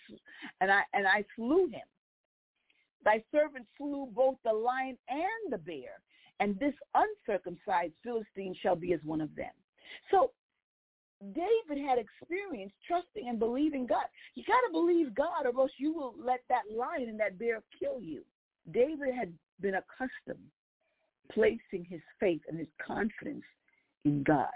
and 0.61 0.71
I 0.71 0.83
and 0.93 1.07
I 1.07 1.25
slew 1.37 1.67
him. 1.67 1.87
Thy 3.05 3.23
servant 3.33 3.67
slew 3.77 4.09
both 4.13 4.37
the 4.45 4.53
lion 4.53 4.97
and 5.09 5.53
the 5.53 5.59
bear, 5.59 6.01
and 6.41 6.59
this 6.59 6.75
uncircumcised 6.95 7.93
Philistine 8.03 8.55
shall 8.63 8.77
be 8.77 8.93
as 8.93 9.01
one 9.05 9.21
of 9.21 9.35
them. 9.35 9.53
So 10.11 10.31
David 11.33 11.83
had 11.83 11.99
experience 11.99 12.73
trusting 12.87 13.29
and 13.29 13.39
believing 13.39 13.87
God. 13.87 14.05
You 14.35 14.45
got 14.47 14.61
to 14.67 14.73
believe 14.73 15.15
God 15.15 15.47
or 15.47 15.61
else 15.61 15.71
you 15.79 15.93
will 15.93 16.15
let 16.23 16.41
that 16.49 16.63
lion 16.75 17.09
and 17.09 17.21
that 17.21 17.39
bear 17.39 17.63
kill 17.79 18.01
you. 18.01 18.23
David 18.73 19.15
had 19.15 19.33
been 19.61 19.75
accustomed 19.75 20.51
placing 21.33 21.85
his 21.89 22.01
faith 22.21 22.41
and 22.49 22.59
his 22.59 22.69
confidence 22.85 23.45
in 24.05 24.23
God. 24.23 24.49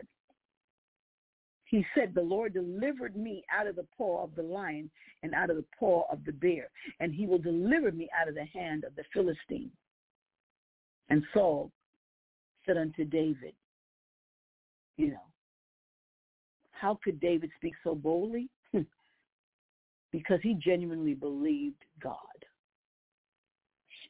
He 1.65 1.85
said, 1.95 2.15
the 2.15 2.23
Lord 2.23 2.55
delivered 2.55 3.17
me 3.17 3.45
out 3.55 3.67
of 3.67 3.77
the 3.77 3.87
paw 3.97 4.25
of 4.25 4.35
the 4.35 4.43
lion 4.43 4.91
and 5.23 5.35
out 5.35 5.51
of 5.51 5.57
the 5.57 5.65
paw 5.79 6.05
of 6.11 6.25
the 6.25 6.33
bear, 6.33 6.71
and 7.01 7.15
he 7.15 7.27
will 7.27 7.39
deliver 7.39 7.93
me 7.93 8.09
out 8.19 8.29
of 8.29 8.35
the 8.35 8.45
hand 8.45 8.85
of 8.85 8.95
the 8.97 9.05
Philistine. 9.13 9.71
And 11.11 11.23
Saul 11.35 11.71
said 12.65 12.77
unto 12.77 13.05
David, 13.05 13.55
you 14.97 15.09
know, 15.09 15.27
how 16.71 16.99
could 17.03 17.21
David 17.21 17.51
speak 17.57 17.75
so 17.83 17.95
boldly? 17.95 18.49
because 20.13 20.39
he 20.43 20.55
genuinely 20.55 21.15
believed 21.15 21.85
God. 22.03 22.17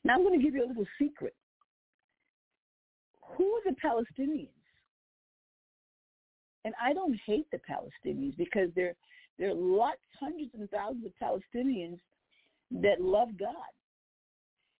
Now 0.05 0.15
I'm 0.15 0.23
going 0.23 0.39
to 0.39 0.45
give 0.45 0.55
you 0.55 0.65
a 0.65 0.69
little 0.69 0.87
secret. 0.99 1.35
Who 3.37 3.45
are 3.55 3.63
the 3.65 3.77
Palestinians? 3.85 4.49
And 6.65 6.75
I 6.83 6.93
don't 6.93 7.19
hate 7.27 7.47
the 7.51 7.59
Palestinians 7.59 8.37
because 8.37 8.69
there 8.75 8.95
there 9.39 9.51
are 9.51 9.55
lots, 9.55 10.01
hundreds 10.19 10.51
and 10.59 10.69
thousands 10.71 11.07
of 11.07 11.13
Palestinians 11.23 11.99
that 12.71 13.01
love 13.01 13.29
God. 13.39 13.53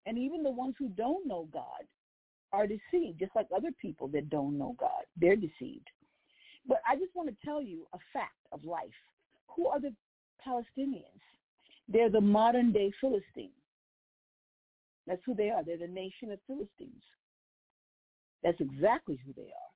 And 0.07 0.19
even 0.19 0.43
the 0.43 0.51
ones 0.51 0.75
who 0.79 0.89
don't 0.89 1.29
know 1.29 1.49
God 1.53 1.87
are 2.53 2.67
deceived, 2.67 3.21
just 3.21 3.35
like 3.37 3.47
other 3.55 3.71
people 3.81 4.09
that 4.09 4.31
don't 4.31 4.59
know 4.59 4.75
God. 4.79 5.05
They're 5.17 5.37
deceived. 5.37 5.89
But 6.67 6.81
I 6.89 6.97
just 6.97 7.15
want 7.15 7.29
to 7.29 7.37
tell 7.45 7.63
you 7.63 7.87
a 7.93 7.99
fact 8.13 8.47
of 8.53 8.65
life. 8.65 8.89
Who 9.55 9.69
are 9.69 9.81
the 9.81 9.95
Palestinians? 10.47 11.23
They're 11.89 12.11
the 12.11 12.21
modern 12.21 12.73
day 12.73 12.93
Philistines. 13.01 13.53
That's 15.09 15.23
who 15.25 15.35
they 15.35 15.51
are. 15.51 15.65
They're 15.65 15.79
the 15.79 15.89
nation 15.89 16.31
of 16.31 16.39
Philistines. 16.47 17.03
That's 18.43 18.61
exactly 18.61 19.19
who 19.25 19.33
they 19.33 19.49
are. 19.49 19.73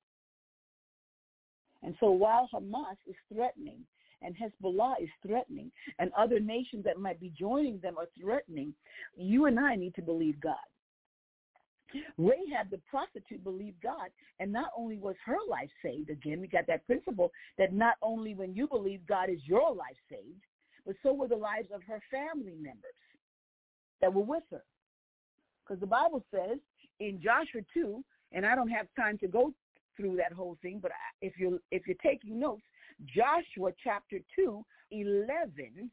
And 1.81 1.95
so 1.99 2.11
while 2.11 2.47
Hamas 2.53 2.97
is 3.07 3.15
threatening 3.33 3.79
and 4.21 4.35
Hezbollah 4.37 5.01
is 5.01 5.09
threatening 5.25 5.71
and 5.99 6.11
other 6.17 6.39
nations 6.39 6.85
that 6.85 6.99
might 6.99 7.19
be 7.19 7.33
joining 7.37 7.79
them 7.79 7.97
are 7.97 8.07
threatening, 8.21 8.73
you 9.17 9.47
and 9.47 9.59
I 9.59 9.75
need 9.75 9.95
to 9.95 10.01
believe 10.01 10.39
God. 10.39 10.55
Rahab 12.17 12.69
the 12.71 12.79
prostitute 12.89 13.43
believed 13.43 13.81
God, 13.81 14.09
and 14.39 14.51
not 14.51 14.69
only 14.75 14.97
was 14.97 15.15
her 15.25 15.37
life 15.47 15.69
saved, 15.83 16.09
again, 16.09 16.41
we 16.41 16.47
got 16.47 16.65
that 16.67 16.85
principle 16.87 17.31
that 17.57 17.73
not 17.73 17.95
only 18.01 18.33
when 18.33 18.55
you 18.55 18.67
believe 18.67 19.05
God 19.05 19.29
is 19.29 19.39
your 19.45 19.73
life 19.73 19.97
saved, 20.09 20.41
but 20.85 20.95
so 21.03 21.13
were 21.13 21.27
the 21.27 21.35
lives 21.35 21.67
of 21.73 21.83
her 21.83 22.01
family 22.09 22.55
members 22.55 22.97
that 24.01 24.11
were 24.11 24.23
with 24.23 24.43
her. 24.49 24.63
Because 25.65 25.79
the 25.79 25.87
Bible 25.87 26.23
says 26.33 26.57
in 26.99 27.21
Joshua 27.21 27.61
2, 27.73 28.03
and 28.31 28.45
I 28.45 28.55
don't 28.55 28.69
have 28.69 28.87
time 28.97 29.17
to 29.19 29.27
go 29.27 29.53
through 29.95 30.17
that 30.17 30.33
whole 30.33 30.57
thing, 30.61 30.79
but 30.81 30.91
if 31.21 31.33
you're 31.37 31.59
if 31.71 31.87
you're 31.87 31.97
taking 32.03 32.39
notes, 32.39 32.63
Joshua 33.05 33.71
chapter 33.83 34.19
2, 34.35 34.63
11, 34.91 35.91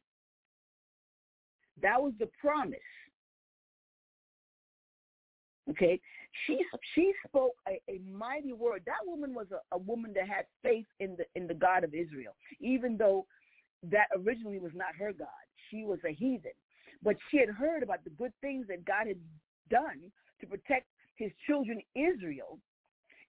that 1.82 2.00
was 2.00 2.12
the 2.18 2.28
promise. 2.40 2.78
Okay, 5.70 6.00
she 6.46 6.58
she 6.94 7.12
spoke 7.26 7.52
a, 7.68 7.80
a 7.90 8.00
mighty 8.10 8.52
word. 8.52 8.82
That 8.86 9.06
woman 9.06 9.34
was 9.34 9.46
a, 9.52 9.74
a 9.74 9.78
woman 9.78 10.12
that 10.14 10.26
had 10.28 10.46
faith 10.62 10.86
in 10.98 11.16
the 11.16 11.24
in 11.34 11.46
the 11.46 11.54
God 11.54 11.84
of 11.84 11.94
Israel, 11.94 12.34
even 12.60 12.96
though 12.96 13.26
that 13.84 14.06
originally 14.16 14.58
was 14.58 14.72
not 14.74 14.96
her 14.98 15.12
God. 15.12 15.28
She 15.70 15.84
was 15.84 15.98
a 16.04 16.12
heathen, 16.12 16.52
but 17.02 17.16
she 17.30 17.38
had 17.38 17.50
heard 17.50 17.82
about 17.82 18.02
the 18.04 18.10
good 18.10 18.32
things 18.40 18.66
that 18.68 18.84
God 18.84 19.06
had 19.06 19.18
done 19.70 20.00
to 20.40 20.46
protect 20.46 20.86
his 21.16 21.30
children 21.46 21.80
Israel 21.94 22.58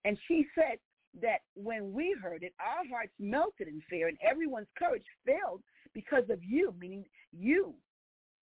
and 0.05 0.17
she 0.27 0.47
said 0.55 0.77
that 1.21 1.39
when 1.55 1.93
we 1.93 2.15
heard 2.21 2.43
it, 2.43 2.53
our 2.59 2.87
hearts 2.89 3.13
melted 3.19 3.67
in 3.67 3.81
fear 3.89 4.07
and 4.07 4.17
everyone's 4.27 4.67
courage 4.77 5.03
failed 5.25 5.61
because 5.93 6.23
of 6.29 6.43
you, 6.43 6.73
meaning 6.79 7.03
you, 7.37 7.73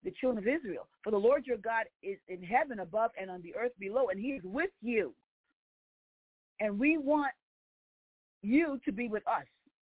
the 0.04 0.12
children 0.12 0.48
of 0.48 0.48
Israel. 0.48 0.88
For 1.04 1.12
the 1.12 1.18
Lord 1.18 1.46
your 1.46 1.58
God 1.58 1.86
is 2.04 2.18
in 2.28 2.42
heaven 2.44 2.80
above 2.80 3.12
and 3.20 3.30
on 3.30 3.42
the 3.42 3.56
earth 3.56 3.74
below, 3.80 4.10
and 4.10 4.20
he 4.20 4.30
is 4.30 4.44
with 4.44 4.70
you. 4.82 5.14
And 6.60 6.80
we 6.80 6.98
want 6.98 7.34
you 8.42 8.80
to 8.86 8.92
be 8.92 9.10
with 9.10 9.28
us, 9.28 9.46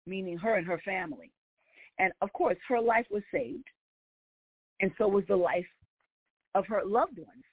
meaning 0.06 0.38
her 0.38 0.56
and 0.56 0.68
her 0.68 0.82
family. 0.84 1.32
And 1.98 2.12
of 2.22 2.32
course, 2.34 2.58
her 2.68 2.82
life 2.82 3.06
was 3.10 3.24
saved, 3.32 3.68
and 4.82 4.92
so 4.98 5.08
was 5.08 5.24
the 5.28 5.36
life 5.36 5.66
of 6.54 6.68
her 6.68 6.82
loved 6.86 7.18
ones 7.18 7.44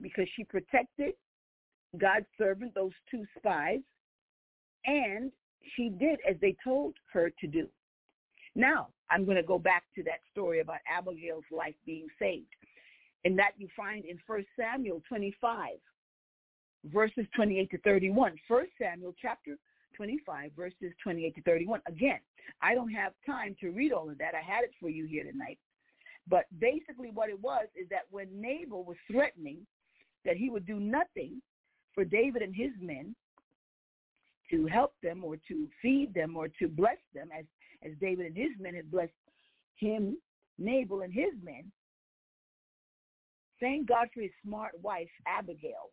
because 0.00 0.26
she 0.36 0.44
protected 0.44 1.14
God's 1.98 2.26
servant, 2.38 2.74
those 2.74 2.92
two 3.10 3.24
spies, 3.38 3.80
and 4.84 5.32
she 5.74 5.88
did 5.88 6.18
as 6.28 6.36
they 6.40 6.56
told 6.62 6.94
her 7.12 7.30
to 7.40 7.46
do. 7.46 7.66
Now, 8.54 8.88
I'm 9.10 9.24
going 9.24 9.36
to 9.36 9.42
go 9.42 9.58
back 9.58 9.84
to 9.94 10.02
that 10.04 10.20
story 10.32 10.60
about 10.60 10.78
Abigail's 10.90 11.44
life 11.50 11.74
being 11.84 12.06
saved. 12.18 12.46
And 13.24 13.38
that 13.38 13.52
you 13.58 13.68
find 13.76 14.04
in 14.04 14.18
1 14.26 14.44
Samuel 14.58 15.02
25, 15.08 15.70
verses 16.84 17.26
28 17.34 17.70
to 17.70 17.78
31. 17.78 18.36
1 18.46 18.66
Samuel 18.80 19.14
chapter 19.20 19.56
25, 19.96 20.52
verses 20.56 20.92
28 21.02 21.34
to 21.34 21.42
31. 21.42 21.80
Again, 21.88 22.20
I 22.62 22.74
don't 22.74 22.90
have 22.90 23.12
time 23.24 23.56
to 23.60 23.70
read 23.70 23.92
all 23.92 24.08
of 24.08 24.18
that. 24.18 24.34
I 24.34 24.42
had 24.42 24.64
it 24.64 24.72
for 24.80 24.88
you 24.88 25.06
here 25.06 25.24
tonight. 25.24 25.58
But 26.28 26.44
basically 26.58 27.10
what 27.12 27.28
it 27.28 27.40
was 27.40 27.66
is 27.74 27.88
that 27.90 28.06
when 28.10 28.28
Nabal 28.40 28.84
was 28.84 28.96
threatening 29.10 29.66
that 30.26 30.36
he 30.36 30.50
would 30.50 30.66
do 30.66 30.78
nothing 30.78 31.40
for 31.94 32.04
David 32.04 32.42
and 32.42 32.54
his 32.54 32.72
men 32.80 33.14
to 34.50 34.66
help 34.66 34.92
them 35.02 35.24
or 35.24 35.36
to 35.48 35.68
feed 35.80 36.12
them 36.12 36.36
or 36.36 36.48
to 36.60 36.68
bless 36.68 36.98
them 37.14 37.28
as, 37.36 37.44
as 37.84 37.92
David 38.00 38.26
and 38.26 38.36
his 38.36 38.50
men 38.60 38.74
had 38.74 38.90
blessed 38.90 39.12
him, 39.76 40.18
Nabal 40.58 41.02
and 41.02 41.12
his 41.12 41.32
men. 41.42 41.70
Thank 43.60 43.88
God 43.88 44.08
for 44.12 44.20
his 44.20 44.30
smart 44.44 44.72
wife, 44.82 45.08
Abigail. 45.26 45.90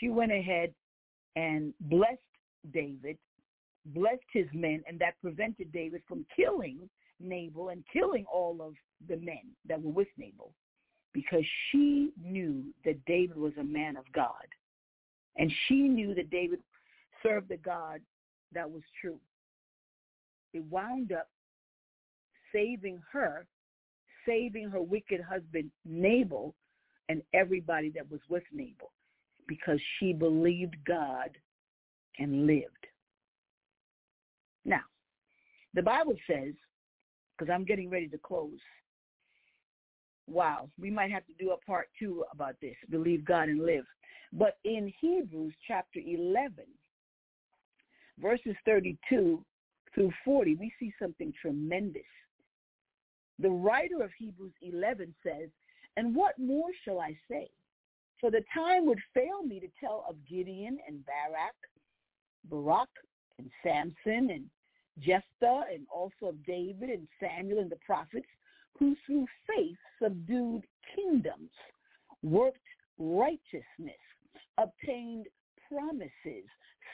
She 0.00 0.08
went 0.08 0.32
ahead 0.32 0.72
and 1.36 1.74
blessed 1.82 2.18
David, 2.72 3.18
blessed 3.86 4.22
his 4.32 4.46
men, 4.54 4.82
and 4.88 4.98
that 5.00 5.20
prevented 5.20 5.72
David 5.72 6.02
from 6.08 6.24
killing 6.34 6.88
Nabal 7.20 7.68
and 7.68 7.84
killing 7.92 8.24
all 8.32 8.62
of 8.62 8.74
the 9.08 9.16
men 9.16 9.42
that 9.68 9.82
were 9.82 9.92
with 9.92 10.08
Nabal 10.16 10.52
because 11.12 11.44
she 11.70 12.10
knew 12.22 12.64
that 12.84 13.04
David 13.06 13.36
was 13.36 13.52
a 13.58 13.64
man 13.64 13.96
of 13.96 14.04
God. 14.12 14.32
And 15.36 15.52
she 15.66 15.82
knew 15.82 16.14
that 16.14 16.30
David 16.30 16.60
served 17.22 17.48
the 17.48 17.56
God 17.56 18.00
that 18.52 18.70
was 18.70 18.82
true. 19.00 19.18
It 20.52 20.64
wound 20.64 21.12
up 21.12 21.28
saving 22.52 23.00
her, 23.12 23.46
saving 24.26 24.70
her 24.70 24.80
wicked 24.80 25.20
husband 25.20 25.70
Nabal 25.84 26.54
and 27.08 27.22
everybody 27.32 27.90
that 27.90 28.10
was 28.10 28.20
with 28.28 28.44
Nabal 28.52 28.90
because 29.46 29.80
she 29.98 30.12
believed 30.12 30.76
God 30.86 31.30
and 32.18 32.46
lived. 32.46 32.86
Now, 34.64 34.82
the 35.74 35.82
Bible 35.82 36.16
says, 36.26 36.54
because 37.36 37.52
I'm 37.52 37.64
getting 37.64 37.88
ready 37.88 38.08
to 38.08 38.18
close, 38.18 38.58
wow, 40.28 40.68
we 40.78 40.90
might 40.90 41.10
have 41.10 41.26
to 41.26 41.32
do 41.38 41.52
a 41.52 41.56
part 41.58 41.88
two 41.98 42.24
about 42.32 42.56
this, 42.60 42.74
believe 42.90 43.24
God 43.24 43.48
and 43.48 43.64
live. 43.64 43.84
But 44.32 44.58
in 44.64 44.92
Hebrews 45.00 45.54
chapter 45.66 46.00
11, 46.00 46.64
verses 48.20 48.54
32 48.64 49.44
through 49.94 50.12
40, 50.24 50.56
we 50.56 50.72
see 50.78 50.92
something 51.00 51.32
tremendous. 51.40 52.02
The 53.38 53.50
writer 53.50 54.02
of 54.02 54.10
Hebrews 54.18 54.52
11 54.60 55.14
says, 55.22 55.48
And 55.96 56.14
what 56.14 56.38
more 56.38 56.70
shall 56.84 57.00
I 57.00 57.16
say? 57.30 57.48
For 58.20 58.30
the 58.30 58.44
time 58.52 58.86
would 58.86 58.98
fail 59.14 59.42
me 59.44 59.60
to 59.60 59.68
tell 59.80 60.04
of 60.08 60.16
Gideon 60.28 60.78
and 60.86 61.04
Barak, 61.06 61.54
Barak 62.50 62.88
and 63.38 63.50
Samson 63.62 64.30
and 64.30 64.44
Jephthah 65.00 65.64
and 65.72 65.86
also 65.94 66.30
of 66.30 66.44
David 66.44 66.90
and 66.90 67.06
Samuel 67.20 67.60
and 67.60 67.70
the 67.70 67.78
prophets 67.86 68.26
who 68.78 68.96
through 69.06 69.26
faith 69.46 69.76
subdued 70.02 70.64
kingdoms, 70.94 71.50
worked 72.22 72.58
righteousness, 72.98 74.02
obtained 74.58 75.26
promises, 75.68 76.44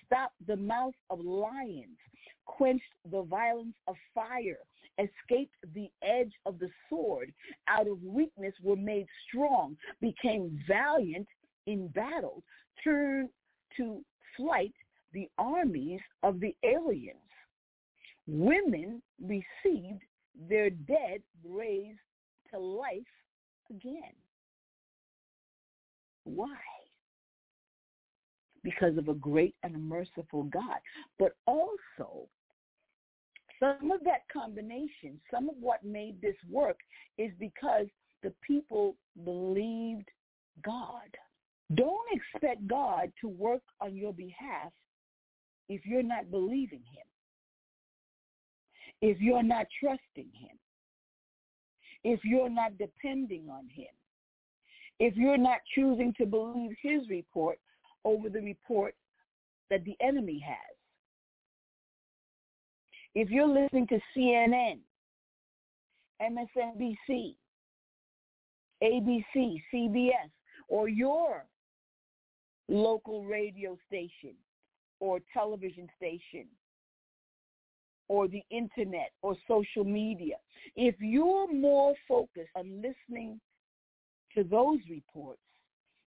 stopped 0.05 0.35
the 0.47 0.57
mouth 0.57 0.95
of 1.11 1.21
lions, 1.21 1.99
quenched 2.47 2.83
the 3.11 3.23
violence 3.23 3.77
of 3.87 3.97
fire, 4.15 4.59
escaped 4.99 5.55
the 5.75 5.91
edge 6.03 6.33
of 6.47 6.59
the 6.59 6.71
sword, 6.89 7.33
out 7.69 7.89
of 7.89 8.03
weakness 8.03 8.55
were 8.63 8.77
made 8.77 9.07
strong, 9.29 9.77
became 10.01 10.59
valiant 10.69 11.27
in 11.67 11.89
battle, 11.89 12.43
turned 12.83 13.29
to 13.77 14.01
flight 14.37 14.75
the 15.13 15.29
armies 15.39 16.01
of 16.23 16.41
the 16.41 16.55
aliens. 16.65 17.19
Women 18.27 19.03
received 19.21 20.03
their 20.49 20.71
dead 20.71 21.23
raised 21.45 21.99
to 22.53 22.59
life 22.59 23.03
again. 23.71 24.15
Why? 26.25 26.57
Because 28.63 28.97
of 28.97 29.09
a 29.09 29.15
great 29.15 29.55
and 29.63 29.75
a 29.75 29.79
merciful 29.79 30.45
God. 30.45 30.79
But 31.19 31.33
also, 31.47 32.29
some 33.61 33.91
of 33.91 34.03
that 34.05 34.23
combination, 34.33 35.21
some 35.31 35.49
of 35.49 35.57
what 35.61 35.85
made 35.85 36.21
this 36.21 36.37
work 36.51 36.79
is 37.19 37.31
because 37.39 37.87
the 38.23 38.33
people 38.47 38.97
believed 39.25 40.09
God. 40.65 41.17
Don't 41.75 42.09
expect 42.13 42.67
God 42.67 43.13
to 43.21 43.29
work 43.29 43.63
on 43.81 43.97
your 43.97 44.13
behalf 44.13 44.73
if 45.69 45.85
you're 45.87 46.03
not 46.03 46.31
believing 46.31 46.81
him 46.81 47.07
if 49.05 49.21
you're 49.21 49.43
not 49.43 49.67
trusting 49.79 50.31
him, 50.33 50.59
if 52.05 52.21
you're 52.25 52.49
not 52.49 52.79
depending 52.79 53.51
on 53.51 53.69
him, 53.69 53.93
if 54.99 55.15
you're 55.15 55.37
not 55.37 55.59
choosing 55.75 56.15
to 56.17 56.25
believe 56.25 56.71
his 56.81 57.07
report 57.11 57.59
over 58.07 58.31
the 58.31 58.41
report 58.41 58.95
that 59.69 59.85
the 59.85 59.95
enemy 60.01 60.43
has, 60.47 60.75
if 63.15 63.29
you're 63.29 63.47
listening 63.47 63.87
to 63.89 64.01
CNN, 64.17 64.79
MSNBC, 66.23 67.35
ABC, 68.83 69.63
CBS, 69.73 70.31
or 70.69 70.89
your 70.89 71.45
local 72.71 73.23
radio 73.27 73.77
station 73.87 74.35
or 74.99 75.21
television 75.35 75.91
station 75.95 76.47
or 78.09 78.29
the 78.29 78.43
internet 78.51 79.11
or 79.23 79.37
social 79.49 79.85
media, 79.85 80.37
if 80.77 80.95
you're 81.01 81.53
more 81.53 81.95
focused 82.07 82.51
on 82.55 82.83
listening 82.83 83.41
to 84.35 84.45
those 84.45 84.79
reports, 84.91 85.41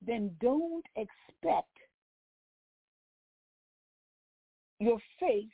then 0.05 0.31
don't 0.41 0.85
expect 0.95 1.69
your 4.79 4.99
faith 5.19 5.49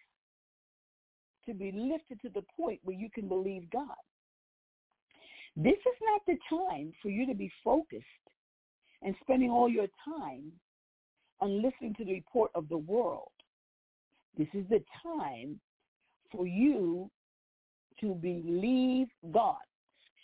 to 1.45 1.53
be 1.53 1.71
lifted 1.71 2.21
to 2.21 2.29
the 2.29 2.45
point 2.57 2.79
where 2.83 2.95
you 2.95 3.09
can 3.13 3.27
believe 3.27 3.69
God. 3.71 3.83
This 5.55 5.73
is 5.73 5.97
not 6.01 6.21
the 6.27 6.37
time 6.49 6.93
for 7.01 7.09
you 7.09 7.25
to 7.27 7.33
be 7.33 7.51
focused 7.63 8.05
and 9.01 9.15
spending 9.21 9.49
all 9.49 9.69
your 9.69 9.87
time 10.05 10.51
on 11.41 11.61
listening 11.61 11.95
to 11.95 12.05
the 12.05 12.13
report 12.13 12.51
of 12.55 12.69
the 12.69 12.77
world. 12.77 13.31
This 14.37 14.47
is 14.53 14.65
the 14.69 14.83
time 15.03 15.59
for 16.31 16.47
you 16.47 17.09
to 18.01 18.15
believe 18.15 19.07
God, 19.31 19.55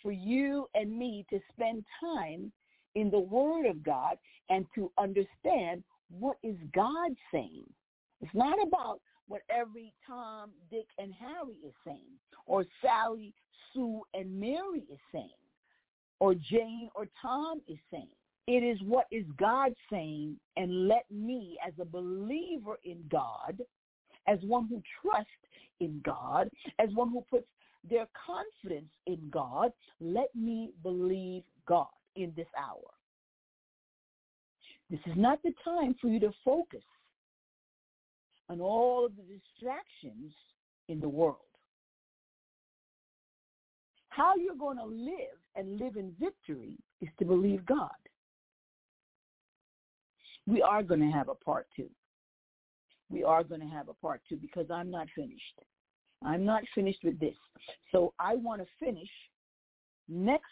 for 0.02 0.12
you 0.12 0.66
and 0.74 0.96
me 0.96 1.26
to 1.30 1.38
spend 1.52 1.84
time 2.00 2.52
in 2.94 3.10
the 3.10 3.18
Word 3.18 3.66
of 3.66 3.82
God 3.82 4.16
and 4.48 4.66
to 4.74 4.90
understand 4.98 5.82
what 6.10 6.36
is 6.42 6.56
God 6.74 7.12
saying. 7.32 7.64
It's 8.20 8.34
not 8.34 8.56
about 8.66 9.00
what 9.28 9.42
every 9.50 9.92
Tom, 10.06 10.50
Dick, 10.70 10.86
and 10.98 11.12
Harry 11.12 11.56
is 11.66 11.74
saying, 11.84 12.18
or 12.46 12.64
Sally, 12.80 13.34
Sue, 13.72 14.02
and 14.14 14.40
Mary 14.40 14.84
is 14.90 14.98
saying, 15.12 15.30
or 16.20 16.34
Jane 16.34 16.88
or 16.94 17.06
Tom 17.20 17.60
is 17.68 17.78
saying. 17.90 18.08
It 18.46 18.62
is 18.62 18.78
what 18.82 19.06
is 19.10 19.24
God 19.36 19.72
saying, 19.90 20.36
and 20.56 20.86
let 20.86 21.04
me, 21.10 21.58
as 21.66 21.72
a 21.80 21.84
believer 21.84 22.78
in 22.84 23.02
God, 23.10 23.60
as 24.26 24.38
one 24.42 24.66
who 24.68 24.82
trusts 25.02 25.30
in 25.80 26.00
God, 26.04 26.48
as 26.78 26.88
one 26.94 27.10
who 27.10 27.24
puts 27.30 27.46
their 27.88 28.06
confidence 28.26 28.90
in 29.06 29.18
God, 29.30 29.72
let 30.00 30.34
me 30.34 30.72
believe 30.82 31.42
God 31.66 31.86
in 32.16 32.32
this 32.36 32.48
hour. 32.58 32.90
This 34.90 35.00
is 35.06 35.16
not 35.16 35.42
the 35.42 35.52
time 35.64 35.94
for 36.00 36.08
you 36.08 36.20
to 36.20 36.32
focus 36.44 36.82
on 38.48 38.60
all 38.60 39.06
of 39.06 39.12
the 39.16 39.22
distractions 39.22 40.32
in 40.88 41.00
the 41.00 41.08
world. 41.08 41.36
How 44.08 44.34
you're 44.36 44.54
going 44.54 44.78
to 44.78 44.86
live 44.86 45.36
and 45.56 45.78
live 45.78 45.96
in 45.96 46.14
victory 46.18 46.76
is 47.00 47.08
to 47.18 47.24
believe 47.24 47.66
God. 47.66 47.90
We 50.46 50.62
are 50.62 50.82
going 50.82 51.00
to 51.00 51.10
have 51.10 51.28
a 51.28 51.34
part 51.34 51.66
two 51.74 51.90
we 53.10 53.22
are 53.22 53.44
going 53.44 53.60
to 53.60 53.66
have 53.66 53.88
a 53.88 53.94
part 53.94 54.20
two 54.28 54.36
because 54.36 54.66
I'm 54.70 54.90
not 54.90 55.08
finished. 55.14 55.60
I'm 56.24 56.44
not 56.44 56.62
finished 56.74 57.00
with 57.04 57.18
this. 57.20 57.34
So 57.92 58.12
I 58.18 58.34
want 58.34 58.62
to 58.62 58.84
finish 58.84 59.08
next 60.08 60.44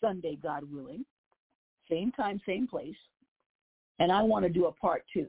Sunday, 0.00 0.38
God 0.42 0.64
willing, 0.70 1.04
same 1.88 2.12
time, 2.12 2.40
same 2.46 2.66
place, 2.66 2.96
and 3.98 4.10
I 4.10 4.22
want 4.22 4.44
to 4.44 4.48
do 4.48 4.66
a 4.66 4.72
part 4.72 5.04
two 5.12 5.28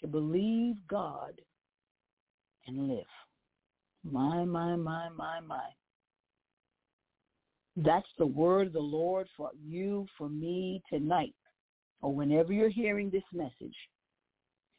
to 0.00 0.06
believe 0.06 0.76
God 0.88 1.40
and 2.66 2.88
live. 2.88 3.04
My, 4.04 4.44
my, 4.44 4.76
my, 4.76 5.08
my, 5.16 5.40
my. 5.40 5.64
That's 7.76 8.06
the 8.18 8.26
word 8.26 8.68
of 8.68 8.72
the 8.72 8.80
Lord 8.80 9.28
for 9.36 9.50
you, 9.64 10.06
for 10.16 10.28
me 10.28 10.82
tonight, 10.92 11.34
or 12.02 12.12
whenever 12.12 12.52
you're 12.52 12.68
hearing 12.68 13.10
this 13.10 13.22
message. 13.32 13.74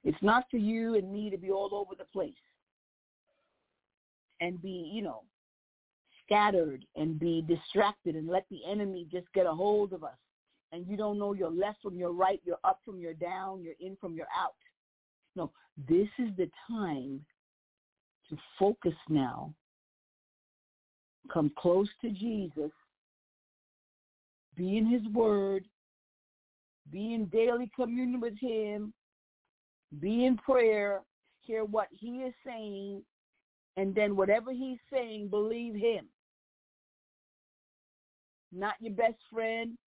It's 0.04 0.22
not 0.22 0.46
for 0.50 0.58
you 0.58 0.96
and 0.96 1.12
me 1.12 1.30
to 1.30 1.38
be 1.38 1.52
all 1.52 1.74
over 1.74 1.96
the 1.98 2.06
place 2.06 2.34
and 4.42 4.62
be, 4.62 4.90
you 4.94 5.02
know, 5.02 5.24
scattered 6.26 6.86
and 6.96 7.20
be 7.20 7.44
distracted 7.48 8.16
and 8.16 8.28
let 8.28 8.46
the 8.50 8.62
enemy 8.70 9.08
just 9.12 9.28
get 9.34 9.46
a 9.46 9.52
hold 9.52 9.94
of 9.94 10.04
us. 10.04 10.18
And 10.72 10.86
you 10.88 10.96
don't 10.96 11.18
know 11.18 11.34
your 11.34 11.50
left 11.50 11.82
from 11.82 11.98
your 11.98 12.14
right, 12.14 12.40
you're 12.46 12.60
up 12.64 12.80
from 12.86 13.00
your 13.00 13.14
down, 13.14 13.62
you're 13.62 13.74
in 13.80 13.98
from 14.00 14.16
your 14.16 14.28
out. 14.38 14.54
No, 15.36 15.52
this 15.90 16.08
is 16.20 16.30
the 16.38 16.50
time 16.68 17.26
to 18.30 18.38
focus 18.58 18.94
now. 19.10 19.54
Come 21.34 21.52
close 21.58 21.90
to 22.02 22.10
Jesus. 22.12 22.72
Be 24.56 24.78
in 24.78 24.86
his 24.86 25.06
word. 25.14 25.66
Be 26.92 27.14
in 27.14 27.26
daily 27.26 27.70
communion 27.76 28.22
with 28.22 28.38
him 28.40 28.94
be 30.00 30.26
in 30.26 30.38
prayer, 30.38 31.02
hear 31.42 31.66
what 31.66 31.88
he 31.92 32.18
is 32.18 32.34
saying, 32.46 33.02
and 33.78 33.96
then 33.96 34.16
whatever 34.16 34.52
he's 34.52 34.78
saying, 34.92 35.30
believe 35.30 35.76
him. 35.76 36.06
Not 38.52 38.76
your 38.80 38.94
best 38.94 39.18
friend, 39.32 39.78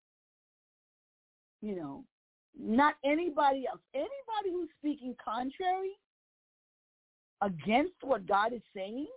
you 1.61 1.77
know, 1.77 2.05
not 2.59 2.95
anybody 3.05 3.67
else. 3.69 3.81
Anybody 3.95 4.51
who's 4.51 4.69
speaking 4.79 5.15
contrary 5.23 5.93
against 7.41 7.95
what 8.03 8.27
God 8.27 8.53
is 8.53 8.63
saying, 8.75 9.09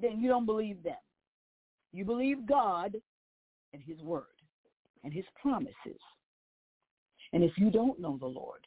then 0.00 0.20
you 0.20 0.28
don't 0.28 0.46
believe 0.46 0.82
them. 0.82 0.94
You 1.92 2.04
believe 2.04 2.46
God 2.46 2.96
and 3.72 3.82
his 3.84 4.00
word 4.00 4.24
and 5.04 5.12
his 5.12 5.24
promises. 5.40 6.00
And 7.32 7.42
if 7.44 7.52
you 7.56 7.70
don't 7.70 8.00
know 8.00 8.16
the 8.18 8.26
Lord, 8.26 8.66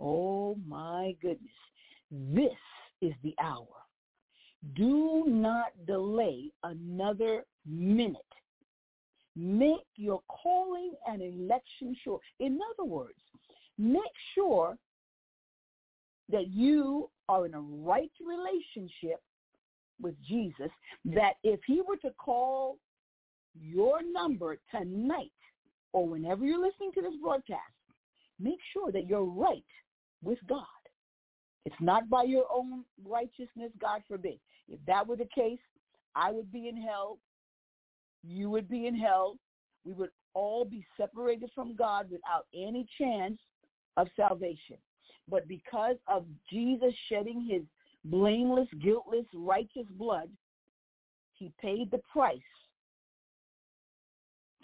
Oh 0.00 0.56
my 0.66 1.14
goodness. 1.20 1.52
This 2.10 2.56
is 3.02 3.12
the 3.22 3.34
hour. 3.40 3.66
Do 4.74 5.24
not 5.26 5.72
delay 5.86 6.50
another 6.64 7.44
minute. 7.66 8.16
Make 9.36 9.86
your 9.96 10.20
calling 10.28 10.92
and 11.06 11.22
election 11.22 11.96
sure. 12.02 12.20
In 12.40 12.58
other 12.72 12.84
words, 12.84 13.18
make 13.78 14.02
sure 14.34 14.76
that 16.30 16.48
you 16.48 17.10
are 17.28 17.46
in 17.46 17.54
a 17.54 17.60
right 17.60 18.10
relationship 18.24 19.20
with 20.00 20.14
Jesus, 20.26 20.70
that 21.04 21.34
if 21.42 21.60
he 21.66 21.80
were 21.86 21.96
to 21.98 22.10
call 22.18 22.78
your 23.60 24.00
number 24.02 24.58
tonight 24.70 25.32
or 25.92 26.06
whenever 26.06 26.44
you're 26.44 26.64
listening 26.64 26.92
to 26.94 27.02
this 27.02 27.14
broadcast, 27.22 27.60
make 28.38 28.58
sure 28.72 28.92
that 28.92 29.06
you're 29.06 29.24
right 29.24 29.64
with 30.22 30.38
God. 30.48 30.64
It's 31.64 31.80
not 31.80 32.08
by 32.08 32.24
your 32.24 32.46
own 32.52 32.84
righteousness, 33.04 33.70
God 33.80 34.02
forbid. 34.08 34.38
If 34.68 34.78
that 34.86 35.06
were 35.06 35.16
the 35.16 35.28
case, 35.34 35.58
I 36.14 36.30
would 36.30 36.50
be 36.52 36.68
in 36.68 36.76
hell. 36.76 37.18
You 38.22 38.50
would 38.50 38.68
be 38.68 38.86
in 38.86 38.96
hell. 38.96 39.36
We 39.84 39.92
would 39.92 40.10
all 40.34 40.64
be 40.64 40.84
separated 40.96 41.50
from 41.54 41.74
God 41.76 42.10
without 42.10 42.46
any 42.54 42.86
chance 42.98 43.38
of 43.96 44.08
salvation. 44.16 44.76
But 45.28 45.48
because 45.48 45.96
of 46.06 46.24
Jesus 46.50 46.94
shedding 47.08 47.46
his 47.48 47.62
blameless, 48.04 48.68
guiltless, 48.82 49.26
righteous 49.34 49.86
blood, 49.90 50.28
he 51.34 51.52
paid 51.60 51.90
the 51.90 52.00
price 52.12 52.38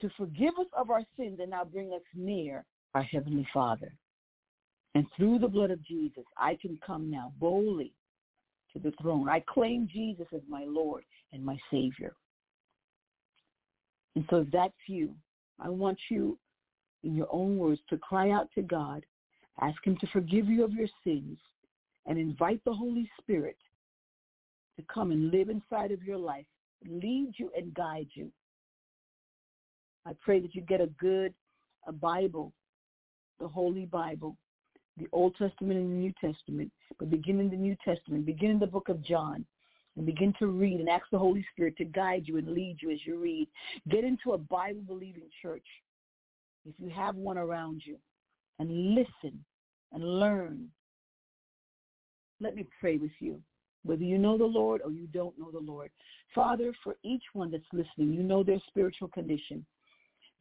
to 0.01 0.11
forgive 0.17 0.59
us 0.59 0.67
of 0.77 0.91
our 0.91 1.03
sins 1.19 1.39
and 1.41 1.51
now 1.51 1.65
bring 1.65 1.93
us 1.93 2.03
near 2.15 2.65
our 2.95 3.03
Heavenly 3.03 3.47
Father. 3.53 3.93
And 4.97 5.07
through 5.14 5.40
the 5.40 5.47
blood 5.47 5.70
of 5.70 5.84
Jesus, 5.84 6.24
I 6.38 6.57
can 6.59 6.78
come 6.84 7.11
now 7.11 7.30
boldly 7.38 7.92
to 8.72 8.78
the 8.78 8.94
throne. 8.99 9.28
I 9.28 9.44
claim 9.47 9.86
Jesus 9.92 10.26
as 10.34 10.40
my 10.49 10.64
Lord 10.66 11.05
and 11.34 11.44
my 11.44 11.59
Savior. 11.70 12.16
And 14.14 14.24
so 14.30 14.36
if 14.36 14.51
that's 14.51 14.72
you, 14.86 15.14
I 15.61 15.68
want 15.68 15.99
you, 16.09 16.38
in 17.05 17.14
your 17.14 17.28
own 17.30 17.59
words, 17.59 17.82
to 17.90 17.99
cry 17.99 18.30
out 18.30 18.49
to 18.55 18.62
God, 18.62 19.05
ask 19.61 19.76
him 19.86 19.99
to 19.99 20.07
forgive 20.07 20.47
you 20.47 20.64
of 20.64 20.72
your 20.72 20.88
sins, 21.05 21.36
and 22.07 22.18
invite 22.18 22.64
the 22.64 22.72
Holy 22.72 23.07
Spirit 23.20 23.59
to 24.78 24.84
come 24.90 25.11
and 25.11 25.30
live 25.30 25.51
inside 25.51 25.92
of 25.92 26.03
your 26.05 26.16
life, 26.16 26.47
lead 26.88 27.34
you 27.36 27.51
and 27.55 27.74
guide 27.74 28.09
you. 28.14 28.32
I 30.07 30.12
pray 30.22 30.40
that 30.40 30.55
you 30.55 30.62
get 30.62 30.80
a 30.80 30.86
good 30.99 31.34
a 31.86 31.92
Bible, 31.92 32.55
the 33.38 33.47
Holy 33.47 33.84
Bible, 33.84 34.38
the 34.99 35.09
Old 35.12 35.36
Testament 35.36 35.78
and 35.78 35.90
the 35.90 35.97
New 35.97 36.12
Testament, 36.20 36.72
but 36.99 37.11
begin 37.11 37.40
in 37.40 37.51
the 37.51 37.57
New 37.57 37.76
Testament, 37.84 38.26
begin 38.26 38.53
in 38.53 38.59
the 38.59 38.66
book 38.66 38.88
of 38.88 39.03
John, 39.03 39.44
and 39.97 40.07
begin 40.07 40.34
to 40.38 40.47
read 40.47 40.80
and 40.80 40.88
ask 40.88 41.05
the 41.11 41.18
Holy 41.18 41.44
Spirit 41.53 41.76
to 41.78 41.84
guide 41.84 42.24
you 42.26 42.36
and 42.38 42.49
lead 42.49 42.76
you 42.80 42.90
as 42.90 42.99
you 43.05 43.18
read. 43.18 43.49
Get 43.88 44.05
into 44.05 44.32
a 44.32 44.38
Bible-believing 44.38 45.28
church, 45.42 45.66
if 46.66 46.74
you 46.78 46.90
have 46.90 47.16
one 47.16 47.38
around 47.38 47.82
you, 47.84 47.97
and 48.59 48.94
listen 48.94 49.44
and 49.92 50.18
learn. 50.18 50.68
Let 52.40 52.55
me 52.55 52.66
pray 52.80 52.97
with 52.97 53.12
you 53.20 53.40
whether 53.86 54.03
you 54.03 54.18
know 54.18 54.36
the 54.36 54.44
Lord 54.44 54.82
or 54.84 54.90
you 54.90 55.07
don't 55.12 55.38
know 55.38 55.51
the 55.51 55.61
Lord. 55.61 55.90
Father, 56.34 56.72
for 56.82 56.97
each 57.05 57.22
one 57.32 57.51
that's 57.51 57.64
listening, 57.72 58.12
you 58.12 58.22
know 58.22 58.42
their 58.42 58.61
spiritual 58.66 59.09
condition. 59.09 59.64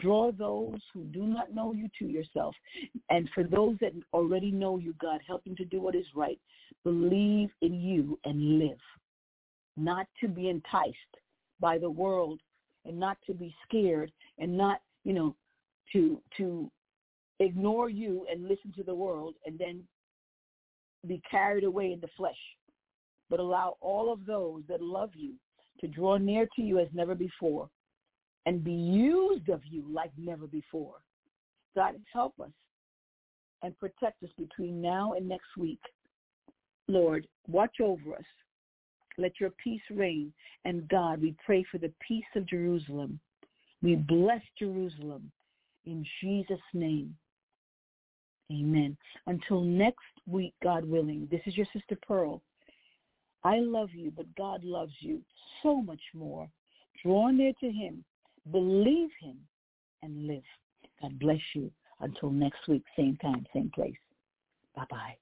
Draw 0.02 0.34
those 0.34 0.80
who 0.94 1.04
do 1.06 1.24
not 1.24 1.54
know 1.54 1.74
you 1.74 1.90
to 2.00 2.06
yourself. 2.06 2.54
And 3.10 3.30
for 3.34 3.44
those 3.44 3.78
that 3.80 3.94
already 4.14 4.52
know 4.52 4.78
you, 4.78 4.94
God, 5.02 5.22
help 5.26 5.44
them 5.46 5.56
to 5.56 5.66
do 5.66 5.80
what 5.80 5.96
is 5.96 6.06
right. 6.16 6.40
Believe 6.84 7.50
in 7.62 7.74
you 7.74 8.20
and 8.26 8.60
live. 8.60 8.80
Not 9.78 10.08
to 10.22 10.28
be 10.28 10.50
enticed 10.50 10.96
by 11.60 11.78
the 11.78 11.90
world 11.90 12.42
and 12.86 13.00
not 13.00 13.18
to 13.26 13.34
be 13.34 13.56
scared 13.68 14.12
and 14.38 14.58
not, 14.58 14.82
you 15.04 15.14
know, 15.14 15.36
to 15.94 16.22
to 16.38 16.70
ignore 17.40 17.90
you 17.90 18.26
and 18.32 18.48
listen 18.48 18.74
to 18.76 18.84
the 18.84 18.96
world 18.96 19.36
and 19.46 19.58
then 19.58 19.84
be 21.08 21.22
carried 21.30 21.64
away 21.64 21.92
in 21.92 22.00
the 22.00 22.10
flesh. 22.18 22.38
But 23.30 23.40
allow 23.40 23.78
all 23.82 24.12
of 24.12 24.26
those 24.26 24.64
that 24.68 24.82
love 24.82 25.12
you 25.16 25.34
to 25.82 25.88
draw 25.88 26.18
near 26.18 26.48
to 26.56 26.62
you 26.62 26.80
as 26.80 26.88
never 26.94 27.16
before 27.16 27.70
and 28.46 28.64
be 28.64 28.72
used 28.72 29.50
of 29.50 29.62
you 29.66 29.84
like 29.92 30.12
never 30.18 30.48
before. 30.48 30.96
God, 31.76 31.96
help 32.14 32.34
us 32.40 32.52
and 33.64 33.78
protect 33.80 34.24
us 34.24 34.30
between 34.38 34.82
now 34.82 35.14
and 35.14 35.28
next 35.28 35.58
week. 35.58 35.82
Lord, 36.88 37.28
watch 37.48 37.80
over 37.82 38.14
us. 38.14 38.26
Let 39.18 39.40
your 39.40 39.52
peace 39.64 39.82
reign. 39.90 40.32
And 40.66 40.88
God, 40.88 41.22
we 41.22 41.36
pray 41.46 41.66
for 41.72 41.78
the 41.78 41.92
peace 42.06 42.26
of 42.36 42.48
Jerusalem. 42.48 43.20
We 43.82 43.96
bless 43.96 44.42
Jerusalem 44.60 45.32
in 45.86 46.06
Jesus' 46.22 46.60
name. 46.74 47.16
Amen. 48.52 48.96
Until 49.26 49.62
next 49.62 49.98
week, 50.28 50.54
God 50.62 50.86
willing, 50.86 51.28
this 51.32 51.42
is 51.46 51.58
your 51.58 51.66
sister 51.74 51.98
Pearl. 52.08 52.42
I 53.44 53.60
love 53.60 53.90
you, 53.94 54.12
but 54.16 54.34
God 54.36 54.64
loves 54.64 54.94
you 55.00 55.22
so 55.64 55.82
much 55.82 56.02
more. 56.14 56.48
Draw 57.04 57.32
near 57.32 57.54
to 57.60 57.72
him 57.72 58.04
Believe 58.52 59.10
him 59.20 59.38
and 60.04 60.28
live. 60.28 60.44
God 61.02 61.20
bless 61.20 61.42
you. 61.54 61.72
Until 62.00 62.30
next 62.30 62.68
week, 62.68 62.84
same 62.96 63.18
time, 63.18 63.46
same 63.54 63.72
place. 63.74 63.96
Bye-bye. 64.76 65.16